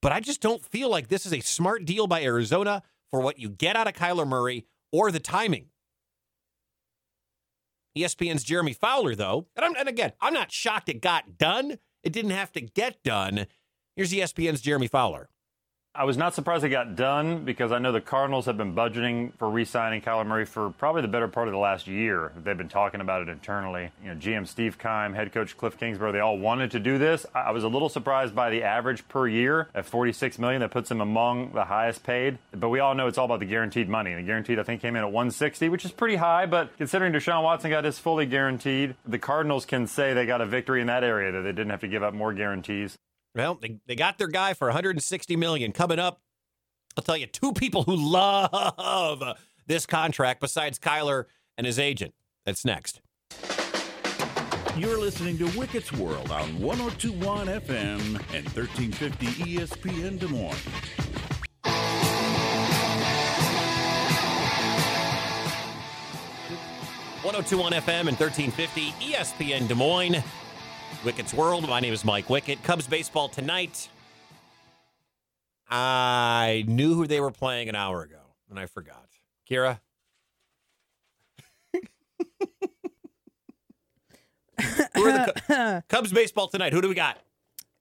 But 0.00 0.12
I 0.12 0.20
just 0.20 0.40
don't 0.40 0.64
feel 0.64 0.88
like 0.90 1.08
this 1.08 1.26
is 1.26 1.32
a 1.32 1.40
smart 1.40 1.84
deal 1.84 2.06
by 2.06 2.22
Arizona 2.22 2.82
for 3.10 3.20
what 3.20 3.38
you 3.38 3.48
get 3.48 3.76
out 3.76 3.88
of 3.88 3.94
Kyler 3.94 4.26
Murray 4.26 4.66
or 4.92 5.10
the 5.10 5.18
timing. 5.18 5.66
ESPN's 7.96 8.44
Jeremy 8.44 8.74
Fowler, 8.74 9.14
though, 9.14 9.46
and, 9.56 9.76
and, 9.76 9.88
again, 9.88 10.12
I'm 10.20 10.34
not 10.34 10.52
shocked 10.52 10.88
it 10.88 11.00
got 11.00 11.36
done. 11.36 11.78
It 12.04 12.12
didn't 12.12 12.30
have 12.30 12.52
to 12.52 12.60
get 12.60 13.02
done. 13.02 13.46
Here's 13.96 14.12
ESPN's 14.12 14.60
Jeremy 14.60 14.86
Fowler. 14.86 15.30
I 15.98 16.04
was 16.04 16.16
not 16.16 16.32
surprised 16.32 16.62
it 16.62 16.68
got 16.68 16.94
done 16.94 17.44
because 17.44 17.72
I 17.72 17.80
know 17.80 17.90
the 17.90 18.00
Cardinals 18.00 18.46
have 18.46 18.56
been 18.56 18.72
budgeting 18.72 19.32
for 19.36 19.50
re-signing 19.50 20.00
Kyler 20.00 20.24
Murray 20.24 20.44
for 20.44 20.70
probably 20.70 21.02
the 21.02 21.08
better 21.08 21.26
part 21.26 21.48
of 21.48 21.52
the 21.52 21.58
last 21.58 21.88
year. 21.88 22.30
They've 22.36 22.56
been 22.56 22.68
talking 22.68 23.00
about 23.00 23.22
it 23.22 23.28
internally. 23.28 23.90
You 24.04 24.10
know, 24.10 24.14
GM 24.14 24.46
Steve 24.46 24.78
Keim, 24.78 25.12
head 25.12 25.32
coach 25.32 25.56
Cliff 25.56 25.76
Kingsbury, 25.76 26.12
they 26.12 26.20
all 26.20 26.38
wanted 26.38 26.70
to 26.70 26.78
do 26.78 26.98
this. 26.98 27.26
I 27.34 27.50
was 27.50 27.64
a 27.64 27.68
little 27.68 27.88
surprised 27.88 28.32
by 28.32 28.48
the 28.48 28.62
average 28.62 29.08
per 29.08 29.26
year 29.26 29.70
at 29.74 29.86
46 29.86 30.38
million. 30.38 30.60
That 30.60 30.70
puts 30.70 30.88
him 30.88 31.00
among 31.00 31.50
the 31.50 31.64
highest 31.64 32.04
paid. 32.04 32.38
But 32.52 32.68
we 32.68 32.78
all 32.78 32.94
know 32.94 33.08
it's 33.08 33.18
all 33.18 33.24
about 33.24 33.40
the 33.40 33.46
guaranteed 33.46 33.88
money. 33.88 34.14
The 34.14 34.22
guaranteed, 34.22 34.60
I 34.60 34.62
think, 34.62 34.80
came 34.80 34.94
in 34.94 35.02
at 35.02 35.10
160, 35.10 35.68
which 35.68 35.84
is 35.84 35.90
pretty 35.90 36.14
high. 36.14 36.46
But 36.46 36.76
considering 36.76 37.12
Deshaun 37.12 37.42
Watson 37.42 37.70
got 37.72 37.82
his 37.82 37.98
fully 37.98 38.26
guaranteed, 38.26 38.94
the 39.04 39.18
Cardinals 39.18 39.66
can 39.66 39.88
say 39.88 40.14
they 40.14 40.26
got 40.26 40.40
a 40.40 40.46
victory 40.46 40.80
in 40.80 40.86
that 40.86 41.02
area 41.02 41.32
that 41.32 41.42
they 41.42 41.50
didn't 41.50 41.70
have 41.70 41.80
to 41.80 41.88
give 41.88 42.04
up 42.04 42.14
more 42.14 42.32
guarantees. 42.32 42.96
Well, 43.38 43.54
they, 43.54 43.78
they 43.86 43.94
got 43.94 44.18
their 44.18 44.26
guy 44.26 44.52
for 44.52 44.66
160 44.66 45.36
million 45.36 45.70
coming 45.70 46.00
up. 46.00 46.20
I'll 46.96 47.04
tell 47.04 47.16
you 47.16 47.26
two 47.26 47.52
people 47.52 47.84
who 47.84 47.94
love 47.94 49.38
this 49.68 49.86
contract 49.86 50.40
besides 50.40 50.80
Kyler 50.80 51.26
and 51.56 51.64
his 51.64 51.78
agent. 51.78 52.14
That's 52.44 52.64
next. 52.64 53.00
You're 54.76 54.98
listening 54.98 55.38
to 55.38 55.46
Wickett's 55.56 55.92
World 55.92 56.32
on 56.32 56.58
1021 56.58 57.46
FM 57.46 58.00
and 58.34 58.44
1350 58.48 59.26
ESPN 59.26 60.18
Des 60.18 60.26
Moines. 60.26 60.56
One 67.22 67.34
zero 67.34 67.44
oh 67.44 67.48
two 67.48 67.58
one 67.58 67.72
FM 67.72 68.08
and 68.08 68.16
thirteen 68.16 68.50
fifty 68.50 68.92
ESPN 69.00 69.66
Des 69.68 69.74
Moines. 69.74 70.22
Wickett's 71.04 71.32
World. 71.34 71.68
My 71.68 71.80
name 71.80 71.92
is 71.92 72.04
Mike 72.04 72.26
Wickett. 72.26 72.62
Cubs 72.62 72.86
baseball 72.86 73.28
tonight. 73.28 73.88
I 75.68 76.64
knew 76.66 76.94
who 76.94 77.06
they 77.06 77.20
were 77.20 77.30
playing 77.30 77.68
an 77.68 77.74
hour 77.74 78.02
ago, 78.02 78.20
and 78.50 78.58
I 78.58 78.66
forgot. 78.66 79.06
Kira? 79.50 79.80
who 84.94 85.04
are 85.04 85.26
the 85.26 85.84
Cubs 85.88 86.12
baseball 86.12 86.48
tonight? 86.48 86.72
Who 86.72 86.80
do 86.80 86.88
we 86.88 86.94
got? 86.94 87.18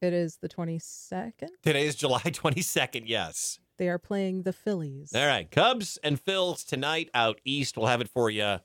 It 0.01 0.13
is 0.13 0.37
the 0.37 0.49
22nd. 0.49 1.49
Today 1.63 1.87
is 1.87 1.95
July 1.95 2.19
22nd, 2.25 3.03
yes. 3.05 3.59
They 3.77 3.89
are 3.89 3.97
playing 3.99 4.43
the 4.43 4.53
Phillies. 4.53 5.13
All 5.15 5.25
right. 5.25 5.49
Cubs 5.49 5.97
and 6.03 6.23
Phils 6.23 6.65
tonight 6.65 7.09
out 7.13 7.39
east. 7.45 7.77
We'll 7.77 7.87
have 7.87 8.01
it 8.01 8.09
for 8.09 8.29
you. 8.29 8.57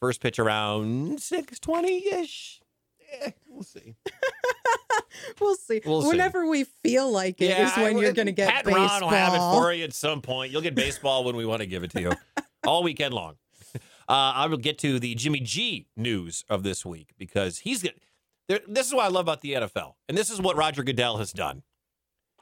First 0.00 0.20
pitch 0.20 0.38
around 0.38 1.18
620-ish. 1.18 2.59
Eh, 3.12 3.30
we'll 3.48 3.62
see. 3.62 3.94
we'll 5.40 5.56
see. 5.56 5.80
We'll 5.84 6.06
Whenever 6.06 6.44
see. 6.44 6.48
we 6.48 6.64
feel 6.64 7.10
like 7.10 7.40
it 7.40 7.50
yeah, 7.50 7.66
is 7.66 7.76
when 7.76 7.96
I, 7.96 8.00
you're 8.00 8.12
going 8.12 8.26
to 8.26 8.32
get 8.32 8.50
Pat 8.50 8.64
baseball. 8.64 8.86
Ron 8.86 9.02
will 9.02 9.08
have 9.08 9.34
it 9.34 9.38
for 9.38 9.72
you 9.72 9.84
at 9.84 9.92
some 9.92 10.20
point. 10.22 10.52
You'll 10.52 10.62
get 10.62 10.74
baseball 10.74 11.24
when 11.24 11.36
we 11.36 11.46
want 11.46 11.60
to 11.60 11.66
give 11.66 11.82
it 11.82 11.90
to 11.92 12.00
you, 12.00 12.12
all 12.66 12.82
weekend 12.82 13.14
long. 13.14 13.36
Uh, 14.08 14.32
I 14.34 14.46
will 14.46 14.56
get 14.56 14.76
to 14.78 14.98
the 14.98 15.14
Jimmy 15.14 15.40
G 15.40 15.86
news 15.96 16.44
of 16.48 16.64
this 16.64 16.84
week 16.84 17.12
because 17.16 17.58
he's 17.58 17.82
there, 18.48 18.58
This 18.66 18.88
is 18.88 18.94
what 18.94 19.04
I 19.04 19.08
love 19.08 19.26
about 19.26 19.40
the 19.40 19.52
NFL, 19.52 19.94
and 20.08 20.18
this 20.18 20.30
is 20.30 20.40
what 20.40 20.56
Roger 20.56 20.82
Goodell 20.82 21.18
has 21.18 21.32
done. 21.32 21.62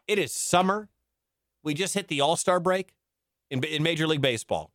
It 0.07 0.19
is 0.19 0.33
summer. 0.33 0.89
We 1.63 1.75
just 1.75 1.93
hit 1.93 2.09
the 2.09 2.23
All 2.23 2.37
Star 2.37 2.59
break 2.59 2.95
in, 3.51 3.63
in 3.65 3.83
Major 3.83 4.07
League 4.07 4.23
Baseball, 4.23 4.73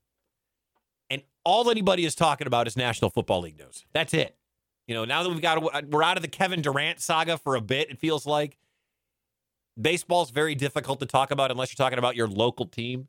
and 1.10 1.24
all 1.44 1.70
anybody 1.72 2.06
is 2.06 2.14
talking 2.14 2.46
about 2.46 2.68
is 2.68 2.78
National 2.78 3.10
Football 3.10 3.42
League 3.42 3.58
news. 3.58 3.86
That's 3.94 4.14
it. 4.14 4.38
You 4.88 4.96
know, 4.96 5.06
now 5.06 5.24
that 5.24 5.30
we've 5.30 5.41
got 5.41 5.63
uh, 5.63 5.82
we're 5.89 6.04
out 6.04 6.17
of 6.17 6.24
the 6.24 6.30
Kevin 6.30 6.62
Durant 6.62 7.00
saga 7.00 7.38
for 7.38 7.56
a 7.56 7.62
bit, 7.62 7.89
it 7.89 8.00
feels 8.00 8.26
like 8.26 8.58
baseball's 9.80 10.32
very 10.32 10.56
difficult 10.56 11.00
to 11.00 11.06
talk 11.06 11.32
about 11.32 11.52
unless 11.52 11.72
you're 11.72 11.84
talking 11.84 12.00
about 12.00 12.15
your 12.15 12.28
local 12.28 12.65
team. 12.65 13.08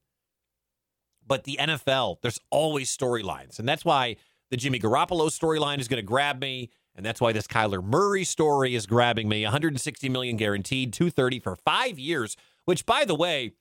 But 1.26 1.44
the 1.44 1.58
NFL, 1.60 2.20
there's 2.20 2.38
always 2.50 2.94
storylines, 2.94 3.58
and 3.58 3.68
that's 3.68 3.84
why 3.84 4.16
the 4.50 4.56
Jimmy 4.56 4.78
Garoppolo 4.78 5.28
storyline 5.28 5.80
is 5.80 5.88
going 5.88 5.98
to 5.98 6.06
grab 6.06 6.40
me, 6.40 6.70
and 6.94 7.04
that's 7.04 7.20
why 7.20 7.32
this 7.32 7.46
Kyler 7.46 7.82
Murray 7.82 8.24
story 8.24 8.74
is 8.74 8.86
grabbing 8.86 9.28
me. 9.28 9.42
160 9.42 10.08
million 10.10 10.36
guaranteed, 10.36 10.92
230 10.92 11.40
for 11.40 11.56
five 11.56 11.98
years. 11.98 12.36
Which, 12.66 12.86
by 12.86 13.04
the 13.04 13.14
way, 13.14 13.52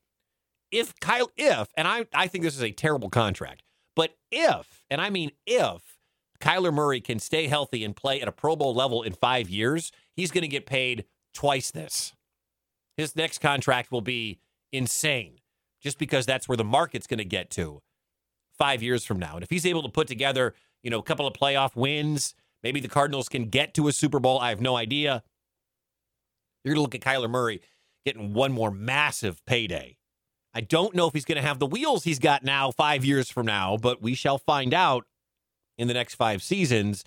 if 0.72 1.00
Kyle, 1.00 1.32
if 1.38 1.70
and 1.76 1.88
I, 1.88 2.06
I 2.14 2.28
think 2.28 2.44
this 2.44 2.56
is 2.56 2.64
a 2.64 2.72
terrible 2.72 3.10
contract, 3.10 3.64
but 3.96 4.16
if, 4.32 4.84
and 4.90 5.00
I 5.00 5.10
mean 5.10 5.32
if 5.46 5.93
Kyler 6.44 6.74
Murray 6.74 7.00
can 7.00 7.20
stay 7.20 7.48
healthy 7.48 7.86
and 7.86 7.96
play 7.96 8.20
at 8.22 8.28
a 8.28 8.32
Pro 8.32 8.58
Bowl 8.58 8.76
level 8.76 9.02
in 9.02 9.14
five 9.14 9.50
years, 9.50 9.94
he's 10.14 10.30
going 10.30 10.42
to 10.42 10.50
get 10.50 10.66
paid 10.66 11.06
twice 11.34 11.72
this. 11.72 12.14
His 12.98 13.16
next 13.16 13.40
contract 13.40 13.94
will 13.94 14.02
be 14.02 14.40
insane 14.74 15.40
just 15.82 15.98
because 15.98 16.26
that's 16.26 16.48
where 16.48 16.58
the 16.58 16.66
market's 16.66 17.08
going 17.08 17.20
to 17.20 17.26
get 17.26 17.50
to 17.52 17.82
five 18.58 18.84
years 18.84 19.06
from 19.06 19.20
now. 19.20 19.36
And 19.36 19.44
if 19.44 19.50
he's 19.50 19.66
able 19.66 19.84
to 19.84 19.90
put 19.90 20.08
together, 20.08 20.54
you 20.84 20.90
know, 20.90 21.00
a 21.00 21.04
couple 21.04 21.26
of 21.26 21.34
playoff 21.34 21.78
wins, 21.78 22.36
maybe 22.62 22.82
the 22.82 22.90
Cardinals 22.90 23.30
can 23.30 23.46
get 23.46 23.74
to 23.76 23.88
a 23.88 23.94
Super 23.94 24.20
Bowl. 24.20 24.40
I 24.40 24.50
have 24.50 24.62
no 24.62 24.76
idea. 24.76 25.24
You're 26.64 26.76
going 26.76 26.80
to 26.80 26.82
look 26.82 26.96
at 26.96 27.02
Kyler 27.02 27.30
Murray 27.30 27.62
getting 28.06 28.34
one 28.34 28.52
more 28.52 28.70
massive 28.70 29.46
payday. 29.46 29.96
I 30.54 30.60
don't 30.60 30.94
know 30.94 31.08
if 31.08 31.14
he's 31.14 31.26
going 31.26 31.42
to 31.42 31.48
have 31.48 31.60
the 31.60 31.66
wheels 31.66 32.04
he's 32.04 32.20
got 32.20 32.44
now 32.44 32.70
five 32.70 33.06
years 33.06 33.30
from 33.30 33.46
now, 33.46 33.78
but 33.78 34.02
we 34.02 34.14
shall 34.14 34.38
find 34.38 34.74
out 34.74 35.06
in 35.78 35.88
the 35.88 35.94
next 35.94 36.16
five 36.16 36.42
seasons. 36.44 37.04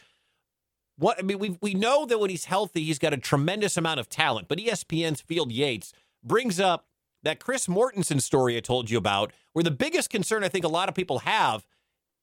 What 0.98 1.18
I 1.18 1.22
mean, 1.22 1.38
we 1.38 1.58
we 1.60 1.74
know 1.74 2.06
that 2.06 2.18
when 2.18 2.30
he's 2.30 2.46
healthy, 2.46 2.84
he's 2.84 2.98
got 2.98 3.12
a 3.12 3.18
tremendous 3.18 3.76
amount 3.76 4.00
of 4.00 4.08
talent. 4.08 4.48
But 4.48 4.58
ESPN's 4.58 5.20
Field 5.20 5.52
Yates 5.52 5.92
brings 6.24 6.58
up 6.58 6.86
that 7.22 7.40
Chris 7.40 7.66
Mortensen 7.66 8.20
story 8.20 8.56
I 8.56 8.60
told 8.60 8.90
you 8.90 8.98
about, 8.98 9.32
where 9.52 9.62
the 9.62 9.70
biggest 9.70 10.10
concern 10.10 10.44
I 10.44 10.48
think 10.48 10.64
a 10.64 10.68
lot 10.68 10.88
of 10.88 10.94
people 10.94 11.20
have, 11.20 11.66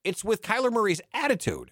it's 0.04 0.24
with 0.24 0.42
Kyler 0.42 0.72
Murray's 0.72 1.02
attitude. 1.14 1.72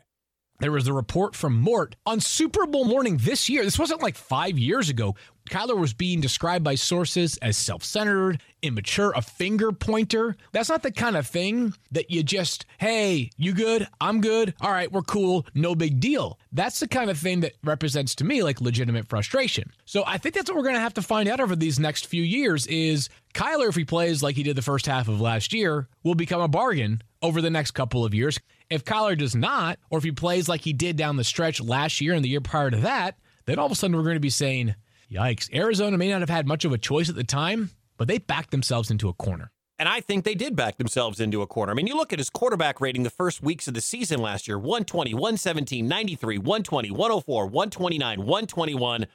There 0.61 0.71
was 0.71 0.87
a 0.87 0.93
report 0.93 1.35
from 1.35 1.59
Mort 1.59 1.95
on 2.05 2.19
Super 2.19 2.67
Bowl 2.67 2.85
morning 2.85 3.17
this 3.17 3.49
year. 3.49 3.63
This 3.63 3.79
wasn't 3.79 4.03
like 4.03 4.15
five 4.15 4.59
years 4.59 4.89
ago. 4.89 5.15
Kyler 5.49 5.77
was 5.77 5.93
being 5.93 6.21
described 6.21 6.63
by 6.63 6.75
sources 6.75 7.37
as 7.37 7.57
self 7.57 7.83
centered, 7.83 8.41
immature, 8.61 9.11
a 9.15 9.23
finger 9.23 9.71
pointer. 9.71 10.35
That's 10.51 10.69
not 10.69 10.83
the 10.83 10.91
kind 10.91 11.17
of 11.17 11.25
thing 11.27 11.73
that 11.91 12.11
you 12.11 12.21
just, 12.21 12.67
hey, 12.77 13.31
you 13.37 13.53
good? 13.53 13.87
I'm 13.99 14.21
good. 14.21 14.53
All 14.61 14.71
right, 14.71 14.91
we're 14.91 15.01
cool. 15.01 15.47
No 15.55 15.73
big 15.73 15.99
deal. 15.99 16.37
That's 16.51 16.79
the 16.79 16.87
kind 16.87 17.09
of 17.09 17.17
thing 17.17 17.39
that 17.39 17.53
represents 17.63 18.13
to 18.15 18.23
me 18.23 18.43
like 18.43 18.61
legitimate 18.61 19.09
frustration. 19.09 19.71
So 19.85 20.03
I 20.05 20.19
think 20.19 20.35
that's 20.35 20.49
what 20.49 20.57
we're 20.57 20.63
going 20.63 20.75
to 20.75 20.81
have 20.81 20.93
to 20.93 21.01
find 21.01 21.27
out 21.27 21.39
over 21.39 21.55
these 21.55 21.79
next 21.79 22.05
few 22.05 22.23
years 22.23 22.67
is 22.67 23.09
Kyler, 23.33 23.69
if 23.69 23.75
he 23.75 23.83
plays 23.83 24.21
like 24.21 24.35
he 24.35 24.43
did 24.43 24.55
the 24.55 24.61
first 24.61 24.85
half 24.85 25.07
of 25.07 25.19
last 25.19 25.53
year, 25.53 25.87
will 26.03 26.15
become 26.15 26.41
a 26.41 26.47
bargain 26.47 27.01
over 27.21 27.41
the 27.41 27.49
next 27.49 27.71
couple 27.71 28.05
of 28.05 28.13
years. 28.13 28.39
If 28.71 28.85
Kyler 28.85 29.17
does 29.17 29.35
not, 29.35 29.79
or 29.89 29.97
if 29.97 30.03
he 30.05 30.13
plays 30.13 30.47
like 30.47 30.61
he 30.61 30.71
did 30.71 30.95
down 30.95 31.17
the 31.17 31.25
stretch 31.25 31.59
last 31.59 31.99
year 31.99 32.13
and 32.13 32.23
the 32.23 32.29
year 32.29 32.39
prior 32.39 32.71
to 32.71 32.77
that, 32.77 33.17
then 33.45 33.59
all 33.59 33.65
of 33.65 33.71
a 33.73 33.75
sudden 33.75 33.97
we're 33.97 34.03
going 34.03 34.15
to 34.15 34.21
be 34.21 34.29
saying, 34.29 34.75
yikes, 35.11 35.53
Arizona 35.53 35.97
may 35.97 36.09
not 36.09 36.21
have 36.21 36.29
had 36.29 36.47
much 36.47 36.63
of 36.63 36.71
a 36.71 36.77
choice 36.77 37.09
at 37.09 37.15
the 37.15 37.23
time, 37.25 37.71
but 37.97 38.07
they 38.07 38.17
backed 38.17 38.51
themselves 38.51 38.89
into 38.89 39.09
a 39.09 39.13
corner. 39.13 39.51
And 39.77 39.89
I 39.89 39.99
think 39.99 40.23
they 40.23 40.35
did 40.35 40.55
back 40.55 40.77
themselves 40.77 41.19
into 41.19 41.41
a 41.41 41.47
corner. 41.47 41.71
I 41.71 41.75
mean, 41.75 41.87
you 41.87 41.97
look 41.97 42.13
at 42.13 42.19
his 42.19 42.29
quarterback 42.29 42.79
rating 42.79 43.03
the 43.03 43.09
first 43.09 43.43
weeks 43.43 43.67
of 43.67 43.73
the 43.73 43.81
season 43.81 44.21
last 44.21 44.47
year 44.47 44.57
120, 44.57 45.13
117, 45.15 45.87
93, 45.87 46.37
120, 46.37 46.91
104, 46.91 47.45
129, 47.47 48.19
121. 48.19 49.07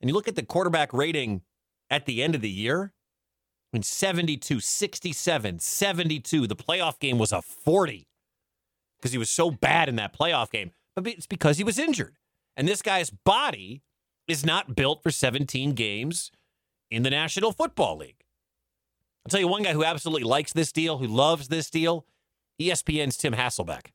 And 0.00 0.10
you 0.10 0.14
look 0.14 0.28
at 0.28 0.36
the 0.36 0.42
quarterback 0.42 0.92
rating 0.92 1.42
at 1.88 2.04
the 2.04 2.22
end 2.22 2.34
of 2.34 2.42
the 2.42 2.50
year, 2.50 2.92
I 3.72 3.76
mean, 3.76 3.84
72, 3.84 4.60
67, 4.60 5.60
72. 5.60 6.46
The 6.46 6.56
playoff 6.56 6.98
game 6.98 7.18
was 7.18 7.32
a 7.32 7.40
40 7.40 8.07
because 9.00 9.12
he 9.12 9.18
was 9.18 9.30
so 9.30 9.50
bad 9.50 9.88
in 9.88 9.96
that 9.96 10.16
playoff 10.16 10.50
game. 10.50 10.72
But 10.94 11.06
it's 11.06 11.26
because 11.26 11.58
he 11.58 11.64
was 11.64 11.78
injured. 11.78 12.16
And 12.56 12.66
this 12.66 12.82
guy's 12.82 13.10
body 13.10 13.82
is 14.26 14.44
not 14.44 14.74
built 14.74 15.02
for 15.02 15.10
17 15.10 15.72
games 15.72 16.30
in 16.90 17.02
the 17.02 17.10
National 17.10 17.52
Football 17.52 17.98
League. 17.98 18.24
I'll 19.24 19.30
tell 19.30 19.40
you 19.40 19.48
one 19.48 19.62
guy 19.62 19.72
who 19.72 19.84
absolutely 19.84 20.24
likes 20.24 20.52
this 20.52 20.72
deal, 20.72 20.98
who 20.98 21.06
loves 21.06 21.48
this 21.48 21.70
deal 21.70 22.06
ESPN's 22.60 23.16
Tim 23.16 23.34
Hasselbeck. 23.34 23.88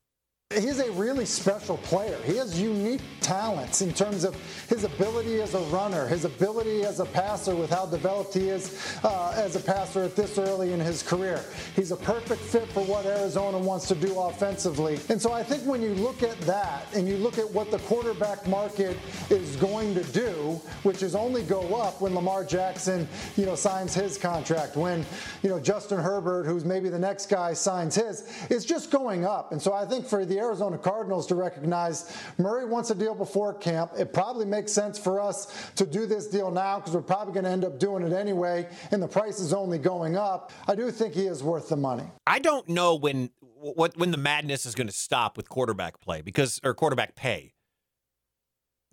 He's 0.54 0.80
a 0.80 0.92
really 0.92 1.26
special 1.26 1.78
player. 1.78 2.18
He 2.24 2.36
has 2.38 2.60
unique 2.60 3.02
talents 3.22 3.82
in 3.82 3.94
terms 3.94 4.24
of 4.24 4.36
his 4.70 4.84
ability 4.84 5.42
as 5.42 5.56
a 5.56 5.60
runner, 5.76 6.08
his 6.08 6.26
ability 6.26 6.84
as 6.84 7.00
a 7.00 7.06
passer, 7.06 7.56
with 7.56 7.70
how 7.70 7.86
developed 7.86 8.34
he 8.34 8.50
is 8.50 8.98
uh, 9.04 9.34
as 9.36 9.56
a 9.56 9.60
passer 9.60 10.04
at 10.04 10.16
this 10.16 10.38
early 10.38 10.74
in 10.74 10.80
his 10.80 11.02
career. 11.02 11.44
He's 11.76 11.92
a 11.92 11.96
perfect 11.96 12.42
fit 12.42 12.68
for 12.70 12.84
what 12.84 13.06
Arizona 13.06 13.58
wants 13.58 13.88
to 13.88 13.96
do 13.96 14.20
offensively. 14.20 15.00
And 15.10 15.22
so 15.22 15.32
I 15.32 15.42
think 15.44 15.64
when 15.66 15.82
you 15.82 15.94
look 15.96 16.22
at 16.22 16.40
that 16.42 16.86
and 16.94 17.08
you 17.08 17.18
look 17.18 17.38
at 17.38 17.50
what 17.50 17.72
the 17.72 17.80
quarterback 17.80 18.48
market 18.48 18.98
is 19.30 19.56
going 19.56 19.96
to 19.96 20.04
do, 20.06 20.62
which 20.84 21.02
is 21.02 21.16
only 21.16 21.44
go 21.44 21.76
up 21.76 22.02
when 22.02 22.14
Lamar 22.14 22.44
Jackson, 22.44 23.08
you 23.38 23.46
know, 23.46 23.56
signs 23.56 23.94
his 23.94 24.18
contract, 24.18 24.76
when, 24.76 25.06
you 25.42 25.50
know, 25.50 25.60
Justin 25.60 26.00
Herbert, 26.00 26.46
who's 26.46 26.66
maybe 26.66 26.90
the 26.90 27.00
next 27.00 27.28
guy, 27.28 27.54
signs 27.54 27.96
his, 27.96 28.30
it's 28.50 28.66
just 28.66 28.92
going 28.92 29.26
up. 29.26 29.52
And 29.52 29.62
so 29.62 29.74
I 29.74 29.86
think 29.86 30.06
for 30.06 30.26
the 30.26 30.43
Arizona 30.44 30.78
Cardinals 30.78 31.26
to 31.28 31.36
recognize 31.36 32.16
Murray 32.38 32.66
wants 32.66 32.90
a 32.92 32.96
deal 32.96 33.16
before 33.16 33.54
camp. 33.54 33.92
It 33.98 34.14
probably 34.14 34.46
makes 34.46 34.72
sense 34.72 35.00
for 35.00 35.20
us 35.20 35.72
to 35.76 35.86
do 35.86 36.06
this 36.06 36.28
deal 36.28 36.52
now 36.52 36.80
because 36.80 36.94
we're 36.94 37.02
probably 37.02 37.34
going 37.34 37.46
to 37.46 37.50
end 37.52 37.66
up 37.66 37.80
doing 37.80 38.04
it 38.06 38.14
anyway, 38.14 38.68
and 38.92 39.02
the 39.02 39.08
price 39.08 39.40
is 39.40 39.54
only 39.54 39.78
going 39.78 40.16
up. 40.16 40.52
I 40.68 40.76
do 40.76 40.92
think 40.92 41.14
he 41.14 41.28
is 41.28 41.44
worth 41.44 41.70
the 41.70 41.78
money. 41.78 42.06
I 42.28 42.40
don't 42.40 42.68
know 42.70 42.96
when 42.96 43.30
what 43.42 43.98
when 43.98 44.12
the 44.12 44.18
madness 44.18 44.66
is 44.66 44.76
going 44.76 44.88
to 44.88 44.94
stop 44.94 45.38
with 45.38 45.50
quarterback 45.50 46.00
play 46.00 46.22
because 46.22 46.60
or 46.64 46.74
quarterback 46.74 47.16
pay. 47.16 47.54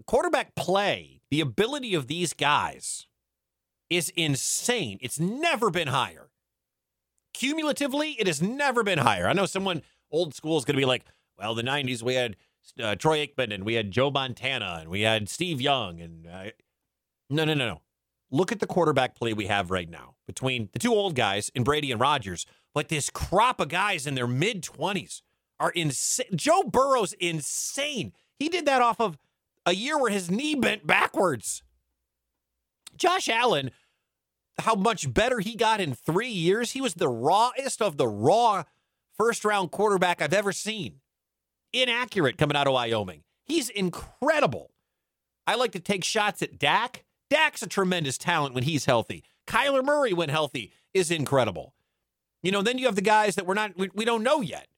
Quarterback 0.07 0.55
play, 0.55 1.21
the 1.31 1.41
ability 1.41 1.95
of 1.95 2.07
these 2.07 2.33
guys 2.33 3.07
is 3.91 4.09
insane. 4.11 4.99
It's 5.03 5.21
never 5.21 5.71
been 5.71 5.89
higher. 5.89 6.31
Cumulatively, 7.35 8.17
it 8.19 8.27
has 8.27 8.41
never 8.41 8.83
been 8.83 8.99
higher. 8.99 9.29
I 9.29 9.35
know 9.35 9.47
someone 9.47 9.83
old 10.11 10.35
school 10.35 10.57
is 10.57 10.65
going 10.65 10.77
to 10.77 10.81
be 10.81 10.87
like, 10.87 11.05
well, 11.41 11.55
the 11.55 11.63
90s, 11.63 12.03
we 12.03 12.15
had 12.15 12.37
uh, 12.83 12.95
Troy 12.95 13.27
Aikman 13.27 13.53
and 13.53 13.65
we 13.65 13.75
had 13.75 13.91
Joe 13.91 14.11
Montana 14.11 14.79
and 14.81 14.91
we 14.91 15.01
had 15.01 15.29
Steve 15.29 15.61
Young. 15.61 16.01
And 16.01 16.27
uh, 16.27 16.45
no, 17.31 17.45
no, 17.45 17.55
no, 17.55 17.69
no. 17.69 17.81
Look 18.31 18.53
at 18.53 18.61
the 18.61 18.67
quarterback 18.67 19.17
play 19.17 19.33
we 19.33 19.47
have 19.47 19.71
right 19.71 19.89
now 19.89 20.15
between 20.27 20.69
the 20.73 20.79
two 20.79 20.93
old 20.93 21.17
guys 21.17 21.51
in 21.55 21.65
Brady 21.65 21.91
and 21.91 22.01
Rodgers. 22.01 22.47
But 22.75 22.89
this 22.89 23.11
crop 23.11 23.59
of 23.59 23.69
guys 23.69 24.07
in 24.07 24.15
their 24.15 24.29
mid 24.29 24.63
20s 24.63 25.23
are 25.59 25.71
insane. 25.71 26.37
Joe 26.37 26.63
Burrow's 26.63 27.15
insane. 27.15 28.13
He 28.39 28.49
did 28.49 28.67
that 28.67 28.83
off 28.83 29.01
of 29.01 29.19
a 29.67 29.75
year 29.75 29.99
where 29.99 30.11
his 30.11 30.31
knee 30.31 30.55
bent 30.55 30.87
backwards. 30.87 31.63
Josh 32.97 33.29
Allen, 33.29 33.71
how 34.61 34.75
much 34.75 35.13
better 35.13 35.41
he 35.41 35.57
got 35.57 35.81
in 35.81 35.95
three 35.95 36.29
years. 36.29 36.73
He 36.73 36.81
was 36.81 36.95
the 36.95 37.09
rawest 37.09 37.83
of 37.83 37.97
the 37.97 38.07
raw 38.07 38.65
first 39.17 39.45
round 39.45 39.71
quarterback 39.71 40.23
I've 40.23 40.33
ever 40.33 40.53
seen 40.53 41.01
inaccurate 41.73 42.39
coming 42.39 42.57
out 42.57 42.67
of 42.67 42.73
Wyoming. 42.73 43.23
He's 43.47 43.69
incredible. 43.69 44.71
I 45.47 45.55
like 45.55 45.73
to 45.73 45.81
take 45.81 46.05
shots 46.05 46.43
at 46.43 46.59
Dak. 46.59 47.05
Dak's 47.29 47.63
a 47.63 47.67
tremendous 47.67 48.19
talent 48.19 48.55
when 48.55 48.65
he's 48.65 48.85
healthy. 48.85 49.25
Kyler 49.47 49.85
Murray, 49.85 50.13
when 50.13 50.29
healthy, 50.29 50.73
is 50.95 51.11
incredible. 51.11 51.75
You 52.43 52.53
know, 52.53 52.63
then 52.63 52.79
you 52.79 52.87
have 52.87 52.95
the 52.95 53.03
guys 53.03 53.35
that 53.35 53.47
we're 53.47 53.55
not, 53.55 53.77
we, 53.77 53.91
we 53.95 54.05
don't 54.05 54.23
know 54.23 54.41
yet, 54.41 54.69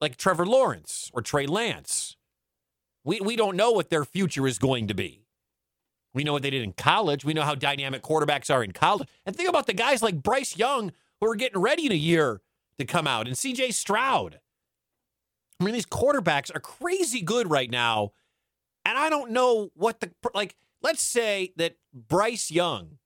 like 0.00 0.16
Trevor 0.16 0.46
Lawrence 0.46 1.10
or 1.12 1.22
Trey 1.22 1.46
Lance. 1.46 2.16
We, 3.04 3.20
we 3.20 3.36
don't 3.36 3.56
know 3.56 3.70
what 3.70 3.90
their 3.90 4.04
future 4.04 4.46
is 4.46 4.58
going 4.58 4.88
to 4.88 4.94
be. 4.94 5.26
We 6.14 6.24
know 6.24 6.32
what 6.32 6.42
they 6.42 6.50
did 6.50 6.62
in 6.62 6.72
college. 6.72 7.24
We 7.24 7.34
know 7.34 7.42
how 7.42 7.54
dynamic 7.54 8.02
quarterbacks 8.02 8.52
are 8.52 8.64
in 8.64 8.72
college. 8.72 9.08
And 9.26 9.36
think 9.36 9.48
about 9.48 9.66
the 9.66 9.74
guys 9.74 10.02
like 10.02 10.22
Bryce 10.22 10.56
Young 10.56 10.92
who 11.20 11.30
are 11.30 11.34
getting 11.36 11.60
ready 11.60 11.86
in 11.86 11.92
a 11.92 11.96
year 11.96 12.40
to 12.78 12.84
come 12.84 13.06
out 13.06 13.26
and 13.26 13.36
CJ 13.36 13.74
Stroud. 13.74 14.40
I 15.60 15.64
mean, 15.64 15.74
these 15.74 15.86
quarterbacks 15.86 16.54
are 16.54 16.60
crazy 16.60 17.22
good 17.22 17.50
right 17.50 17.70
now. 17.70 18.12
And 18.84 18.96
I 18.96 19.10
don't 19.10 19.30
know 19.32 19.70
what 19.74 20.00
the, 20.00 20.12
like, 20.34 20.54
let's 20.82 21.02
say 21.02 21.52
that 21.56 21.76
Bryce 21.92 22.50
Young, 22.50 22.98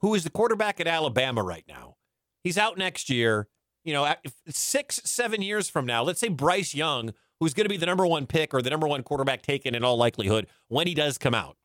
who 0.00 0.14
is 0.14 0.24
the 0.24 0.30
quarterback 0.30 0.78
at 0.80 0.86
Alabama 0.86 1.42
right 1.42 1.64
now, 1.66 1.96
he's 2.44 2.58
out 2.58 2.78
next 2.78 3.10
year. 3.10 3.48
You 3.84 3.92
know, 3.92 4.14
six, 4.48 5.00
seven 5.04 5.42
years 5.42 5.68
from 5.68 5.86
now, 5.86 6.02
let's 6.02 6.18
say 6.18 6.28
Bryce 6.28 6.74
Young, 6.74 7.12
who's 7.38 7.54
going 7.54 7.66
to 7.66 7.70
be 7.70 7.76
the 7.76 7.86
number 7.86 8.06
one 8.06 8.26
pick 8.26 8.52
or 8.52 8.60
the 8.60 8.70
number 8.70 8.88
one 8.88 9.02
quarterback 9.02 9.42
taken 9.42 9.74
in 9.74 9.84
all 9.84 9.96
likelihood 9.96 10.48
when 10.68 10.86
he 10.88 10.94
does 10.94 11.18
come 11.18 11.34
out. 11.34 11.56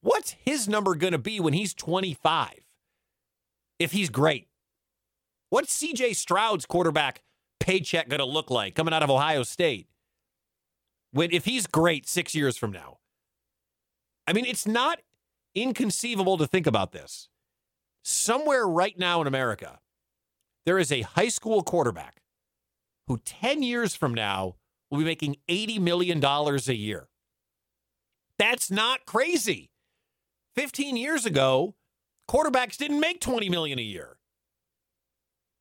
What's 0.00 0.32
his 0.32 0.68
number 0.68 0.94
going 0.94 1.12
to 1.12 1.18
be 1.18 1.40
when 1.40 1.52
he's 1.52 1.74
25? 1.74 2.60
If 3.78 3.92
he's 3.92 4.10
great. 4.10 4.48
What's 5.50 5.80
CJ 5.80 6.16
Stroud's 6.16 6.66
quarterback 6.66 7.22
paycheck 7.60 8.08
going 8.08 8.18
to 8.18 8.24
look 8.24 8.50
like 8.50 8.74
coming 8.74 8.94
out 8.94 9.02
of 9.02 9.10
Ohio 9.10 9.42
State? 9.42 9.88
When 11.12 11.30
if 11.32 11.44
he's 11.44 11.66
great 11.66 12.06
6 12.08 12.34
years 12.34 12.56
from 12.56 12.72
now. 12.72 12.98
I 14.26 14.32
mean, 14.34 14.44
it's 14.44 14.66
not 14.66 15.00
inconceivable 15.54 16.36
to 16.36 16.46
think 16.46 16.66
about 16.66 16.92
this. 16.92 17.28
Somewhere 18.02 18.66
right 18.66 18.98
now 18.98 19.20
in 19.20 19.26
America, 19.26 19.80
there 20.66 20.78
is 20.78 20.92
a 20.92 21.00
high 21.00 21.28
school 21.28 21.62
quarterback 21.62 22.20
who 23.06 23.18
10 23.18 23.62
years 23.62 23.94
from 23.94 24.12
now 24.12 24.56
will 24.90 24.98
be 24.98 25.04
making 25.04 25.36
$80 25.48 25.80
million 25.80 26.22
a 26.22 26.72
year. 26.72 27.08
That's 28.38 28.70
not 28.70 29.06
crazy. 29.06 29.70
15 30.56 30.96
years 30.96 31.24
ago, 31.24 31.74
quarterbacks 32.30 32.76
didn't 32.76 33.00
make 33.00 33.20
20 33.20 33.48
million 33.48 33.78
a 33.78 33.82
year. 33.82 34.18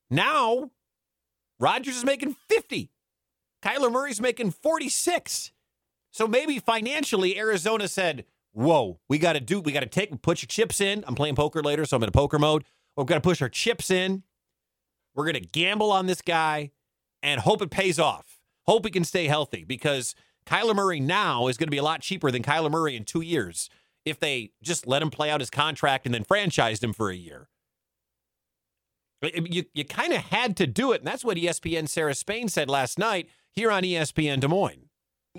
Now, 0.10 0.72
Rodgers 1.60 1.98
is 1.98 2.06
making 2.06 2.36
50. 2.48 2.92
Kyler 3.64 3.92
Murray's 3.92 4.22
making 4.22 4.52
46. 4.52 5.52
So 6.12 6.28
maybe 6.28 6.60
financially, 6.60 7.38
Arizona 7.38 7.88
said, 7.88 8.26
Whoa, 8.54 9.00
we 9.08 9.20
got 9.20 9.34
to 9.34 9.40
do, 9.40 9.60
we 9.60 9.72
got 9.72 9.82
to 9.82 9.86
take, 9.86 10.20
put 10.24 10.42
your 10.42 10.48
chips 10.48 10.82
in. 10.82 11.04
I'm 11.08 11.14
playing 11.14 11.36
poker 11.36 11.62
later, 11.62 11.86
so 11.86 11.96
I'm 11.96 12.04
in 12.04 12.10
a 12.10 12.12
poker 12.12 12.40
mode. 12.40 12.64
We've 12.96 13.06
got 13.06 13.16
to 13.16 13.22
push 13.22 13.40
our 13.42 13.50
chips 13.50 13.92
in. 13.92 14.24
We're 15.14 15.26
going 15.26 15.36
to 15.36 15.48
gamble 15.48 15.92
on 15.92 16.08
this 16.08 16.22
guy 16.22 16.72
and 17.22 17.42
hope 17.42 17.62
it 17.62 17.70
pays 17.70 18.00
off. 18.00 18.40
Hope 18.66 18.86
he 18.86 18.92
can 18.92 19.04
stay 19.04 19.28
healthy 19.28 19.64
because 19.64 20.16
Kyler 20.48 20.76
Murray 20.76 21.00
now 21.00 21.48
is 21.48 21.58
going 21.58 21.68
to 21.68 21.72
be 21.72 21.78
a 21.78 21.84
lot 21.84 22.02
cheaper 22.02 22.32
than 22.32 22.42
Kyler 22.42 22.72
Murray 22.72 22.96
in 22.96 23.04
two 23.04 23.22
years 23.22 23.70
if 24.06 24.20
they 24.20 24.52
just 24.64 24.88
let 24.88 25.02
him 25.02 25.12
play 25.12 25.30
out 25.30 25.40
his 25.40 25.50
contract 25.50 26.06
and 26.06 26.16
then 26.16 26.24
franchised 26.24 26.84
him 26.84 26.94
for 26.94 27.10
a 27.10 27.16
year. 27.16 27.50
You, 29.22 29.64
you 29.74 29.86
kind 29.86 30.14
of 30.14 30.20
had 30.20 30.56
to 30.58 30.68
do 30.68 30.92
it. 30.92 31.02
And 31.02 31.08
that's 31.08 31.26
what 31.26 31.38
ESPN 31.38 31.90
Sarah 31.90 32.14
Spain 32.14 32.50
said 32.50 32.70
last 32.70 33.00
night 33.00 33.30
here 33.52 33.72
on 33.72 33.84
ESPN 33.84 34.40
Des 34.40 34.48
Moines. 34.48 34.87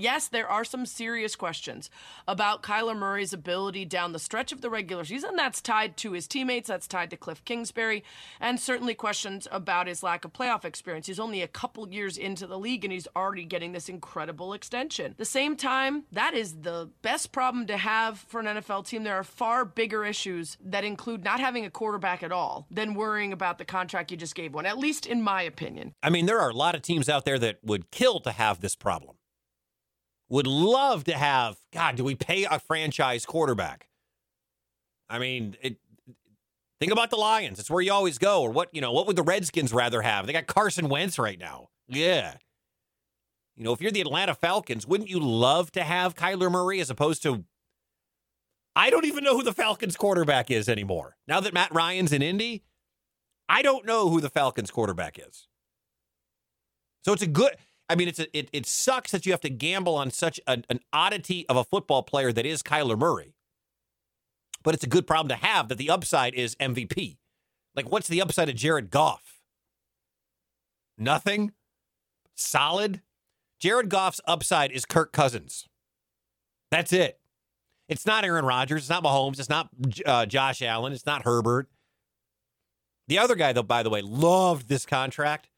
Yes, 0.01 0.28
there 0.28 0.49
are 0.49 0.64
some 0.64 0.86
serious 0.86 1.36
questions 1.36 1.90
about 2.26 2.62
Kyler 2.62 2.96
Murray's 2.96 3.32
ability 3.32 3.84
down 3.84 4.12
the 4.12 4.18
stretch 4.18 4.53
of 4.53 4.61
the 4.61 4.70
regular 4.70 5.05
season. 5.05 5.36
That's 5.36 5.61
tied 5.61 5.96
to 5.99 6.12
his 6.12 6.26
teammates, 6.26 6.68
that's 6.68 6.86
tied 6.86 7.11
to 7.11 7.16
Cliff 7.16 7.44
Kingsbury, 7.44 8.05
and 8.40 8.61
certainly 8.61 8.94
questions 8.94 9.49
about 9.51 9.86
his 9.86 10.03
lack 10.03 10.24
of 10.24 10.32
playoff 10.32 10.64
experience. 10.64 11.07
He's 11.07 11.20
only 11.20 11.42
a 11.42 11.49
couple 11.49 11.88
years 11.88 12.16
into 12.16 12.46
the 12.46 12.59
league 12.59 12.84
and 12.84 12.92
he's 12.92 13.09
already 13.16 13.44
getting 13.44 13.72
this 13.72 13.88
incredible 13.88 14.53
extension. 14.53 15.14
the 15.18 15.24
same 15.24 15.57
time, 15.57 16.05
that 16.12 16.34
is 16.34 16.61
the 16.61 16.90
best 17.03 17.32
problem 17.32 17.66
to 17.66 17.76
have 17.76 18.18
for 18.18 18.40
an 18.40 18.46
NFL 18.46 18.86
team. 18.86 19.05
There 19.05 19.16
are 19.16 19.24
far 19.24 19.64
bigger 19.64 20.05
issues 20.05 20.57
that 20.64 20.84
include 20.84 21.24
not 21.24 21.40
having 21.40 21.64
a 21.64 21.70
quarterback 21.70 22.22
at 22.22 22.32
all 22.32 22.66
than 22.70 22.94
worrying 22.94 23.32
about 23.32 23.59
the 23.59 23.64
contract 23.64 24.11
you 24.11 24.16
just 24.16 24.34
gave 24.34 24.55
one, 24.55 24.66
at 24.66 24.78
least 24.78 25.07
in 25.07 25.22
my 25.22 25.42
opinion. 25.42 25.92
I 26.03 26.11
mean, 26.11 26.26
there 26.26 26.38
are 26.38 26.51
a 26.51 26.55
lot 26.55 26.74
of 26.74 26.82
teams 26.82 27.09
out 27.09 27.24
there 27.24 27.38
that 27.38 27.59
would 27.62 27.90
kill 27.90 28.20
to 28.20 28.32
have 28.32 28.61
this 28.61 28.76
problem 28.76 29.16
would 30.29 30.47
love 30.47 31.05
to 31.05 31.12
have. 31.12 31.57
God, 31.72 31.97
do 31.97 32.05
we 32.05 32.14
pay 32.14 32.45
a 32.45 32.59
franchise 32.59 33.24
quarterback? 33.26 33.89
I 35.09 35.18
mean, 35.18 35.57
it, 35.62 35.79
think 36.81 36.93
about 36.93 37.11
the 37.11 37.16
Lions. 37.16 37.59
It's 37.59 37.70
where 37.70 37.81
you 37.81 37.93
always 37.93 38.18
go. 38.18 38.43
Or 38.43 38.51
what 38.51 38.68
you 38.72 38.81
know? 38.81 38.93
What 38.93 39.07
would 39.07 39.16
the 39.16 39.22
Redskins 39.22 39.72
rather 39.72 40.03
have? 40.03 40.26
They 40.26 40.33
got 40.33 40.47
Carson 40.47 40.89
Wentz 40.89 41.18
right 41.18 41.39
now. 41.39 41.68
Yeah. 41.89 42.35
You 43.57 43.64
know, 43.64 43.72
if 43.72 43.81
you're 43.81 43.91
the 43.91 44.01
Atlanta 44.01 44.35
Falcons, 44.35 44.87
wouldn't 44.87 45.11
you 45.11 45.18
love 45.18 45.72
to 45.72 45.83
have 45.83 46.14
Kyler 46.14 46.51
Murray 46.51 46.81
as 46.81 46.91
opposed 46.91 47.22
to? 47.24 47.45
I 48.76 48.91
don't 48.91 49.07
even 49.07 49.24
know 49.24 49.37
who 49.37 49.43
the 49.43 49.53
Falcons 49.53 49.97
quarterback 49.97 50.51
is 50.51 50.68
anymore. 50.68 51.16
Now 51.26 51.41
that 51.41 51.53
Matt 51.53 51.74
Ryan's 51.74 52.12
in 52.12 52.22
Indy, 52.22 52.62
I 53.49 53.62
don't 53.62 53.85
know 53.85 54.11
who 54.11 54.20
the 54.20 54.29
Falcons 54.31 54.70
quarterback 54.70 55.18
is. 55.18 55.49
So 57.05 57.12
it's 57.12 57.22
a 57.22 57.26
good. 57.26 57.57
I 57.89 57.95
mean, 57.95 58.09
it's 58.09 58.18
a, 58.18 58.36
it 58.36 58.49
it 58.53 58.66
sucks 58.66 59.12
that 59.12 59.24
you 59.24 59.32
have 59.32 59.41
to 59.41 59.51
gamble 59.51 59.97
on 59.97 60.11
such 60.11 60.39
an, 60.47 60.64
oddity 60.93 61.49
of 61.49 61.57
a 61.57 61.64
football 61.64 62.03
player 62.03 62.32
that 62.32 62.45
is 62.45 62.62
Kyler 62.62 62.99
Murray. 62.99 63.34
But 64.62 64.74
it's 64.74 64.84
a 64.84 64.89
good 64.89 65.07
problem 65.07 65.28
to 65.28 65.47
have 65.47 65.68
that 65.68 65.78
the 65.78 65.89
upside 65.91 66.34
is 66.34 66.55
MVP. 66.57 67.16
Like, 67.74 67.91
what's 67.91 68.09
the 68.09 68.20
upside 68.20 68.49
of 68.49 68.57
Jared 68.57 68.91
Goff? 68.91 69.41
Nothing. 70.99 71.53
Solid. 72.34 73.03
Jared 73.61 73.89
Goff's 73.89 74.20
upside 74.26 74.72
is 74.72 74.84
Kirk 74.84 75.12
Cousins. 75.12 75.66
That's 76.70 76.93
it. 76.93 77.18
It's 77.89 78.05
not 78.05 78.24
Aaron 78.24 78.45
Rodgers. 78.45 78.82
It's 78.82 78.91
not 78.91 79.03
Mahomes. 79.03 79.39
It's 79.39 79.49
not 79.49 79.70
uh, 80.05 80.26
Josh 80.26 80.61
Allen. 80.61 80.93
It's 80.93 81.07
not 81.07 81.22
Herbert. 81.22 81.68
The 83.07 83.18
other 83.18 83.34
guy, 83.34 83.53
though, 83.53 83.62
by 83.62 83.82
the 83.82 83.91
way, 83.91 84.03
loved 84.03 84.68
this 84.68 84.84
contract 84.84 85.49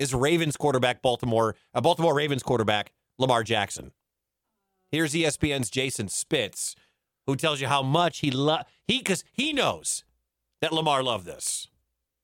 is 0.00 0.14
Ravens 0.14 0.56
quarterback 0.56 1.02
Baltimore, 1.02 1.54
uh, 1.74 1.80
Baltimore 1.80 2.14
Ravens 2.14 2.42
quarterback 2.42 2.90
Lamar 3.18 3.44
Jackson. 3.44 3.92
Here's 4.90 5.12
ESPN's 5.12 5.70
Jason 5.70 6.08
Fitz, 6.08 6.74
who 7.26 7.36
tells 7.36 7.60
you 7.60 7.68
how 7.68 7.82
much 7.82 8.20
he 8.20 8.32
love 8.32 8.64
he 8.88 8.98
because 8.98 9.22
he 9.32 9.52
knows 9.52 10.02
that 10.60 10.72
Lamar 10.72 11.04
loved 11.04 11.26
this. 11.26 11.68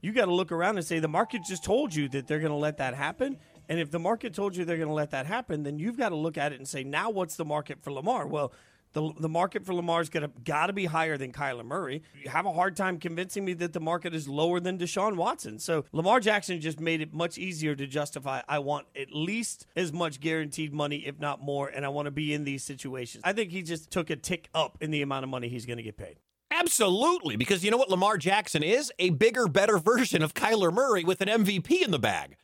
You 0.00 0.12
got 0.12 0.24
to 0.24 0.34
look 0.34 0.50
around 0.50 0.78
and 0.78 0.86
say 0.86 0.98
the 0.98 1.06
market 1.06 1.42
just 1.46 1.62
told 1.62 1.94
you 1.94 2.08
that 2.08 2.26
they're 2.26 2.40
going 2.40 2.50
to 2.50 2.56
let 2.56 2.78
that 2.78 2.94
happen. 2.94 3.38
And 3.68 3.78
if 3.78 3.90
the 3.90 3.98
market 3.98 4.34
told 4.34 4.56
you 4.56 4.64
they're 4.64 4.76
going 4.76 4.88
to 4.88 4.94
let 4.94 5.10
that 5.10 5.26
happen, 5.26 5.62
then 5.62 5.78
you've 5.78 5.96
got 5.96 6.10
to 6.10 6.16
look 6.16 6.38
at 6.38 6.52
it 6.52 6.56
and 6.56 6.68
say, 6.68 6.84
now 6.84 7.10
what's 7.10 7.36
the 7.36 7.44
market 7.44 7.82
for 7.82 7.92
Lamar? 7.92 8.26
Well, 8.26 8.52
the, 8.96 9.12
the 9.20 9.28
market 9.28 9.66
for 9.66 9.74
Lamar 9.74 10.00
is 10.00 10.08
gonna 10.08 10.30
got 10.42 10.68
to 10.68 10.72
be 10.72 10.86
higher 10.86 11.18
than 11.18 11.30
Kyler 11.30 11.66
Murray. 11.66 12.02
You 12.24 12.30
have 12.30 12.46
a 12.46 12.52
hard 12.52 12.76
time 12.76 12.98
convincing 12.98 13.44
me 13.44 13.52
that 13.52 13.74
the 13.74 13.80
market 13.80 14.14
is 14.14 14.26
lower 14.26 14.58
than 14.58 14.78
Deshaun 14.78 15.16
Watson. 15.16 15.58
So 15.58 15.84
Lamar 15.92 16.18
Jackson 16.18 16.58
just 16.62 16.80
made 16.80 17.02
it 17.02 17.12
much 17.12 17.36
easier 17.36 17.76
to 17.76 17.86
justify. 17.86 18.40
I 18.48 18.58
want 18.60 18.86
at 18.98 19.12
least 19.12 19.66
as 19.76 19.92
much 19.92 20.18
guaranteed 20.18 20.72
money, 20.72 21.06
if 21.06 21.20
not 21.20 21.42
more, 21.42 21.68
and 21.68 21.84
I 21.84 21.90
want 21.90 22.06
to 22.06 22.10
be 22.10 22.32
in 22.32 22.44
these 22.44 22.64
situations. 22.64 23.20
I 23.22 23.34
think 23.34 23.50
he 23.50 23.62
just 23.62 23.90
took 23.90 24.08
a 24.08 24.16
tick 24.16 24.48
up 24.54 24.78
in 24.80 24.90
the 24.90 25.02
amount 25.02 25.24
of 25.24 25.28
money 25.28 25.48
he's 25.48 25.66
to 25.66 25.82
get 25.82 25.98
paid. 25.98 26.16
Absolutely, 26.50 27.36
because 27.36 27.62
you 27.62 27.70
know 27.70 27.76
what 27.76 27.90
Lamar 27.90 28.16
Jackson 28.16 28.62
is? 28.62 28.90
A 28.98 29.10
bigger, 29.10 29.46
better 29.46 29.76
version 29.76 30.22
of 30.22 30.32
Kyler 30.32 30.72
Murray 30.72 31.04
with 31.04 31.20
an 31.20 31.28
MVP 31.28 31.82
in 31.82 31.90
the 31.90 31.98
bag. 31.98 32.36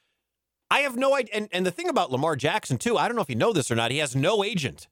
I 0.71 0.81
have 0.81 0.97
no 0.97 1.15
idea. 1.15 1.35
And, 1.35 1.49
and 1.51 1.65
the 1.65 1.71
thing 1.71 1.89
about 1.89 2.11
Lamar 2.11 2.37
Jackson, 2.37 2.77
too, 2.77 2.99
I 2.99 3.09
don't 3.09 3.17
know 3.17 3.23
if 3.23 3.31
you 3.31 3.37
know 3.37 3.55
this 3.55 3.71
or 3.71 3.75
not, 3.75 3.91
he 3.91 3.99
has 3.99 4.15
no 4.15 4.45
agent. 4.45 4.89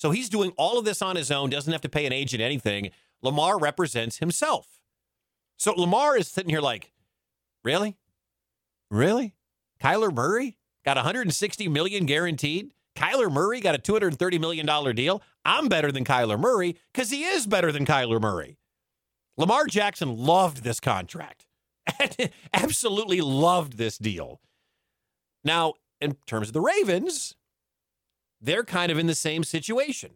So 0.00 0.12
he's 0.12 0.30
doing 0.30 0.52
all 0.56 0.78
of 0.78 0.86
this 0.86 1.02
on 1.02 1.16
his 1.16 1.30
own, 1.30 1.50
doesn't 1.50 1.70
have 1.70 1.82
to 1.82 1.88
pay 1.90 2.06
an 2.06 2.12
agent 2.12 2.42
anything. 2.42 2.88
Lamar 3.20 3.58
represents 3.58 4.16
himself. 4.16 4.80
So 5.58 5.74
Lamar 5.74 6.16
is 6.16 6.26
sitting 6.26 6.48
here 6.48 6.62
like, 6.62 6.90
really? 7.62 7.98
Really? 8.90 9.34
Kyler 9.78 10.10
Murray 10.10 10.56
got 10.86 10.96
160 10.96 11.68
million 11.68 12.06
guaranteed. 12.06 12.72
Kyler 12.96 13.30
Murray 13.30 13.60
got 13.60 13.74
a 13.74 13.78
230 13.78 14.38
million 14.38 14.64
dollar 14.64 14.94
deal. 14.94 15.22
I'm 15.44 15.68
better 15.68 15.92
than 15.92 16.06
Kyler 16.06 16.40
Murray 16.40 16.78
because 16.94 17.10
he 17.10 17.24
is 17.24 17.46
better 17.46 17.70
than 17.70 17.84
Kyler 17.84 18.22
Murray. 18.22 18.56
Lamar 19.36 19.66
Jackson 19.66 20.16
loved 20.16 20.64
this 20.64 20.80
contract. 20.80 21.46
Absolutely 22.54 23.20
loved 23.20 23.76
this 23.76 23.98
deal. 23.98 24.40
Now, 25.44 25.74
in 26.00 26.16
terms 26.26 26.48
of 26.48 26.54
the 26.54 26.60
Ravens, 26.62 27.34
they're 28.40 28.64
kind 28.64 28.90
of 28.90 28.98
in 28.98 29.06
the 29.06 29.14
same 29.14 29.44
situation. 29.44 30.12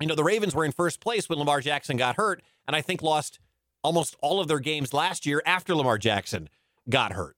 You 0.00 0.06
know, 0.06 0.14
the 0.14 0.24
Ravens 0.24 0.54
were 0.54 0.64
in 0.64 0.72
first 0.72 1.00
place 1.00 1.28
when 1.28 1.38
Lamar 1.38 1.60
Jackson 1.60 1.96
got 1.96 2.16
hurt, 2.16 2.42
and 2.66 2.76
I 2.76 2.82
think 2.82 3.02
lost 3.02 3.38
almost 3.82 4.16
all 4.20 4.40
of 4.40 4.48
their 4.48 4.58
games 4.58 4.92
last 4.92 5.26
year 5.26 5.42
after 5.46 5.74
Lamar 5.74 5.98
Jackson 5.98 6.48
got 6.88 7.12
hurt. 7.12 7.36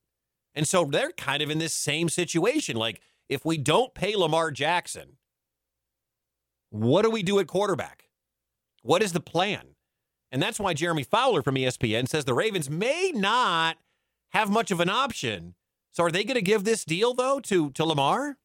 And 0.55 0.67
so 0.67 0.85
they're 0.85 1.13
kind 1.13 1.43
of 1.43 1.51
in 1.51 1.59
this 1.59 1.75
same 1.75 2.09
situation. 2.09 2.77
Like, 2.77 3.01
if 3.29 3.45
we 3.45 3.59
don't 3.59 3.95
pay 3.95 4.17
Lamar 4.17 4.51
Jackson, 4.51 5.19
what 6.71 7.03
do 7.03 7.11
we 7.11 7.23
do 7.23 7.39
at 7.39 7.47
quarterback? 7.47 8.09
What 8.83 9.03
is 9.03 9.13
the 9.13 9.21
plan? 9.21 9.75
And 10.31 10.43
that's 10.43 10.61
why 10.61 10.75
Jeremy 10.75 11.05
Fowler 11.05 11.43
from 11.43 11.55
ESPN 11.55 12.09
says 12.09 12.25
the 12.25 12.35
Ravens 12.35 12.69
may 12.69 13.13
not 13.15 13.79
have 14.31 14.51
much 14.51 14.71
of 14.71 14.81
an 14.81 14.91
option. 14.91 15.55
So 15.93 16.05
are 16.05 16.11
they 16.11 16.25
going 16.25 16.35
to 16.35 16.43
give 16.43 16.65
this 16.65 16.85
deal 16.85 17.15
though 17.15 17.41
to 17.41 17.71
to 17.71 17.85
Lamar? 17.85 18.37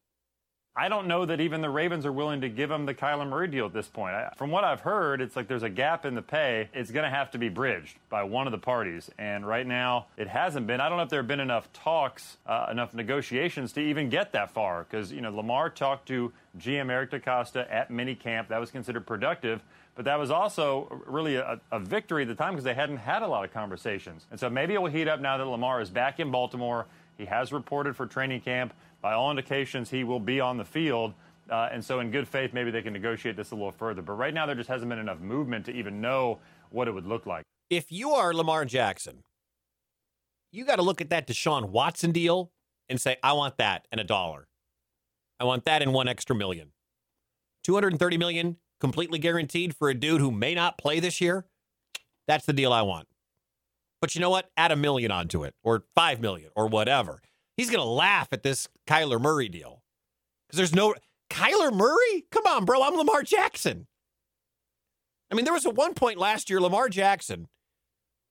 I 0.76 0.90
don't 0.90 1.08
know 1.08 1.24
that 1.26 1.40
even 1.40 1.62
the 1.62 1.70
Ravens 1.70 2.04
are 2.04 2.12
willing 2.12 2.42
to 2.42 2.50
give 2.50 2.72
him 2.72 2.88
the 2.88 2.96
Kyler 2.96 3.30
Murray 3.30 3.48
deal 3.48 3.68
at 3.68 3.74
this 3.74 3.88
point. 3.88 4.16
I, 4.16 4.34
from 4.36 4.50
what 4.50 4.64
I've 4.64 4.80
heard, 4.80 5.22
it's 5.22 5.36
like 5.36 5.48
there's 5.48 5.62
a 5.62 5.70
gap 5.70 6.04
in 6.04 6.16
the 6.16 6.22
pay. 6.24 6.70
It's 6.74 6.90
going 6.90 7.04
to 7.04 7.12
have 7.12 7.30
to 7.32 7.38
be 7.38 7.48
bridged 7.48 7.96
by 8.10 8.24
one 8.24 8.48
of 8.48 8.52
the 8.52 8.58
parties. 8.58 9.12
And 9.20 9.48
right 9.48 9.68
now, 9.68 10.08
it 10.18 10.28
hasn't 10.28 10.66
been. 10.66 10.82
I 10.82 10.90
don't 10.90 10.98
know 10.98 11.04
if 11.04 11.10
there 11.10 11.20
have 11.20 11.28
been 11.28 11.40
enough 11.40 11.72
talks, 11.74 12.38
uh, 12.48 12.68
enough 12.72 12.96
negotiations 12.96 13.74
to 13.74 13.82
even 13.82 14.10
get 14.10 14.32
that 14.32 14.52
far. 14.52 14.88
Because, 14.90 15.12
you 15.12 15.22
know, 15.22 15.30
Lamar 15.30 15.70
talked 15.70 16.08
to 16.08 16.34
GM 16.58 16.90
Eric 16.90 17.12
DeCosta 17.12 17.72
at 17.72 17.92
minicamp. 17.92 18.48
That 18.48 18.60
was 18.60 18.72
considered 18.72 19.06
productive. 19.06 19.62
But 19.96 20.06
that 20.06 20.18
was 20.18 20.32
also 20.32 21.04
really 21.06 21.36
a, 21.36 21.62
a 21.72 21.80
victory 21.80 22.24
at 22.24 22.28
the 22.28 22.34
time 22.34 22.54
because 22.54 22.64
they 22.64 22.74
hadn't 22.74 22.98
had 22.98 23.22
a 23.22 23.28
lot 23.28 23.46
of 23.46 23.54
conversations. 23.54 24.26
And 24.32 24.40
so 24.40 24.50
maybe 24.50 24.74
it 24.74 24.82
will 24.82 24.90
heat 24.90 25.08
up 25.08 25.20
now 25.20 25.38
that 25.38 25.46
Lamar 25.46 25.82
is 25.82 25.92
back 25.92 26.20
in 26.20 26.32
Baltimore. 26.32 26.88
He 27.16 27.26
has 27.26 27.52
reported 27.54 27.96
for 27.96 28.08
training 28.08 28.42
camp 28.42 28.74
by 29.04 29.14
all 29.14 29.30
indications, 29.30 29.90
he 29.90 30.06
will 30.06 30.22
be 30.22 30.40
on 30.40 30.58
the 30.58 30.64
field. 30.64 31.14
Uh, 31.52 31.68
and 31.72 31.84
so, 31.84 32.00
in 32.00 32.10
good 32.10 32.26
faith, 32.26 32.54
maybe 32.54 32.72
they 32.72 32.82
can 32.82 32.94
negotiate 32.94 33.36
this 33.36 33.52
a 33.52 33.56
little 33.56 33.72
further. 33.72 34.02
But 34.02 34.14
right 34.14 34.34
now, 34.34 34.46
there 34.46 34.56
just 34.56 34.70
hasn't 34.70 34.90
been 34.90 34.98
enough 34.98 35.20
movement 35.20 35.66
to 35.66 35.74
even 35.74 36.00
know 36.00 36.40
what 36.70 36.88
it 36.88 36.92
would 36.92 37.06
look 37.06 37.26
like. 37.26 37.44
If 37.70 37.92
you 37.92 38.12
are 38.12 38.34
Lamar 38.34 38.64
Jackson, 38.64 39.24
you 40.54 40.66
got 40.66 40.78
to 40.78 40.82
look 40.82 41.02
at 41.02 41.10
that 41.10 41.28
Deshaun 41.28 41.70
Watson 41.70 42.14
deal 42.14 42.52
and 42.88 43.00
say, 43.00 43.18
I 43.22 43.34
want 43.34 43.58
that 43.58 43.88
and 43.92 44.00
a 44.00 44.06
dollar. 44.06 44.48
I 45.38 45.44
want 45.44 45.66
that 45.66 45.82
and 45.82 45.94
one 45.94 46.08
extra 46.08 46.36
million. 46.36 46.72
230 47.66 48.18
million 48.18 48.58
completely 48.80 49.20
guaranteed 49.20 49.76
for 49.76 49.90
a 49.90 49.94
dude 49.94 50.22
who 50.22 50.32
may 50.32 50.56
not 50.56 50.78
play 50.78 51.02
this 51.02 51.20
year. 51.20 51.46
That's 52.26 52.46
the 52.46 52.54
deal 52.54 52.72
I 52.72 52.84
want. 52.84 53.08
But 54.00 54.16
you 54.16 54.22
know 54.22 54.30
what? 54.30 54.50
Add 54.56 54.72
a 54.72 54.76
million 54.78 55.12
onto 55.12 55.44
it 55.44 55.56
or 55.62 55.84
5 55.96 56.22
million 56.22 56.52
or 56.56 56.68
whatever 56.68 57.22
he's 57.58 57.70
going 57.70 57.80
to 57.84 57.90
laugh 57.90 58.30
at 58.32 58.44
this 58.44 58.68
Kyler 58.88 59.20
Murray 59.20 59.50
deal. 59.50 59.84
Because 60.48 60.58
there's 60.58 60.76
no 60.76 60.96
Kyler 61.30 61.74
Murray? 61.74 62.26
Come 62.32 62.46
on, 62.46 62.66
bro. 62.66 62.84
I'm 62.84 62.96
Lamar 62.96 63.24
Jackson. 63.24 63.88
I 65.32 65.36
mean, 65.36 65.46
there 65.46 65.54
was 65.54 65.66
a 65.66 65.72
one 65.72 65.94
point 65.94 66.20
last 66.20 66.50
year, 66.50 66.62
Lamar 66.62 66.90
Jackson, 66.90 67.48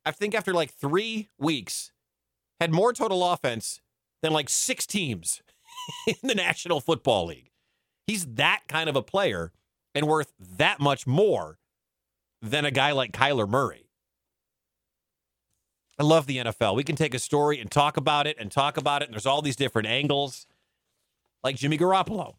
I 0.05 0.11
think 0.11 0.35
after 0.35 0.53
like 0.53 0.73
three 0.73 1.29
weeks, 1.39 1.93
had 2.61 2.73
more 2.73 2.93
total 2.93 3.29
offense 3.33 3.81
than 4.23 4.33
like 4.33 4.49
six 4.49 4.87
teams 4.87 5.43
in 6.07 6.15
the 6.23 6.35
National 6.35 6.81
Football 6.81 7.27
League. 7.27 7.51
He's 8.07 8.27
that 8.27 8.63
kind 8.69 8.89
of 8.89 8.97
a 8.97 9.03
player 9.03 9.53
and 9.95 10.07
worth 10.07 10.33
that 10.39 10.81
much 10.81 11.07
more 11.07 11.59
than 12.41 12.65
a 12.65 12.71
guy 12.71 12.93
like 12.93 13.13
Kyler 13.13 13.49
Murray. 13.49 13.89
I 15.99 16.05
love 16.05 16.27
the 16.27 16.39
NFL. 16.39 16.75
We 16.75 16.85
can 16.85 16.97
take 16.97 17.15
a 17.15 17.19
story 17.19 17.61
and 17.61 17.71
talk 17.71 17.97
about 17.97 18.27
it 18.27 18.37
and 18.39 18.51
talk 18.51 18.77
about 18.77 19.03
it. 19.03 19.07
And 19.07 19.15
there's 19.15 19.27
all 19.27 19.43
these 19.43 19.57
different 19.57 19.89
angles, 19.89 20.47
like 21.45 21.57
Jimmy 21.57 21.79
Garoppolo. 21.79 22.35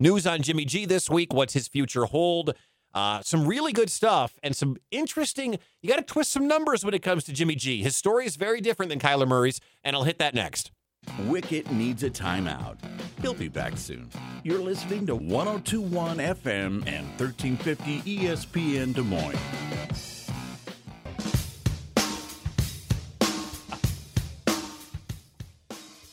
News 0.00 0.26
on 0.26 0.42
Jimmy 0.42 0.64
G 0.64 0.84
this 0.84 1.08
week. 1.10 1.32
What's 1.32 1.54
his 1.54 1.68
future 1.68 2.06
hold? 2.06 2.54
Uh, 2.94 3.20
some 3.22 3.46
really 3.46 3.72
good 3.72 3.90
stuff 3.90 4.38
and 4.42 4.54
some 4.54 4.76
interesting. 4.90 5.58
You 5.80 5.88
got 5.88 5.96
to 5.96 6.02
twist 6.02 6.30
some 6.30 6.46
numbers 6.46 6.84
when 6.84 6.94
it 6.94 7.02
comes 7.02 7.24
to 7.24 7.32
Jimmy 7.32 7.54
G. 7.54 7.82
His 7.82 7.96
story 7.96 8.26
is 8.26 8.36
very 8.36 8.60
different 8.60 8.90
than 8.90 8.98
Kyler 8.98 9.26
Murray's, 9.26 9.60
and 9.82 9.96
I'll 9.96 10.04
hit 10.04 10.18
that 10.18 10.34
next. 10.34 10.70
Wickett 11.22 11.70
needs 11.70 12.02
a 12.02 12.10
timeout. 12.10 12.78
He'll 13.20 13.34
be 13.34 13.48
back 13.48 13.76
soon. 13.76 14.08
You're 14.44 14.60
listening 14.60 15.06
to 15.06 15.16
1021 15.16 16.18
FM 16.18 16.86
and 16.86 17.06
1350 17.18 18.02
ESPN 18.02 18.94
Des 18.94 19.02
Moines. 19.02 20.11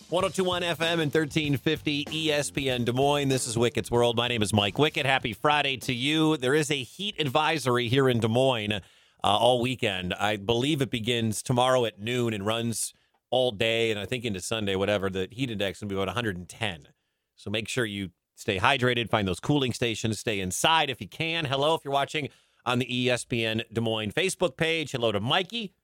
One 0.10 0.24
zero 0.24 0.32
two 0.32 0.44
one 0.44 0.64
FM 0.64 0.94
and 0.94 1.14
1350 1.14 2.06
ESPN 2.06 2.84
Des 2.84 2.94
Moines. 2.94 3.30
This 3.30 3.46
is 3.46 3.56
Wickett's 3.56 3.92
World. 3.92 4.18
My 4.18 4.28
name 4.28 4.42
is 4.42 4.52
Mike 4.52 4.74
Wickett. 4.74 5.06
Happy 5.06 5.34
Friday 5.34 5.78
to 5.78 5.94
you. 5.94 6.36
There 6.36 6.56
is 6.56 6.72
a 6.72 6.82
heat 6.82 7.14
advisory 7.20 7.90
here 7.90 8.10
in 8.10 8.20
Des 8.20 8.28
Moines 8.28 8.72
uh, 8.72 8.82
all 9.24 9.62
weekend. 9.62 10.16
I 10.16 10.38
believe 10.38 10.82
it 10.82 10.90
begins 10.90 11.44
tomorrow 11.44 11.86
at 11.86 12.00
noon 12.00 12.34
and 12.34 12.44
runs 12.44 12.92
all 13.30 13.52
day 13.52 13.92
and 13.92 14.00
I 14.00 14.08
think 14.08 14.26
into 14.26 14.42
Sunday, 14.42 14.76
whatever. 14.76 15.12
The 15.12 15.28
heat 15.30 15.52
index 15.52 15.78
to 15.82 15.86
be 15.86 15.94
about 15.94 16.08
110. 16.08 16.88
So 17.36 17.52
make 17.52 17.68
sure 17.68 17.86
you 17.86 18.10
stay 18.34 18.58
hydrated, 18.58 19.12
find 19.12 19.28
those 19.28 19.40
cooling 19.40 19.74
stations, 19.74 20.18
stay 20.18 20.40
inside 20.40 20.90
if 20.90 21.00
you 21.00 21.08
can. 21.08 21.46
Hello, 21.46 21.76
if 21.76 21.86
you're 21.86 21.94
watching 21.94 22.30
on 22.66 22.80
the 22.80 22.88
ESPN 22.88 23.62
Des 23.72 23.82
Moines 23.82 24.14
Facebook 24.14 24.58
page. 24.58 24.92
Hello 24.92 25.12
to 25.12 25.20
Mikey. 25.20 25.76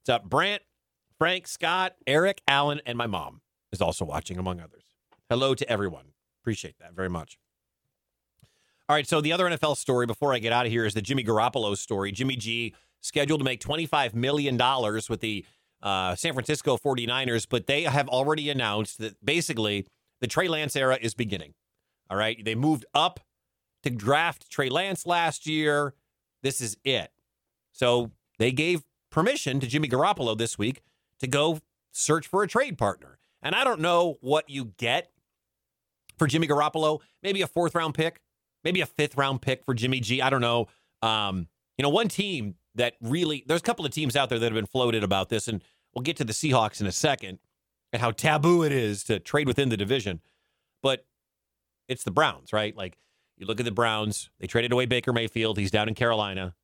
What's 0.00 0.10
up, 0.10 0.28
Brant, 0.28 0.60
Frank, 1.16 1.46
Scott, 1.46 1.94
Eric, 2.06 2.42
Allen, 2.46 2.82
and 2.84 2.98
my 2.98 3.06
mom 3.06 3.41
is 3.72 3.80
also 3.80 4.04
watching, 4.04 4.38
among 4.38 4.60
others. 4.60 4.84
Hello 5.28 5.54
to 5.54 5.68
everyone. 5.68 6.06
Appreciate 6.42 6.78
that 6.78 6.94
very 6.94 7.08
much. 7.08 7.38
All 8.88 8.96
right, 8.96 9.06
so 9.06 9.20
the 9.20 9.32
other 9.32 9.46
NFL 9.46 9.76
story 9.76 10.06
before 10.06 10.34
I 10.34 10.38
get 10.38 10.52
out 10.52 10.66
of 10.66 10.72
here 10.72 10.84
is 10.84 10.94
the 10.94 11.00
Jimmy 11.00 11.24
Garoppolo 11.24 11.76
story. 11.76 12.12
Jimmy 12.12 12.36
G 12.36 12.74
scheduled 13.00 13.40
to 13.40 13.44
make 13.44 13.60
$25 13.60 14.14
million 14.14 14.56
with 15.08 15.20
the 15.20 15.44
uh, 15.82 16.14
San 16.14 16.32
Francisco 16.34 16.76
49ers, 16.76 17.46
but 17.48 17.66
they 17.66 17.82
have 17.82 18.08
already 18.08 18.50
announced 18.50 18.98
that 18.98 19.24
basically 19.24 19.86
the 20.20 20.26
Trey 20.26 20.48
Lance 20.48 20.76
era 20.76 20.98
is 21.00 21.14
beginning. 21.14 21.54
All 22.10 22.16
right, 22.16 22.44
they 22.44 22.54
moved 22.54 22.84
up 22.94 23.20
to 23.82 23.90
draft 23.90 24.50
Trey 24.50 24.68
Lance 24.68 25.06
last 25.06 25.46
year. 25.46 25.94
This 26.42 26.60
is 26.60 26.76
it. 26.84 27.10
So 27.72 28.10
they 28.38 28.52
gave 28.52 28.82
permission 29.10 29.60
to 29.60 29.66
Jimmy 29.66 29.88
Garoppolo 29.88 30.36
this 30.36 30.58
week 30.58 30.82
to 31.20 31.26
go 31.26 31.60
search 31.92 32.26
for 32.26 32.42
a 32.42 32.48
trade 32.48 32.78
partner. 32.78 33.18
And 33.42 33.54
I 33.54 33.64
don't 33.64 33.80
know 33.80 34.18
what 34.20 34.48
you 34.48 34.66
get 34.76 35.10
for 36.18 36.26
Jimmy 36.26 36.46
Garoppolo. 36.46 37.00
Maybe 37.22 37.42
a 37.42 37.46
fourth 37.46 37.74
round 37.74 37.94
pick, 37.94 38.20
maybe 38.64 38.80
a 38.80 38.86
fifth 38.86 39.16
round 39.16 39.42
pick 39.42 39.64
for 39.64 39.74
Jimmy 39.74 40.00
G. 40.00 40.22
I 40.22 40.30
don't 40.30 40.40
know. 40.40 40.68
Um, 41.02 41.48
you 41.76 41.82
know, 41.82 41.88
one 41.88 42.08
team 42.08 42.54
that 42.74 42.94
really, 43.00 43.44
there's 43.46 43.60
a 43.60 43.64
couple 43.64 43.84
of 43.84 43.92
teams 43.92 44.16
out 44.16 44.28
there 44.28 44.38
that 44.38 44.46
have 44.46 44.54
been 44.54 44.66
floated 44.66 45.02
about 45.02 45.28
this, 45.28 45.48
and 45.48 45.62
we'll 45.94 46.02
get 46.02 46.16
to 46.18 46.24
the 46.24 46.32
Seahawks 46.32 46.80
in 46.80 46.86
a 46.86 46.92
second 46.92 47.38
and 47.92 48.00
how 48.00 48.10
taboo 48.10 48.62
it 48.62 48.72
is 48.72 49.04
to 49.04 49.18
trade 49.18 49.46
within 49.46 49.68
the 49.68 49.76
division. 49.76 50.20
But 50.82 51.04
it's 51.88 52.04
the 52.04 52.10
Browns, 52.10 52.52
right? 52.52 52.76
Like, 52.76 52.98
you 53.36 53.46
look 53.46 53.60
at 53.60 53.66
the 53.66 53.72
Browns, 53.72 54.30
they 54.38 54.46
traded 54.46 54.72
away 54.72 54.86
Baker 54.86 55.12
Mayfield. 55.12 55.58
He's 55.58 55.70
down 55.70 55.88
in 55.88 55.94
Carolina. 55.94 56.54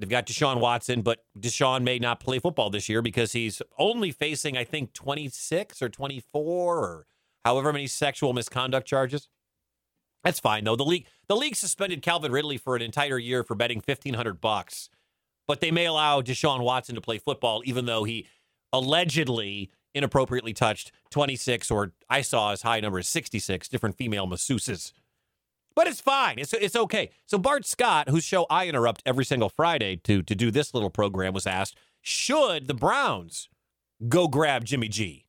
They've 0.00 0.08
got 0.08 0.26
Deshaun 0.26 0.60
Watson, 0.60 1.02
but 1.02 1.24
Deshaun 1.38 1.82
may 1.82 1.98
not 1.98 2.20
play 2.20 2.38
football 2.38 2.70
this 2.70 2.88
year 2.88 3.02
because 3.02 3.32
he's 3.32 3.60
only 3.78 4.10
facing, 4.10 4.56
I 4.56 4.64
think, 4.64 4.94
26 4.94 5.82
or 5.82 5.90
24 5.90 6.78
or 6.78 7.06
however 7.44 7.70
many 7.70 7.86
sexual 7.86 8.32
misconduct 8.32 8.88
charges. 8.88 9.28
That's 10.24 10.40
fine 10.40 10.64
though. 10.64 10.76
The 10.76 10.84
league 10.84 11.06
the 11.28 11.36
league 11.36 11.54
suspended 11.54 12.02
Calvin 12.02 12.32
Ridley 12.32 12.56
for 12.56 12.76
an 12.76 12.82
entire 12.82 13.18
year 13.18 13.42
for 13.42 13.54
betting 13.54 13.82
1500 13.84 14.40
bucks. 14.40 14.88
But 15.46 15.60
they 15.60 15.70
may 15.70 15.84
allow 15.84 16.22
Deshaun 16.22 16.62
Watson 16.62 16.94
to 16.94 17.00
play 17.00 17.18
football 17.18 17.62
even 17.64 17.84
though 17.84 18.04
he 18.04 18.26
allegedly 18.72 19.70
inappropriately 19.94 20.52
touched 20.52 20.92
26 21.10 21.70
or 21.70 21.92
I 22.08 22.22
saw 22.22 22.52
as 22.52 22.62
high 22.62 22.80
number 22.80 22.98
as 22.98 23.08
66 23.08 23.68
different 23.68 23.96
female 23.96 24.26
masseuses. 24.26 24.92
But 25.80 25.86
it's 25.86 26.02
fine. 26.02 26.38
It's 26.38 26.52
it's 26.52 26.76
okay. 26.76 27.08
So 27.24 27.38
Bart 27.38 27.64
Scott, 27.64 28.10
whose 28.10 28.22
show 28.22 28.44
I 28.50 28.66
interrupt 28.66 29.02
every 29.06 29.24
single 29.24 29.48
Friday 29.48 29.96
to 30.04 30.22
to 30.22 30.34
do 30.34 30.50
this 30.50 30.74
little 30.74 30.90
program, 30.90 31.32
was 31.32 31.46
asked, 31.46 31.74
should 32.02 32.68
the 32.68 32.74
Browns 32.74 33.48
go 34.06 34.28
grab 34.28 34.66
Jimmy 34.66 34.88
G? 34.88 35.24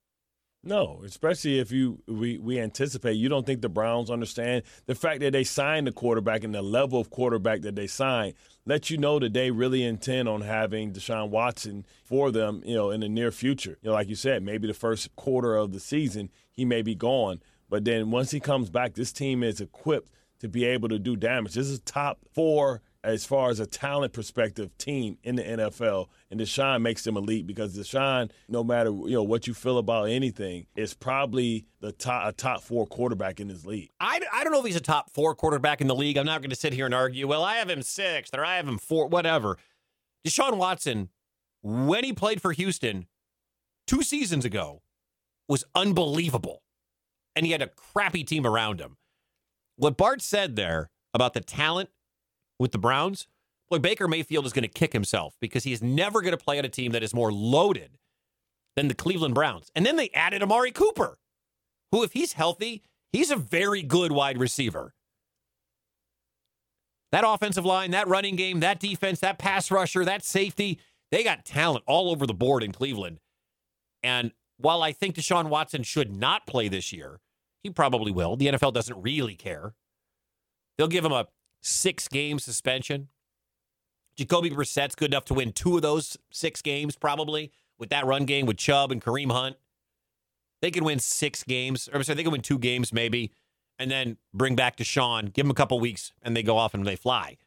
No, 0.62 1.04
especially 1.06 1.60
if 1.60 1.72
you 1.72 2.04
we 2.06 2.38
we 2.38 2.60
anticipate 2.60 3.14
you 3.14 3.30
don't 3.30 3.46
think 3.46 3.62
the 3.62 3.70
Browns 3.70 4.12
understand 4.12 4.64
the 4.88 4.94
fact 4.94 5.22
that 5.22 5.32
they 5.32 5.46
signed 5.46 5.88
the 5.88 5.94
quarterback 5.94 6.44
and 6.44 6.54
the 6.54 6.62
level 6.62 7.00
of 7.00 7.10
quarterback 7.10 7.62
that 7.62 7.78
they 7.78 7.88
signed 7.88 8.34
let 8.66 8.90
you 8.90 8.98
know 8.98 9.20
that 9.20 9.32
they 9.32 9.52
really 9.52 9.86
intend 9.86 10.28
on 10.28 10.42
having 10.42 10.92
Deshaun 10.92 11.30
Watson 11.30 11.86
for 12.04 12.30
them, 12.30 12.62
you 12.66 12.76
know, 12.76 12.92
in 12.92 13.00
the 13.00 13.08
near 13.08 13.32
future. 13.32 13.78
You 13.82 13.92
know, 13.92 13.94
like 13.94 14.10
you 14.10 14.16
said, 14.16 14.44
maybe 14.44 14.68
the 14.68 14.74
first 14.74 15.16
quarter 15.16 15.56
of 15.56 15.72
the 15.72 15.80
season 15.80 16.30
he 16.52 16.66
may 16.66 16.82
be 16.82 16.94
gone, 16.94 17.42
but 17.70 17.86
then 17.86 18.12
once 18.12 18.32
he 18.32 18.42
comes 18.42 18.70
back, 18.70 18.96
this 18.96 19.14
team 19.14 19.44
is 19.44 19.62
equipped 19.62 20.12
to 20.42 20.50
be 20.50 20.66
able 20.66 20.90
to 20.90 21.00
do 21.00 21.16
damage. 21.16 21.54
This 21.54 21.68
is 21.68 21.80
top 21.82 22.20
four 22.34 22.82
as 23.04 23.26
far 23.26 23.50
as 23.50 23.60
a 23.60 23.66
talent 23.66 24.14
perspective 24.14 24.76
team 24.78 25.18
in 25.24 25.36
the 25.36 25.44
NFL, 25.44 26.08
and 26.30 26.40
Deshaun 26.40 26.82
makes 26.82 27.04
them 27.04 27.18
elite 27.18 27.48
because 27.48 27.76
Deshaun, 27.76 28.30
no 28.48 28.64
matter 28.64 28.90
you 28.90 29.12
know 29.12 29.24
what 29.24 29.48
you 29.48 29.54
feel 29.54 29.78
about 29.78 30.10
anything, 30.10 30.66
is 30.76 30.94
probably 30.94 31.66
the 31.80 31.92
top 31.92 32.28
a 32.28 32.32
top 32.32 32.62
four 32.62 32.86
quarterback 32.86 33.40
in 33.40 33.48
this 33.48 33.66
league. 33.66 33.90
I, 34.00 34.20
I 34.34 34.44
don't 34.44 34.52
know 34.52 34.60
if 34.60 34.66
he's 34.66 34.76
a 34.76 34.82
top 34.82 35.12
four 35.12 35.34
quarterback 35.36 35.82
in 35.82 35.88
the 35.88 35.96
league. 35.96 36.18
I'm 36.18 36.26
not 36.26 36.42
going 36.42 36.52
to 36.52 36.56
sit 36.56 36.74
here 36.74 36.86
and 36.86 36.94
argue. 36.94 37.28
Well, 37.28 37.44
I 37.44 37.56
have 37.56 37.70
him 37.70 37.82
sixth 37.82 38.36
or 38.36 38.44
I 38.44 38.58
have 38.58 38.68
him 38.68 38.78
four, 38.78 39.08
whatever. 39.08 39.58
Deshaun 40.28 40.58
Watson, 40.58 41.10
when 41.62 42.04
he 42.04 42.14
played 42.14 42.42
for 42.42 42.52
Houston 42.52 43.08
two 43.88 44.04
seasons 44.04 44.46
ago, 44.46 44.82
was 45.48 45.64
unbelievable, 45.76 46.62
and 47.36 47.46
he 47.46 47.52
had 47.52 47.62
a 47.62 47.68
crappy 47.68 48.24
team 48.24 48.46
around 48.46 48.80
him. 48.80 48.98
What 49.82 49.98
Bart 49.98 50.22
said 50.22 50.56
there 50.56 50.92
about 51.12 51.34
the 51.34 51.40
talent 51.40 51.90
with 52.60 52.72
the 52.72 52.78
Browns, 52.78 53.26
boy, 53.68 53.80
Baker 53.80 54.08
Mayfield 54.08 54.46
is 54.46 54.54
going 54.54 54.62
to 54.62 54.68
kick 54.68 54.94
himself 54.94 55.34
because 55.42 55.64
he 55.64 55.74
is 55.74 55.82
never 55.82 56.22
going 56.22 56.38
to 56.38 56.44
play 56.44 56.60
on 56.60 56.66
a 56.66 56.70
team 56.70 56.92
that 56.92 57.02
is 57.02 57.16
more 57.16 57.32
loaded 57.32 57.98
than 58.76 58.90
the 58.90 58.94
Cleveland 58.94 59.34
Browns. 59.34 59.72
And 59.74 59.84
then 59.84 59.96
they 59.96 60.12
added 60.14 60.44
Amari 60.44 60.72
Cooper, 60.72 61.18
who, 61.92 62.04
if 62.04 62.14
he's 62.14 62.34
healthy, 62.34 62.84
he's 63.12 63.32
a 63.32 63.36
very 63.36 63.82
good 63.82 64.12
wide 64.12 64.38
receiver. 64.38 64.94
That 67.12 67.24
offensive 67.26 67.66
line, 67.66 67.90
that 67.90 68.08
running 68.08 68.36
game, 68.36 68.60
that 68.60 68.80
defense, 68.80 69.20
that 69.22 69.40
pass 69.40 69.72
rusher, 69.72 70.06
that 70.06 70.24
safety, 70.24 70.80
they 71.10 71.24
got 71.24 71.44
talent 71.44 71.86
all 71.88 72.12
over 72.12 72.28
the 72.28 72.36
board 72.36 72.62
in 72.62 72.72
Cleveland. 72.72 73.18
And 74.04 74.32
while 74.58 74.84
I 74.84 74.92
think 74.92 75.16
Deshaun 75.16 75.50
Watson 75.50 75.82
should 75.82 76.16
not 76.16 76.46
play 76.46 76.68
this 76.68 76.94
year, 76.94 77.20
he 77.64 77.70
probably 77.70 78.12
will. 78.12 78.36
The 78.36 78.48
NFL 78.48 78.74
doesn't 78.74 79.02
really 79.02 79.36
care. 79.36 79.74
They'll 80.78 80.88
give 80.88 81.06
him 81.06 81.12
a 81.12 81.28
six 81.62 82.08
game 82.08 82.40
suspension. 82.40 83.10
Jacoby 84.16 84.50
Brissett's 84.50 84.96
good 84.96 85.12
enough 85.12 85.26
to 85.26 85.34
win 85.34 85.54
two 85.54 85.76
of 85.76 85.82
those 85.82 86.18
six 86.32 86.62
games, 86.62 86.96
probably, 86.96 87.52
with 87.78 87.90
that 87.90 88.06
run 88.06 88.26
game 88.26 88.46
with 88.46 88.58
Chubb 88.58 88.92
and 88.92 89.02
Kareem 89.02 89.32
Hunt. 89.32 89.56
They 90.62 90.72
can 90.72 90.84
win 90.84 91.00
six 91.00 91.44
games, 91.44 91.90
or 91.92 92.04
sorry, 92.04 92.18
they 92.18 92.24
can 92.24 92.32
win 92.32 92.42
two 92.42 92.60
games 92.60 92.94
maybe, 92.94 93.32
and 93.80 93.90
then 93.90 94.18
bring 94.34 94.56
back 94.56 94.78
Deshaun, 94.78 95.34
give 95.34 95.46
him 95.46 95.52
a 95.52 95.56
couple 95.56 95.80
weeks, 95.80 96.14
and 96.22 96.36
they 96.36 96.44
go 96.44 96.58
off 96.58 96.74
and 96.74 96.86
they 96.86 96.96
fly. 96.96 97.38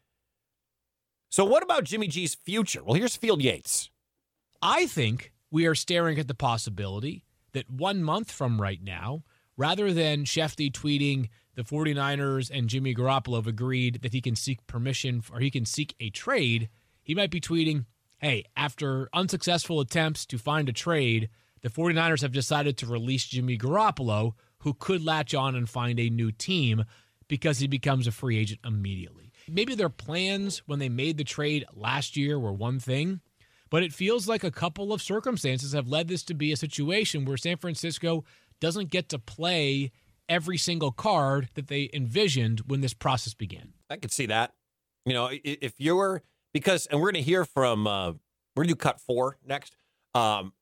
So, 1.29 1.45
what 1.45 1.63
about 1.63 1.85
Jimmy 1.85 2.07
G's 2.07 2.35
future? 2.35 2.83
Well, 2.83 2.95
here's 2.95 3.15
Field 3.15 3.41
Yates. 3.41 3.89
I 4.61 4.85
think 4.87 5.31
we 5.51 5.65
are 5.65 5.75
staring 5.75 6.19
at 6.19 6.27
the 6.27 6.33
possibility 6.33 7.23
that 7.53 7.69
one 7.69 8.03
month 8.03 8.31
from 8.31 8.61
right 8.61 8.81
now, 8.81 9.23
rather 9.57 9.93
than 9.93 10.25
Schefty 10.25 10.71
tweeting 10.71 11.29
the 11.55 11.63
49ers 11.63 12.51
and 12.53 12.67
Jimmy 12.67 12.93
Garoppolo 12.93 13.37
have 13.37 13.47
agreed 13.47 14.01
that 14.01 14.13
he 14.13 14.21
can 14.21 14.35
seek 14.35 14.65
permission 14.67 15.23
or 15.31 15.39
he 15.39 15.49
can 15.49 15.65
seek 15.65 15.95
a 15.99 16.09
trade, 16.09 16.69
he 17.01 17.15
might 17.15 17.31
be 17.31 17.39
tweeting, 17.39 17.85
hey, 18.19 18.43
after 18.57 19.09
unsuccessful 19.13 19.79
attempts 19.79 20.25
to 20.25 20.37
find 20.37 20.67
a 20.67 20.73
trade, 20.73 21.29
the 21.61 21.69
49ers 21.69 22.21
have 22.21 22.31
decided 22.31 22.77
to 22.77 22.85
release 22.85 23.25
Jimmy 23.25 23.57
Garoppolo, 23.57 24.33
who 24.59 24.73
could 24.73 25.03
latch 25.03 25.33
on 25.33 25.55
and 25.55 25.69
find 25.69 25.99
a 25.99 26.09
new 26.09 26.31
team 26.31 26.83
because 27.27 27.59
he 27.59 27.67
becomes 27.67 28.07
a 28.07 28.11
free 28.11 28.37
agent 28.37 28.59
immediately. 28.65 29.31
Maybe 29.47 29.75
their 29.75 29.89
plans 29.89 30.63
when 30.65 30.79
they 30.79 30.89
made 30.89 31.17
the 31.17 31.23
trade 31.23 31.65
last 31.73 32.17
year 32.17 32.39
were 32.39 32.53
one 32.53 32.79
thing, 32.79 33.21
but 33.69 33.83
it 33.83 33.93
feels 33.93 34.27
like 34.27 34.43
a 34.43 34.51
couple 34.51 34.93
of 34.93 35.01
circumstances 35.01 35.73
have 35.73 35.87
led 35.87 36.07
this 36.07 36.23
to 36.23 36.33
be 36.33 36.51
a 36.51 36.57
situation 36.57 37.25
where 37.25 37.37
San 37.37 37.57
Francisco 37.57 38.23
doesn't 38.59 38.89
get 38.89 39.09
to 39.09 39.19
play 39.19 39.91
every 40.27 40.57
single 40.57 40.91
card 40.91 41.49
that 41.55 41.67
they 41.67 41.89
envisioned 41.93 42.61
when 42.67 42.81
this 42.81 42.93
process 42.93 43.33
began. 43.33 43.73
I 43.89 43.97
could 43.97 44.11
see 44.11 44.25
that. 44.27 44.53
You 45.05 45.13
know, 45.13 45.29
if 45.31 45.73
you're 45.77 46.23
because, 46.53 46.87
and 46.87 46.99
we're 46.99 47.11
going 47.11 47.23
to 47.23 47.29
hear 47.29 47.45
from, 47.45 47.85
uh, 47.85 48.13
we're 48.55 48.63
going 48.63 48.69
to 48.69 48.75
cut 48.75 48.99
four 48.99 49.37
next. 49.45 49.75
Um, 50.13 50.53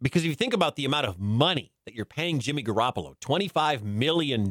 because 0.00 0.22
if 0.22 0.28
you 0.28 0.34
think 0.34 0.54
about 0.54 0.76
the 0.76 0.84
amount 0.84 1.06
of 1.06 1.18
money 1.20 1.72
that 1.86 1.94
you're 1.94 2.04
paying 2.04 2.40
Jimmy 2.40 2.64
Garoppolo, 2.64 3.16
$25 3.20 3.82
million, 3.82 4.50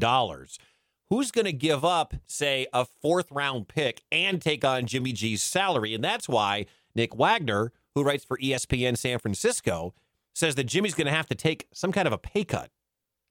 who's 1.09 1.31
going 1.31 1.45
to 1.45 1.53
give 1.53 1.83
up, 1.83 2.13
say, 2.25 2.67
a 2.71 2.85
fourth 2.85 3.31
round 3.31 3.67
pick 3.67 4.03
and 4.11 4.41
take 4.41 4.63
on 4.63 4.85
Jimmy 4.85 5.11
G's 5.11 5.41
salary? 5.41 5.93
And 5.93 6.03
that's 6.03 6.29
why 6.29 6.67
Nick 6.95 7.15
Wagoner, 7.15 7.73
who 7.95 8.03
writes 8.03 8.23
for 8.23 8.37
ESPN 8.37 8.97
San 8.97 9.19
Francisco, 9.19 9.93
says 10.33 10.55
that 10.55 10.65
Jimmy's 10.65 10.93
going 10.93 11.07
to 11.07 11.13
have 11.13 11.27
to 11.27 11.35
take 11.35 11.67
some 11.73 11.91
kind 11.91 12.07
of 12.07 12.13
a 12.13 12.17
pay 12.17 12.45
cut. 12.45 12.69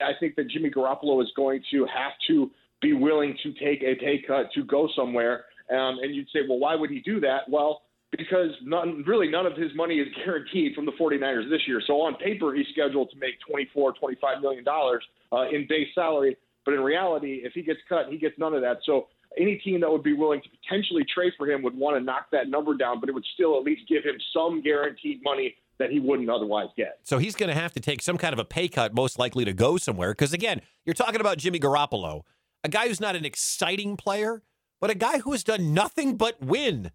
I 0.01 0.13
think 0.19 0.37
that 0.37 0.49
Jimmy 0.49 0.71
Garoppolo 0.71 1.23
is 1.23 1.31
going 1.37 1.63
to 1.71 1.87
have 1.87 2.13
to 2.29 2.51
be 2.81 2.93
willing 2.93 3.37
to 3.43 3.53
take 3.53 3.83
a 3.83 3.95
pay 3.97 4.23
cut 4.27 4.51
to 4.55 4.65
go 4.65 4.89
somewhere. 4.97 5.45
Um, 5.71 5.99
and 6.03 6.15
you'd 6.15 6.29
say, 6.33 6.41
well, 6.49 6.59
why 6.59 6.75
would 6.75 6.91
he 6.91 7.01
do 7.01 7.21
that? 7.21 7.49
Well, 7.49 7.83
because 8.11 8.51
none, 8.65 9.05
really 9.07 9.29
none 9.29 9.47
of 9.47 9.57
his 9.57 9.71
money 9.75 9.97
is 9.97 10.09
guaranteed 10.25 10.75
from 10.75 10.87
the 10.87 10.93
49ers 10.93 11.49
this 11.49 11.61
year. 11.67 11.81
So 11.87 12.01
on 12.01 12.17
paper, 12.17 12.55
he's 12.55 12.67
scheduled 12.73 13.11
to 13.11 13.19
make 13.19 13.35
24, 13.49 13.95
25 13.95 14.41
million 14.41 14.65
dollars 14.65 15.05
uh, 15.33 15.49
in 15.49 15.67
base 15.69 15.89
salary. 15.95 16.37
But 16.65 16.75
in 16.75 16.81
reality, 16.81 17.41
if 17.45 17.53
he 17.53 17.63
gets 17.63 17.81
cut, 17.89 18.07
he 18.11 18.19
gets 18.19 18.39
none 18.39 18.55
of 18.55 18.61
that. 18.63 18.79
So 18.85 19.07
any 19.39 19.57
team 19.57 19.81
that 19.81 19.91
would 19.91 20.03
be 20.03 20.13
willing 20.13 20.43
to 20.43 20.49
potentially 20.49 21.05
trade 21.15 21.33
for 21.39 21.49
him 21.49 21.63
would 21.63 21.77
want 21.77 21.97
to 21.97 22.03
knock 22.03 22.27
that 22.33 22.49
number 22.49 22.77
down, 22.77 23.01
but 23.01 23.09
it 23.09 23.13
would 23.13 23.27
still 23.35 23.57
at 23.57 23.65
least 23.65 23.83
give 23.89 24.05
him 24.05 24.17
some 24.35 24.61
guaranteed 24.63 25.21
money 25.23 25.55
that 25.81 25.91
he 25.91 25.99
wouldn't 25.99 26.31
otherwise 26.31 26.69
get. 26.77 27.01
So 27.03 27.19
he's 27.19 27.35
going 27.35 27.49
to 27.49 27.61
have 27.61 27.73
to 27.73 27.81
take 27.81 28.03
some 28.03 28.19
kind 28.19 28.35
of 28.35 28.39
a 28.39 28.45
pay 28.45 28.69
cut, 28.69 28.95
most 28.95 29.19
likely 29.19 29.47
to 29.47 29.53
go 29.53 29.79
somewhere. 29.79 30.13
Because 30.13 30.33
again, 30.33 30.61
you're 30.85 30.95
talking 30.95 31.21
about 31.21 31.39
Jimmy 31.39 31.59
Garoppolo, 31.59 32.23
a 32.63 32.69
guy 32.69 32.87
who's 32.87 33.01
not 33.01 33.17
an 33.17 33.25
exciting 33.25 33.97
player, 33.97 34.43
but 34.81 34.91
a 34.91 34.95
guy 34.95 35.19
who 35.19 35.33
has 35.33 35.43
done 35.43 35.75
nothing 35.75 36.17
but 36.17 36.41
win 36.41 36.93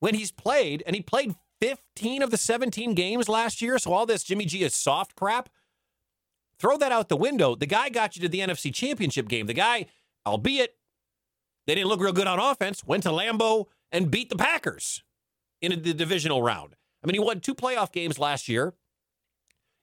when 0.00 0.14
he's 0.14 0.32
played, 0.32 0.82
and 0.86 0.96
he 0.96 1.02
played 1.02 1.36
15 1.60 2.22
of 2.22 2.30
the 2.30 2.36
17 2.36 2.94
games 2.94 3.28
last 3.28 3.62
year. 3.62 3.78
So 3.78 3.92
all 3.92 4.06
this 4.06 4.24
Jimmy 4.24 4.46
G 4.46 4.64
is 4.64 4.74
soft 4.74 5.14
crap. 5.14 5.50
Throw 6.58 6.78
that 6.78 6.90
out 6.90 7.08
the 7.10 7.16
window. 7.16 7.54
The 7.54 7.66
guy 7.66 7.90
got 7.90 8.16
you 8.16 8.22
to 8.22 8.28
the 8.28 8.40
NFC 8.40 8.72
Championship 8.72 9.28
game. 9.28 9.46
The 9.46 9.54
guy, 9.54 9.86
albeit 10.26 10.76
they 11.66 11.74
didn't 11.74 11.88
look 11.88 12.00
real 12.00 12.12
good 12.12 12.26
on 12.26 12.40
offense, 12.40 12.82
went 12.82 13.02
to 13.02 13.10
Lambeau 13.10 13.66
and 13.90 14.10
beat 14.10 14.30
the 14.30 14.36
Packers 14.36 15.02
in 15.60 15.82
the 15.82 15.92
divisional 15.92 16.42
round. 16.42 16.76
I 17.02 17.06
mean, 17.06 17.14
he 17.14 17.20
won 17.20 17.40
two 17.40 17.54
playoff 17.54 17.92
games 17.92 18.18
last 18.18 18.48
year. 18.48 18.74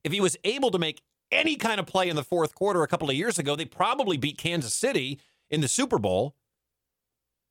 If 0.03 0.11
he 0.11 0.21
was 0.21 0.37
able 0.43 0.71
to 0.71 0.79
make 0.79 1.01
any 1.31 1.55
kind 1.55 1.79
of 1.79 1.85
play 1.85 2.09
in 2.09 2.15
the 2.15 2.23
fourth 2.23 2.55
quarter 2.55 2.83
a 2.83 2.87
couple 2.87 3.09
of 3.09 3.15
years 3.15 3.37
ago, 3.37 3.55
they 3.55 3.65
probably 3.65 4.17
beat 4.17 4.37
Kansas 4.37 4.73
City 4.73 5.19
in 5.49 5.61
the 5.61 5.67
Super 5.67 5.99
Bowl. 5.99 6.35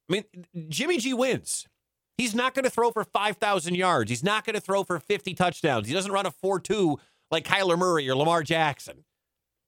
I 0.08 0.14
mean, 0.14 0.24
Jimmy 0.68 0.98
G 0.98 1.12
wins. 1.12 1.66
He's 2.16 2.34
not 2.34 2.54
going 2.54 2.64
to 2.64 2.70
throw 2.70 2.90
for 2.90 3.04
5,000 3.04 3.76
yards. 3.76 4.10
He's 4.10 4.24
not 4.24 4.44
going 4.44 4.54
to 4.54 4.60
throw 4.60 4.82
for 4.82 4.98
50 4.98 5.34
touchdowns. 5.34 5.86
He 5.86 5.94
doesn't 5.94 6.10
run 6.10 6.26
a 6.26 6.30
4 6.30 6.58
2 6.58 6.98
like 7.30 7.44
Kyler 7.44 7.78
Murray 7.78 8.08
or 8.08 8.16
Lamar 8.16 8.42
Jackson. 8.42 9.04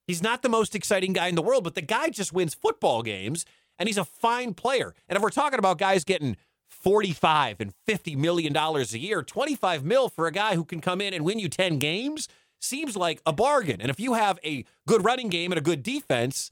He's 0.06 0.22
not 0.22 0.42
the 0.42 0.48
most 0.48 0.74
exciting 0.74 1.12
guy 1.12 1.28
in 1.28 1.36
the 1.36 1.42
world, 1.42 1.62
but 1.62 1.76
the 1.76 1.82
guy 1.82 2.08
just 2.08 2.32
wins 2.32 2.54
football 2.54 3.02
games 3.02 3.44
and 3.78 3.88
he's 3.88 3.98
a 3.98 4.04
fine 4.04 4.54
player. 4.54 4.94
And 5.08 5.16
if 5.16 5.22
we're 5.22 5.30
talking 5.30 5.58
about 5.58 5.78
guys 5.78 6.02
getting 6.02 6.36
45 6.70 7.60
and 7.60 7.74
50 7.86 8.16
million 8.16 8.52
dollars 8.52 8.94
a 8.94 8.98
year, 8.98 9.22
25 9.22 9.84
mil 9.84 10.08
for 10.08 10.26
a 10.26 10.32
guy 10.32 10.54
who 10.54 10.64
can 10.64 10.80
come 10.80 11.00
in 11.00 11.12
and 11.12 11.24
win 11.24 11.38
you 11.38 11.48
10 11.48 11.78
games 11.78 12.28
seems 12.60 12.96
like 12.96 13.20
a 13.26 13.32
bargain. 13.32 13.80
And 13.80 13.90
if 13.90 13.98
you 13.98 14.14
have 14.14 14.38
a 14.44 14.64
good 14.86 15.04
running 15.04 15.28
game 15.28 15.52
and 15.52 15.58
a 15.58 15.62
good 15.62 15.82
defense, 15.82 16.50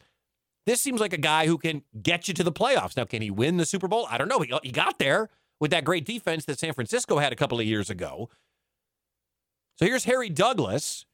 this 0.66 0.80
seems 0.80 1.00
like 1.00 1.12
a 1.12 1.18
guy 1.18 1.46
who 1.46 1.56
can 1.58 1.82
get 2.02 2.28
you 2.28 2.34
to 2.34 2.44
the 2.44 2.52
playoffs. 2.52 2.96
Now, 2.96 3.04
can 3.04 3.22
he 3.22 3.30
win 3.30 3.56
the 3.56 3.66
Super 3.66 3.88
Bowl? 3.88 4.06
I 4.10 4.18
don't 4.18 4.28
know. 4.28 4.44
He 4.62 4.70
got 4.70 4.98
there 4.98 5.28
with 5.60 5.70
that 5.70 5.84
great 5.84 6.04
defense 6.04 6.44
that 6.44 6.58
San 6.58 6.74
Francisco 6.74 7.18
had 7.18 7.32
a 7.32 7.36
couple 7.36 7.58
of 7.58 7.66
years 7.66 7.90
ago. 7.90 8.28
So 9.76 9.86
here's 9.86 10.04
Harry 10.04 10.28
Douglas, 10.28 11.06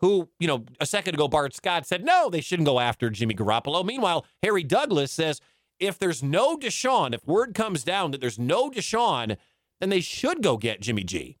who, 0.00 0.28
you 0.38 0.46
know, 0.46 0.64
a 0.80 0.86
second 0.86 1.14
ago, 1.14 1.28
Bart 1.28 1.54
Scott 1.54 1.86
said, 1.86 2.04
no, 2.04 2.30
they 2.30 2.40
shouldn't 2.40 2.66
go 2.66 2.78
after 2.78 3.10
Jimmy 3.10 3.34
Garoppolo. 3.34 3.84
Meanwhile, 3.84 4.26
Harry 4.42 4.62
Douglas 4.62 5.12
says, 5.12 5.40
if 5.80 5.98
there's 5.98 6.22
no 6.22 6.56
Deshaun, 6.56 7.14
if 7.14 7.26
word 7.26 7.54
comes 7.54 7.82
down 7.82 8.10
that 8.12 8.20
there's 8.20 8.38
no 8.38 8.70
Deshaun, 8.70 9.36
then 9.80 9.88
they 9.88 10.00
should 10.00 10.42
go 10.42 10.56
get 10.56 10.80
Jimmy 10.80 11.04
G. 11.04 11.38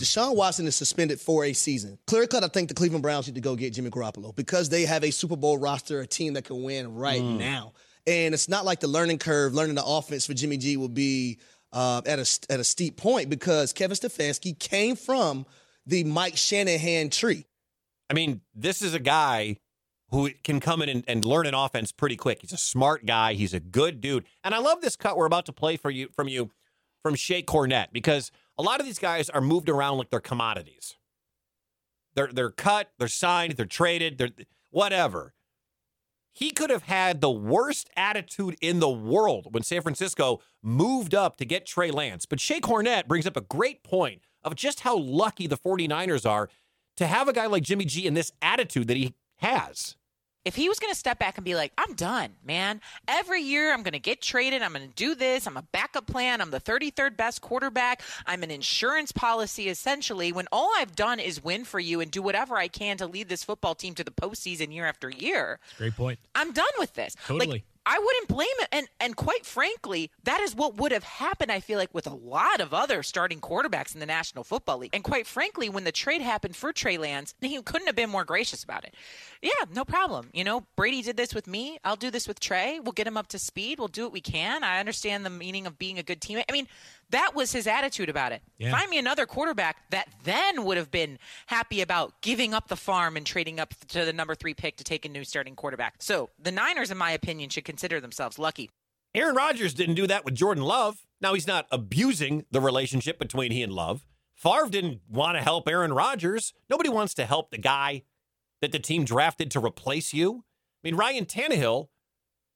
Deshaun 0.00 0.34
Watson 0.34 0.66
is 0.66 0.76
suspended 0.76 1.20
for 1.20 1.44
a 1.44 1.52
season. 1.52 1.98
Clear 2.06 2.26
cut, 2.26 2.42
I 2.42 2.48
think 2.48 2.68
the 2.68 2.74
Cleveland 2.74 3.02
Browns 3.02 3.26
need 3.26 3.34
to 3.34 3.40
go 3.40 3.54
get 3.54 3.74
Jimmy 3.74 3.90
Garoppolo 3.90 4.34
because 4.34 4.70
they 4.70 4.86
have 4.86 5.04
a 5.04 5.10
Super 5.10 5.36
Bowl 5.36 5.58
roster, 5.58 6.00
a 6.00 6.06
team 6.06 6.32
that 6.34 6.44
can 6.44 6.62
win 6.62 6.94
right 6.94 7.20
mm. 7.20 7.38
now. 7.38 7.74
And 8.06 8.32
it's 8.32 8.48
not 8.48 8.64
like 8.64 8.80
the 8.80 8.88
learning 8.88 9.18
curve, 9.18 9.52
learning 9.52 9.74
the 9.74 9.84
offense 9.84 10.24
for 10.26 10.32
Jimmy 10.32 10.56
G 10.56 10.78
will 10.78 10.88
be 10.88 11.38
uh, 11.72 12.00
at 12.06 12.18
a 12.18 12.52
at 12.52 12.60
a 12.60 12.64
steep 12.64 12.96
point 12.96 13.28
because 13.28 13.72
Kevin 13.72 13.96
Stefanski 13.96 14.58
came 14.58 14.96
from 14.96 15.44
the 15.86 16.04
Mike 16.04 16.36
Shanahan 16.36 17.10
tree. 17.10 17.44
I 18.08 18.14
mean, 18.14 18.40
this 18.54 18.80
is 18.80 18.94
a 18.94 18.98
guy 18.98 19.58
who 20.10 20.30
can 20.42 20.60
come 20.60 20.82
in 20.82 20.88
and, 20.88 21.04
and, 21.06 21.24
learn 21.24 21.46
an 21.46 21.54
offense 21.54 21.92
pretty 21.92 22.16
quick. 22.16 22.40
He's 22.40 22.52
a 22.52 22.56
smart 22.56 23.06
guy. 23.06 23.34
He's 23.34 23.54
a 23.54 23.60
good 23.60 24.00
dude. 24.00 24.24
And 24.42 24.54
I 24.54 24.58
love 24.58 24.80
this 24.80 24.96
cut 24.96 25.16
we're 25.16 25.26
about 25.26 25.46
to 25.46 25.52
play 25.52 25.76
for 25.76 25.90
you 25.90 26.08
from 26.14 26.28
you 26.28 26.50
from 27.02 27.14
Shae 27.14 27.44
Cornett 27.44 27.88
because 27.92 28.30
a 28.58 28.62
lot 28.62 28.80
of 28.80 28.86
these 28.86 28.98
guys 28.98 29.30
are 29.30 29.40
moved 29.40 29.68
around 29.68 29.98
like 29.98 30.10
they're 30.10 30.20
commodities. 30.20 30.96
They're 32.14 32.30
they're 32.32 32.50
cut, 32.50 32.90
they're 32.98 33.08
signed, 33.08 33.52
they're 33.52 33.66
traded, 33.66 34.18
they're 34.18 34.30
whatever. 34.70 35.34
He 36.32 36.50
could 36.50 36.70
have 36.70 36.84
had 36.84 37.20
the 37.20 37.30
worst 37.30 37.90
attitude 37.96 38.56
in 38.60 38.78
the 38.78 38.88
world 38.88 39.48
when 39.52 39.62
San 39.62 39.82
Francisco 39.82 40.40
moved 40.62 41.14
up 41.14 41.36
to 41.38 41.44
get 41.44 41.66
Trey 41.66 41.90
Lance. 41.90 42.24
But 42.24 42.38
Shae 42.38 42.60
Cornett 42.60 43.08
brings 43.08 43.26
up 43.26 43.36
a 43.36 43.40
great 43.40 43.82
point 43.82 44.22
of 44.44 44.54
just 44.54 44.80
how 44.80 44.96
lucky 44.96 45.46
the 45.46 45.58
49ers 45.58 46.28
are 46.28 46.48
to 46.96 47.06
have 47.06 47.28
a 47.28 47.32
guy 47.32 47.46
like 47.46 47.62
Jimmy 47.64 47.84
G 47.84 48.06
in 48.06 48.14
this 48.14 48.32
attitude 48.40 48.88
that 48.88 48.96
he 48.96 49.14
has 49.38 49.96
if 50.44 50.54
he 50.54 50.68
was 50.68 50.78
going 50.78 50.92
to 50.92 50.98
step 50.98 51.18
back 51.18 51.36
and 51.36 51.44
be 51.44 51.54
like, 51.54 51.72
I'm 51.76 51.94
done, 51.94 52.30
man. 52.44 52.80
Every 53.06 53.42
year 53.42 53.72
I'm 53.72 53.82
going 53.82 53.92
to 53.92 53.98
get 53.98 54.22
traded. 54.22 54.62
I'm 54.62 54.72
going 54.72 54.88
to 54.88 54.94
do 54.94 55.14
this. 55.14 55.46
I'm 55.46 55.56
a 55.56 55.62
backup 55.62 56.06
plan. 56.06 56.40
I'm 56.40 56.50
the 56.50 56.60
33rd 56.60 57.16
best 57.16 57.42
quarterback. 57.42 58.02
I'm 58.26 58.42
an 58.42 58.50
insurance 58.50 59.12
policy, 59.12 59.68
essentially, 59.68 60.32
when 60.32 60.48
all 60.50 60.70
I've 60.76 60.96
done 60.96 61.20
is 61.20 61.42
win 61.44 61.64
for 61.64 61.78
you 61.78 62.00
and 62.00 62.10
do 62.10 62.22
whatever 62.22 62.56
I 62.56 62.68
can 62.68 62.96
to 62.98 63.06
lead 63.06 63.28
this 63.28 63.44
football 63.44 63.74
team 63.74 63.94
to 63.96 64.04
the 64.04 64.10
postseason 64.10 64.72
year 64.72 64.86
after 64.86 65.10
year. 65.10 65.58
Great 65.76 65.94
point. 65.94 66.18
I'm 66.34 66.52
done 66.52 66.64
with 66.78 66.94
this. 66.94 67.16
Totally. 67.26 67.46
Like, 67.46 67.64
I 67.90 67.98
wouldn't 67.98 68.28
blame 68.28 68.46
it. 68.60 68.68
And 68.70 68.88
and 69.00 69.16
quite 69.16 69.44
frankly, 69.44 70.12
that 70.22 70.40
is 70.40 70.54
what 70.54 70.76
would 70.76 70.92
have 70.92 71.02
happened, 71.02 71.50
I 71.50 71.58
feel 71.58 71.76
like, 71.76 71.92
with 71.92 72.06
a 72.06 72.14
lot 72.14 72.60
of 72.60 72.72
other 72.72 73.02
starting 73.02 73.40
quarterbacks 73.40 73.94
in 73.94 74.00
the 74.00 74.06
National 74.06 74.44
Football 74.44 74.78
League. 74.78 74.94
And 74.94 75.02
quite 75.02 75.26
frankly, 75.26 75.68
when 75.68 75.82
the 75.82 75.90
trade 75.90 76.20
happened 76.20 76.54
for 76.54 76.72
Trey 76.72 76.98
Lance, 76.98 77.34
he 77.40 77.60
couldn't 77.60 77.88
have 77.88 77.96
been 77.96 78.08
more 78.08 78.24
gracious 78.24 78.62
about 78.62 78.84
it. 78.84 78.94
Yeah, 79.42 79.50
no 79.74 79.84
problem. 79.84 80.30
You 80.32 80.44
know, 80.44 80.66
Brady 80.76 81.02
did 81.02 81.16
this 81.16 81.34
with 81.34 81.48
me. 81.48 81.78
I'll 81.84 81.96
do 81.96 82.12
this 82.12 82.28
with 82.28 82.38
Trey. 82.38 82.78
We'll 82.78 82.92
get 82.92 83.08
him 83.08 83.16
up 83.16 83.26
to 83.28 83.40
speed. 83.40 83.80
We'll 83.80 83.88
do 83.88 84.04
what 84.04 84.12
we 84.12 84.20
can. 84.20 84.62
I 84.62 84.78
understand 84.78 85.26
the 85.26 85.30
meaning 85.30 85.66
of 85.66 85.76
being 85.76 85.98
a 85.98 86.04
good 86.04 86.20
teammate. 86.20 86.44
I 86.48 86.52
mean, 86.52 86.68
that 87.10 87.34
was 87.34 87.52
his 87.52 87.66
attitude 87.66 88.08
about 88.08 88.32
it. 88.32 88.42
Yeah. 88.58 88.70
Find 88.70 88.88
me 88.90 88.98
another 88.98 89.26
quarterback 89.26 89.90
that 89.90 90.08
then 90.24 90.64
would 90.64 90.76
have 90.76 90.90
been 90.90 91.18
happy 91.46 91.80
about 91.80 92.20
giving 92.20 92.54
up 92.54 92.68
the 92.68 92.76
farm 92.76 93.16
and 93.16 93.26
trading 93.26 93.60
up 93.60 93.74
to 93.88 94.04
the 94.04 94.12
number 94.12 94.34
three 94.34 94.54
pick 94.54 94.76
to 94.76 94.84
take 94.84 95.04
a 95.04 95.08
new 95.08 95.24
starting 95.24 95.56
quarterback. 95.56 95.94
So 95.98 96.30
the 96.38 96.52
Niners, 96.52 96.90
in 96.90 96.98
my 96.98 97.10
opinion, 97.12 97.50
should 97.50 97.64
consider 97.64 98.00
themselves 98.00 98.38
lucky. 98.38 98.70
Aaron 99.14 99.34
Rodgers 99.34 99.74
didn't 99.74 99.96
do 99.96 100.06
that 100.06 100.24
with 100.24 100.34
Jordan 100.34 100.64
Love. 100.64 101.04
Now 101.20 101.34
he's 101.34 101.46
not 101.46 101.66
abusing 101.70 102.44
the 102.50 102.60
relationship 102.60 103.18
between 103.18 103.50
he 103.50 103.62
and 103.62 103.72
Love. 103.72 104.06
Favre 104.34 104.68
didn't 104.70 105.00
want 105.08 105.36
to 105.36 105.42
help 105.42 105.68
Aaron 105.68 105.92
Rodgers. 105.92 106.54
Nobody 106.70 106.88
wants 106.88 107.12
to 107.14 107.26
help 107.26 107.50
the 107.50 107.58
guy 107.58 108.04
that 108.62 108.72
the 108.72 108.78
team 108.78 109.04
drafted 109.04 109.50
to 109.50 109.60
replace 109.60 110.14
you. 110.14 110.44
I 110.82 110.88
mean, 110.88 110.96
Ryan 110.96 111.26
Tannehill, 111.26 111.88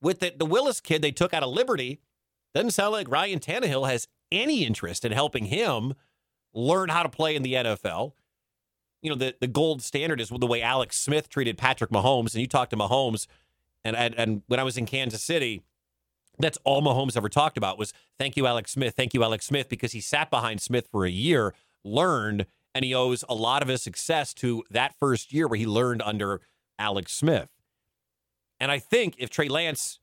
with 0.01 0.21
the, 0.21 0.33
the 0.35 0.47
Willis 0.47 0.81
kid 0.81 1.03
they 1.03 1.13
took 1.13 1.35
out 1.35 1.43
of 1.43 1.51
Liberty, 1.51 2.01
doesn't 2.55 2.71
sound 2.71 2.93
like 2.93 3.11
Ryan 3.11 3.41
Tannehill 3.41 3.89
has 3.89 4.07
any 4.31 4.65
interest 4.65 5.05
in 5.05 5.13
helping 5.13 5.47
him 5.47 5.95
learn 6.53 6.89
how 6.89 7.03
to 7.03 7.09
play 7.09 7.35
in 7.35 7.43
the 7.43 7.55
NFL. 7.55 8.13
You 9.03 9.11
know, 9.11 9.17
the, 9.17 9.35
the 9.41 9.47
gold 9.47 9.83
standard 9.83 10.21
is 10.21 10.29
the 10.29 10.47
way 10.47 10.63
Alex 10.63 10.99
Smith 10.99 11.29
treated 11.29 11.59
Patrick 11.59 11.91
Mahomes. 11.91 12.33
And 12.33 12.41
you 12.41 12.47
talked 12.47 12.71
to 12.71 12.77
Mahomes, 12.77 13.27
and, 13.85 13.97
and, 13.97 14.15
and 14.15 14.43
when 14.47 14.59
I 14.59 14.63
was 14.63 14.79
in 14.79 14.87
Kansas 14.87 15.23
City, 15.23 15.63
that's 16.39 16.59
all 16.65 16.83
Mahomes 16.83 17.17
ever 17.17 17.29
talked 17.29 17.59
about 17.59 17.79
was 17.79 17.93
thank 18.19 18.37
you, 18.37 18.47
Alex 18.47 18.73
Smith. 18.73 18.95
Thank 18.97 19.15
you, 19.15 19.23
Alex 19.23 19.47
Smith, 19.47 19.69
because 19.69 19.93
he 19.93 20.01
sat 20.01 20.31
behind 20.31 20.61
Smith 20.61 20.89
for 20.91 21.05
a 21.05 21.11
year, 21.11 21.55
learned, 21.85 22.47
and 22.75 22.85
he 22.85 22.95
owes 22.95 23.25
a 23.29 23.35
lot 23.35 23.63
of 23.63 23.69
his 23.69 23.83
success 23.83 24.35
to 24.35 24.65
that 24.71 24.95
first 24.99 25.33
year 25.33 25.47
where 25.47 25.59
he 25.59 25.67
learned 25.67 26.03
under 26.03 26.41
Alex 26.79 27.13
Smith. 27.13 27.51
And 28.59 28.71
I 28.71 28.79
think 28.79 29.15
if 29.19 29.31
Trey 29.31 29.49
Lance 29.49 30.01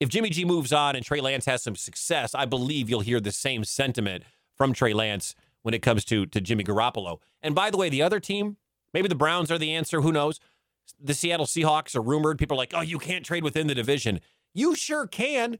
if 0.00 0.08
Jimmy 0.08 0.30
G 0.30 0.44
moves 0.44 0.72
on 0.72 0.96
and 0.96 1.04
Trey 1.04 1.20
Lance 1.20 1.46
has 1.46 1.62
some 1.62 1.76
success, 1.76 2.34
I 2.34 2.44
believe 2.44 2.90
you'll 2.90 3.00
hear 3.00 3.20
the 3.20 3.32
same 3.32 3.64
sentiment 3.64 4.24
from 4.56 4.72
Trey 4.72 4.92
Lance 4.92 5.34
when 5.62 5.74
it 5.74 5.82
comes 5.82 6.04
to 6.06 6.26
to 6.26 6.40
Jimmy 6.40 6.64
Garoppolo. 6.64 7.20
And 7.42 7.54
by 7.54 7.70
the 7.70 7.76
way, 7.76 7.88
the 7.88 8.02
other 8.02 8.20
team, 8.20 8.56
maybe 8.92 9.08
the 9.08 9.14
Browns 9.14 9.50
are 9.50 9.58
the 9.58 9.72
answer. 9.72 10.00
Who 10.00 10.12
knows? 10.12 10.40
The 11.00 11.14
Seattle 11.14 11.46
Seahawks 11.46 11.96
are 11.96 12.02
rumored. 12.02 12.38
People 12.38 12.56
are 12.56 12.58
like, 12.58 12.72
oh, 12.74 12.82
you 12.82 12.98
can't 12.98 13.24
trade 13.24 13.44
within 13.44 13.66
the 13.66 13.74
division. 13.74 14.20
You 14.52 14.74
sure 14.74 15.06
can, 15.06 15.58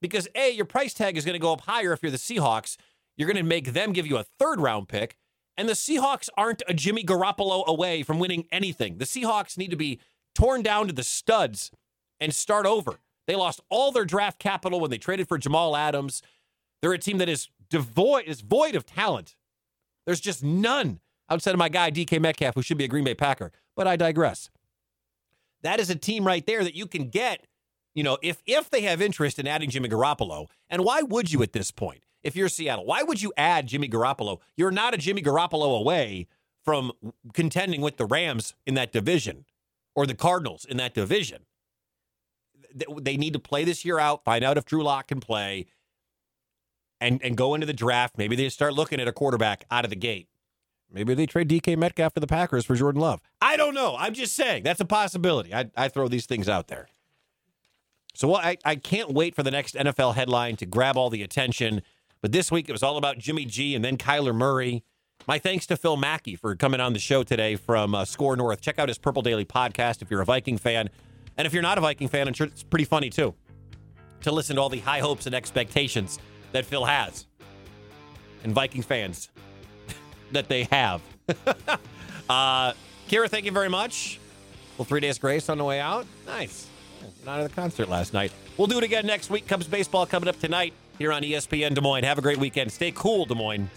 because 0.00 0.26
A, 0.34 0.50
your 0.50 0.64
price 0.64 0.94
tag 0.94 1.16
is 1.16 1.24
going 1.24 1.34
to 1.34 1.38
go 1.38 1.52
up 1.52 1.62
higher 1.62 1.92
if 1.92 2.02
you're 2.02 2.10
the 2.10 2.18
Seahawks. 2.18 2.76
You're 3.16 3.28
going 3.28 3.36
to 3.36 3.42
make 3.42 3.72
them 3.72 3.92
give 3.92 4.06
you 4.06 4.16
a 4.16 4.24
third 4.24 4.60
round 4.60 4.88
pick. 4.88 5.16
And 5.56 5.68
the 5.68 5.74
Seahawks 5.74 6.30
aren't 6.36 6.62
a 6.66 6.74
Jimmy 6.74 7.04
Garoppolo 7.04 7.66
away 7.66 8.02
from 8.02 8.18
winning 8.18 8.46
anything. 8.50 8.96
The 8.96 9.04
Seahawks 9.04 9.58
need 9.58 9.70
to 9.70 9.76
be 9.76 10.00
torn 10.34 10.62
down 10.62 10.86
to 10.86 10.94
the 10.94 11.04
studs 11.04 11.70
and 12.18 12.34
start 12.34 12.64
over. 12.64 13.00
They 13.32 13.36
lost 13.36 13.62
all 13.70 13.92
their 13.92 14.04
draft 14.04 14.38
capital 14.38 14.78
when 14.78 14.90
they 14.90 14.98
traded 14.98 15.26
for 15.26 15.38
Jamal 15.38 15.74
Adams. 15.74 16.20
They're 16.82 16.92
a 16.92 16.98
team 16.98 17.16
that 17.16 17.30
is 17.30 17.48
devoid 17.70 18.24
is 18.26 18.42
void 18.42 18.74
of 18.74 18.84
talent. 18.84 19.36
There's 20.04 20.20
just 20.20 20.44
none 20.44 21.00
outside 21.30 21.52
of 21.52 21.58
my 21.58 21.70
guy 21.70 21.90
DK 21.90 22.20
Metcalf, 22.20 22.54
who 22.54 22.60
should 22.60 22.76
be 22.76 22.84
a 22.84 22.88
Green 22.88 23.04
Bay 23.04 23.14
Packer. 23.14 23.50
But 23.74 23.86
I 23.86 23.96
digress. 23.96 24.50
That 25.62 25.80
is 25.80 25.88
a 25.88 25.94
team 25.94 26.26
right 26.26 26.44
there 26.44 26.62
that 26.62 26.74
you 26.74 26.86
can 26.86 27.08
get, 27.08 27.46
you 27.94 28.02
know, 28.02 28.18
if 28.20 28.42
if 28.44 28.68
they 28.68 28.82
have 28.82 29.00
interest 29.00 29.38
in 29.38 29.46
adding 29.46 29.70
Jimmy 29.70 29.88
Garoppolo. 29.88 30.48
And 30.68 30.84
why 30.84 31.00
would 31.00 31.32
you 31.32 31.42
at 31.42 31.54
this 31.54 31.70
point? 31.70 32.02
If 32.22 32.36
you're 32.36 32.50
Seattle, 32.50 32.84
why 32.84 33.02
would 33.02 33.22
you 33.22 33.32
add 33.38 33.66
Jimmy 33.66 33.88
Garoppolo? 33.88 34.40
You're 34.58 34.70
not 34.70 34.92
a 34.92 34.98
Jimmy 34.98 35.22
Garoppolo 35.22 35.80
away 35.80 36.26
from 36.62 36.92
contending 37.32 37.80
with 37.80 37.96
the 37.96 38.04
Rams 38.04 38.52
in 38.66 38.74
that 38.74 38.92
division 38.92 39.46
or 39.94 40.04
the 40.04 40.14
Cardinals 40.14 40.66
in 40.66 40.76
that 40.76 40.92
division. 40.92 41.46
They 43.00 43.16
need 43.16 43.32
to 43.32 43.38
play 43.38 43.64
this 43.64 43.84
year 43.84 43.98
out, 43.98 44.24
find 44.24 44.44
out 44.44 44.56
if 44.56 44.64
Drew 44.64 44.82
Lock 44.82 45.08
can 45.08 45.20
play, 45.20 45.66
and 47.00 47.22
and 47.22 47.36
go 47.36 47.54
into 47.54 47.66
the 47.66 47.72
draft. 47.72 48.18
Maybe 48.18 48.36
they 48.36 48.48
start 48.48 48.74
looking 48.74 49.00
at 49.00 49.08
a 49.08 49.12
quarterback 49.12 49.64
out 49.70 49.84
of 49.84 49.90
the 49.90 49.96
gate. 49.96 50.28
Maybe 50.92 51.14
they 51.14 51.26
trade 51.26 51.48
DK 51.48 51.76
Metcalf 51.78 52.12
for 52.14 52.20
the 52.20 52.26
Packers 52.26 52.66
for 52.66 52.74
Jordan 52.74 53.00
Love. 53.00 53.22
I 53.40 53.56
don't 53.56 53.74
know. 53.74 53.96
I'm 53.98 54.12
just 54.12 54.34
saying 54.34 54.62
that's 54.62 54.80
a 54.80 54.84
possibility. 54.84 55.54
I, 55.54 55.70
I 55.76 55.88
throw 55.88 56.06
these 56.08 56.26
things 56.26 56.48
out 56.48 56.68
there. 56.68 56.88
So 58.14 58.28
well, 58.28 58.40
I, 58.42 58.58
I 58.64 58.76
can't 58.76 59.10
wait 59.10 59.34
for 59.34 59.42
the 59.42 59.50
next 59.50 59.74
NFL 59.74 60.14
headline 60.14 60.56
to 60.56 60.66
grab 60.66 60.98
all 60.98 61.08
the 61.08 61.22
attention. 61.22 61.82
But 62.20 62.32
this 62.32 62.52
week 62.52 62.68
it 62.68 62.72
was 62.72 62.82
all 62.82 62.98
about 62.98 63.18
Jimmy 63.18 63.46
G 63.46 63.74
and 63.74 63.84
then 63.84 63.96
Kyler 63.96 64.34
Murray. 64.34 64.84
My 65.26 65.38
thanks 65.38 65.66
to 65.66 65.76
Phil 65.76 65.96
Mackey 65.96 66.36
for 66.36 66.54
coming 66.56 66.80
on 66.80 66.92
the 66.92 66.98
show 66.98 67.22
today 67.22 67.56
from 67.56 67.94
uh, 67.94 68.04
SKOR 68.04 68.36
North. 68.36 68.60
Check 68.60 68.78
out 68.78 68.88
his 68.88 68.98
Purple 68.98 69.22
Daily 69.22 69.44
podcast 69.44 70.02
if 70.02 70.10
you're 70.10 70.20
a 70.20 70.26
Viking 70.26 70.58
fan. 70.58 70.90
And 71.36 71.46
if 71.46 71.52
you're 71.52 71.62
not 71.62 71.78
a 71.78 71.80
Viking 71.80 72.08
fan, 72.08 72.28
I'm 72.28 72.34
sure 72.34 72.46
it's 72.46 72.62
pretty 72.62 72.84
funny 72.84 73.10
too 73.10 73.34
to 74.22 74.32
listen 74.32 74.56
to 74.56 74.62
all 74.62 74.68
the 74.68 74.80
high 74.80 75.00
hopes 75.00 75.26
and 75.26 75.34
expectations 75.34 76.18
that 76.52 76.64
Phil 76.64 76.84
has 76.84 77.26
and 78.44 78.52
Viking 78.52 78.82
fans 78.82 79.30
that 80.32 80.48
they 80.48 80.64
have. 80.64 81.00
uh, 82.28 82.72
Kira, 83.08 83.28
thank 83.28 83.44
you 83.44 83.52
very 83.52 83.68
much. 83.68 84.20
Well, 84.78 84.84
three 84.84 85.00
days 85.00 85.18
grace 85.18 85.48
on 85.48 85.58
the 85.58 85.64
way 85.64 85.80
out. 85.80 86.06
Nice. 86.26 86.68
Not 87.26 87.40
at 87.40 87.48
the 87.48 87.54
concert 87.54 87.88
last 87.88 88.12
night. 88.12 88.32
We'll 88.56 88.66
do 88.66 88.78
it 88.78 88.84
again 88.84 89.06
next 89.06 89.30
week. 89.30 89.46
Cubs 89.46 89.66
baseball 89.66 90.06
coming 90.06 90.28
up 90.28 90.38
tonight 90.38 90.72
here 90.98 91.12
on 91.12 91.22
ESPN 91.22 91.74
Des 91.74 91.80
Moines. 91.80 92.04
Have 92.04 92.18
a 92.18 92.22
great 92.22 92.38
weekend. 92.38 92.72
Stay 92.72 92.92
cool, 92.92 93.24
Des 93.24 93.34
Moines. 93.34 93.68